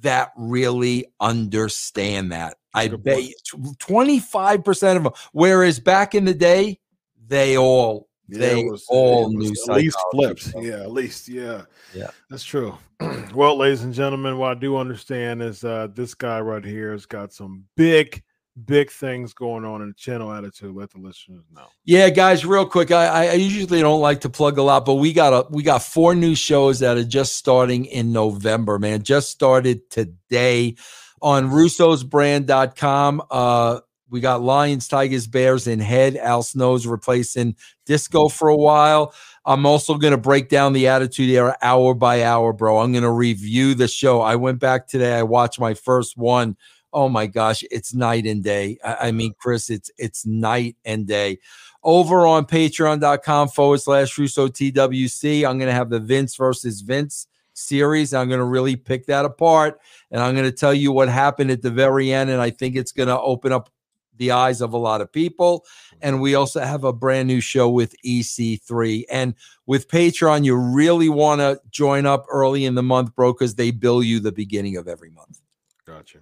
that 0.00 0.32
really 0.36 1.06
understand 1.20 2.32
that. 2.32 2.56
I 2.74 2.88
bet 2.88 3.14
point. 3.16 3.24
you 3.52 3.74
tw- 3.74 3.78
25% 3.78 4.96
of 4.96 5.04
them. 5.04 5.12
Whereas 5.32 5.80
back 5.80 6.14
in 6.14 6.24
the 6.24 6.34
day, 6.34 6.78
they 7.26 7.56
all 7.56 8.08
Yeah, 8.28 8.38
they 8.38 8.60
it 8.60 8.70
was- 8.70 8.86
all 8.88 9.28
knew 9.30 9.52
at 9.68 9.76
least 9.76 9.98
flipped. 10.12 10.52
bro. 10.52 10.62
Yeah, 10.62 10.80
at 10.82 10.92
least 10.92 11.28
yeah, 11.28 11.62
Yeah. 11.94 12.10
that's 12.28 12.44
true. 12.44 12.76
well, 13.34 13.56
ladies 13.56 13.82
and 13.82 13.92
gentlemen, 13.94 14.38
what 14.38 14.56
I 14.56 14.60
do 14.60 14.76
understand 14.76 15.42
is 15.42 15.64
uh, 15.64 15.88
this 15.94 16.14
guy 16.14 16.40
right 16.40 16.64
here 16.64 16.92
has 16.92 17.06
got 17.06 17.32
some 17.32 17.64
big, 17.76 18.22
big 18.64 18.90
things 18.90 19.32
going 19.32 19.64
on 19.64 19.82
in 19.82 19.88
the 19.88 19.94
channel 19.94 20.32
attitude. 20.32 20.74
Let 20.74 20.90
the 20.90 20.98
listeners 20.98 21.44
know. 21.54 21.66
Yeah, 21.84 22.10
guys, 22.10 22.44
real 22.44 22.66
quick. 22.66 22.90
I, 22.90 23.28
I- 23.28 23.32
usually 23.34 23.80
don't 23.80 24.00
like 24.00 24.20
to 24.22 24.28
plug 24.30 24.58
a 24.58 24.62
lot, 24.62 24.84
but 24.84 24.94
we 24.94 25.12
got 25.12 25.32
a 25.32 25.46
we 25.50 25.62
got 25.62 25.82
four 25.82 26.14
new 26.14 26.34
shows 26.34 26.80
that 26.80 26.96
are 26.96 27.04
just 27.04 27.36
starting 27.36 27.84
in 27.86 28.12
November, 28.12 28.78
man. 28.78 29.02
Just 29.02 29.30
started 29.30 29.88
today 29.90 30.76
on 31.22 31.50
russosbrand.com. 31.50 33.22
Uh 33.30 33.80
we 34.10 34.18
got 34.18 34.42
Lions, 34.42 34.88
Tigers, 34.88 35.28
Bears, 35.28 35.68
and 35.68 35.80
Head. 35.80 36.16
Al 36.16 36.42
Snow's 36.42 36.84
replacing 36.84 37.54
Disco 37.86 38.28
for 38.28 38.48
a 38.48 38.56
while. 38.56 39.14
I'm 39.44 39.64
also 39.64 39.94
going 39.98 40.10
to 40.10 40.18
break 40.18 40.48
down 40.48 40.72
the 40.72 40.88
Attitude 40.88 41.30
Era 41.30 41.56
hour 41.62 41.94
by 41.94 42.24
hour, 42.24 42.52
bro. 42.52 42.80
I'm 42.80 42.90
going 42.90 43.04
to 43.04 43.10
review 43.12 43.74
the 43.74 43.86
show. 43.86 44.20
I 44.20 44.34
went 44.34 44.58
back 44.58 44.88
today. 44.88 45.14
I 45.16 45.22
watched 45.22 45.60
my 45.60 45.74
first 45.74 46.16
one. 46.16 46.56
Oh 46.92 47.08
my 47.08 47.26
gosh, 47.26 47.64
it's 47.70 47.94
night 47.94 48.26
and 48.26 48.42
day. 48.42 48.78
I, 48.84 49.08
I 49.08 49.12
mean, 49.12 49.34
Chris, 49.38 49.70
it's 49.70 49.90
it's 49.98 50.26
night 50.26 50.76
and 50.84 51.06
day. 51.06 51.38
Over 51.82 52.26
on 52.26 52.44
patreon.com 52.44 53.48
forward 53.48 53.80
slash 53.80 54.18
Russo 54.18 54.48
TWC, 54.48 55.48
I'm 55.48 55.58
going 55.58 55.68
to 55.68 55.74
have 55.74 55.88
the 55.88 56.00
Vince 56.00 56.36
versus 56.36 56.82
Vince 56.82 57.26
series. 57.54 58.12
I'm 58.12 58.28
going 58.28 58.40
to 58.40 58.44
really 58.44 58.76
pick 58.76 59.06
that 59.06 59.24
apart 59.24 59.80
and 60.10 60.22
I'm 60.22 60.34
going 60.34 60.50
to 60.50 60.56
tell 60.56 60.74
you 60.74 60.92
what 60.92 61.08
happened 61.08 61.50
at 61.50 61.62
the 61.62 61.70
very 61.70 62.12
end. 62.12 62.30
And 62.30 62.40
I 62.40 62.50
think 62.50 62.76
it's 62.76 62.92
going 62.92 63.08
to 63.08 63.20
open 63.20 63.52
up 63.52 63.70
the 64.16 64.30
eyes 64.30 64.60
of 64.60 64.72
a 64.72 64.78
lot 64.78 65.00
of 65.00 65.10
people. 65.10 65.64
And 66.02 66.20
we 66.20 66.34
also 66.34 66.60
have 66.60 66.84
a 66.84 66.92
brand 66.92 67.26
new 67.26 67.40
show 67.40 67.70
with 67.70 67.94
EC3. 68.04 69.04
And 69.10 69.34
with 69.66 69.88
Patreon, 69.88 70.44
you 70.44 70.54
really 70.56 71.08
want 71.08 71.40
to 71.40 71.60
join 71.70 72.06
up 72.06 72.26
early 72.30 72.64
in 72.66 72.74
the 72.74 72.82
month, 72.82 73.14
bro, 73.14 73.32
because 73.32 73.54
they 73.54 73.70
bill 73.70 74.02
you 74.02 74.20
the 74.20 74.32
beginning 74.32 74.76
of 74.76 74.88
every 74.88 75.10
month. 75.10 75.40
Gotcha. 75.86 76.18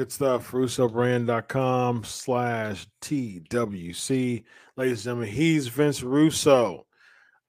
Good 0.00 0.12
stuff. 0.12 0.52
RussoBrand.com 0.52 2.04
slash 2.04 2.86
TWC. 3.02 4.44
Ladies 4.74 4.92
and 4.92 5.04
gentlemen, 5.04 5.28
he's 5.28 5.68
Vince 5.68 6.02
Russo. 6.02 6.86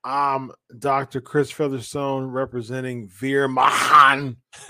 I'm 0.03 0.51
Dr. 0.77 1.21
Chris 1.21 1.49
Featherstone 1.49 2.25
representing 2.25 3.07
Veer 3.07 3.47
Mahaan. 3.47 4.35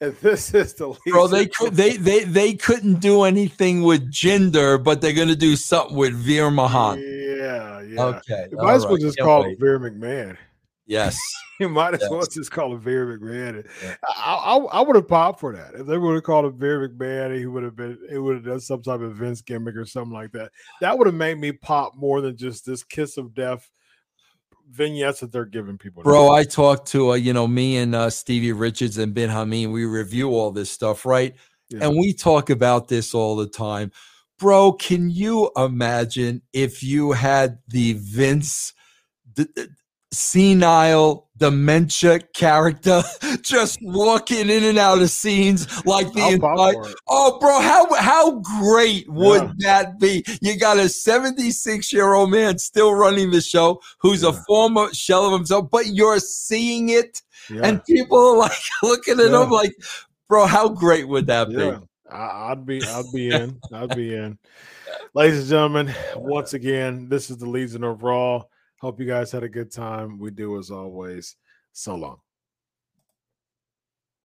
and 0.00 0.14
this 0.22 0.54
is 0.54 0.74
the 0.74 0.90
least 0.90 1.00
Bro, 1.08 1.26
they 1.26 1.46
could 1.46 1.74
they 1.74 1.96
they 1.96 2.22
they 2.22 2.54
couldn't 2.54 3.00
do 3.00 3.24
anything 3.24 3.82
with 3.82 4.12
Jinder, 4.12 4.80
but 4.80 5.00
they're 5.00 5.12
gonna 5.12 5.34
do 5.34 5.56
something 5.56 5.96
with 5.96 6.14
Veer 6.14 6.50
Mahaan. 6.50 6.98
Yeah, 7.00 7.80
yeah. 7.80 8.04
Okay. 8.04 8.46
You 8.52 8.58
might 8.58 8.74
as 8.74 8.84
well 8.84 8.92
right, 8.92 9.00
just 9.02 9.16
can't 9.16 9.26
call 9.26 9.42
wait. 9.42 9.58
Veer 9.58 9.80
McMahon. 9.80 10.36
Yes. 10.88 11.18
You 11.60 11.68
might 11.68 11.94
as 11.94 12.08
well 12.08 12.24
just 12.24 12.52
call 12.52 12.72
him 12.72 12.80
Veer 12.80 13.18
McMahon. 13.18 13.66
Yeah. 13.82 13.96
I, 14.06 14.34
I, 14.34 14.56
I 14.58 14.80
would 14.80 14.94
have 14.94 15.08
popped 15.08 15.40
for 15.40 15.56
that. 15.56 15.74
If 15.74 15.88
they 15.88 15.98
would 15.98 16.14
have 16.14 16.22
called 16.22 16.44
him 16.44 16.56
Veer 16.56 16.88
McMahon, 16.88 17.36
he 17.36 17.46
would 17.46 17.64
have 17.64 17.74
been 17.74 17.98
it 18.08 18.16
would 18.20 18.36
have 18.36 18.44
done 18.44 18.60
some 18.60 18.80
type 18.80 19.00
of 19.00 19.16
Vince 19.16 19.42
gimmick 19.42 19.74
or 19.74 19.84
something 19.84 20.12
like 20.12 20.30
that. 20.34 20.52
That 20.80 20.96
would 20.96 21.08
have 21.08 21.16
made 21.16 21.36
me 21.36 21.50
pop 21.50 21.96
more 21.96 22.20
than 22.20 22.36
just 22.36 22.64
this 22.64 22.84
kiss 22.84 23.16
of 23.16 23.34
death 23.34 23.68
vignettes 24.70 25.18
that 25.18 25.32
they're 25.32 25.44
giving 25.44 25.78
people. 25.78 26.04
Bro, 26.04 26.30
I 26.30 26.44
talked 26.44 26.86
to 26.92 27.10
uh, 27.10 27.14
you 27.14 27.32
know, 27.32 27.48
me 27.48 27.78
and 27.78 27.92
uh 27.92 28.10
Stevie 28.10 28.52
Richards 28.52 28.96
and 28.96 29.12
Ben 29.12 29.28
Hameen, 29.28 29.72
we 29.72 29.84
review 29.84 30.30
all 30.30 30.52
this 30.52 30.70
stuff, 30.70 31.04
right? 31.04 31.34
Yeah. 31.70 31.86
And 31.86 31.98
we 31.98 32.12
talk 32.12 32.50
about 32.50 32.86
this 32.86 33.14
all 33.14 33.34
the 33.34 33.48
time. 33.48 33.90
Bro, 34.38 34.74
can 34.74 35.10
you 35.10 35.50
imagine 35.56 36.42
if 36.52 36.84
you 36.84 37.10
had 37.10 37.58
the 37.66 37.94
Vince 37.94 38.74
d- 39.34 39.48
senile 40.12 41.26
dementia 41.36 42.18
character 42.34 43.02
just 43.42 43.78
walking 43.82 44.48
in 44.50 44.64
and 44.64 44.78
out 44.78 45.00
of 45.00 45.10
scenes 45.10 45.66
like 45.86 46.12
the 46.14 46.26
entire. 46.28 46.94
Oh, 47.08 47.38
bro, 47.38 47.60
how 47.60 47.92
how 47.94 48.40
great 48.40 49.08
would 49.08 49.42
Yeah. 49.42 49.52
that 49.58 50.00
be? 50.00 50.24
You 50.40 50.58
got 50.58 50.78
a 50.78 50.88
76 50.88 51.92
year 51.92 52.14
old 52.14 52.30
man 52.30 52.58
still 52.58 52.94
running 52.94 53.30
the 53.30 53.40
show 53.40 53.80
who's 53.98 54.22
a 54.24 54.32
former 54.32 54.92
shell 54.94 55.26
of 55.26 55.32
himself, 55.32 55.70
but 55.70 55.86
you're 55.88 56.18
seeing 56.20 56.88
it, 56.88 57.22
Yeah. 57.50 57.62
and 57.64 57.84
people 57.84 58.18
are 58.18 58.36
like 58.38 58.58
looking 58.82 59.20
at 59.20 59.30
Yeah. 59.30 59.44
him 59.44 59.50
like, 59.50 59.74
bro, 60.28 60.46
how 60.46 60.68
great 60.68 61.06
would 61.06 61.26
that 61.26 61.50
Yeah, 61.50 61.78
be? 61.78 61.86
I, 62.10 62.50
I'd 62.52 62.66
be, 62.66 62.82
I'd 62.82 63.12
be 63.12 63.30
in, 63.30 63.60
I'd 63.72 63.94
be 63.94 64.14
in. 64.14 64.38
Ladies 65.14 65.40
and 65.40 65.48
gentlemen, 65.48 65.94
once 66.16 66.54
again, 66.54 67.08
this 67.08 67.30
is 67.30 67.36
the 67.36 67.48
Legion 67.48 67.84
of 67.84 68.02
Raw. 68.02 68.42
Hope 68.80 69.00
you 69.00 69.06
guys 69.06 69.32
had 69.32 69.42
a 69.42 69.48
good 69.48 69.72
time. 69.72 70.18
We 70.18 70.30
do 70.30 70.56
as 70.58 70.70
always. 70.70 71.36
So 71.72 71.96
long. 71.96 72.18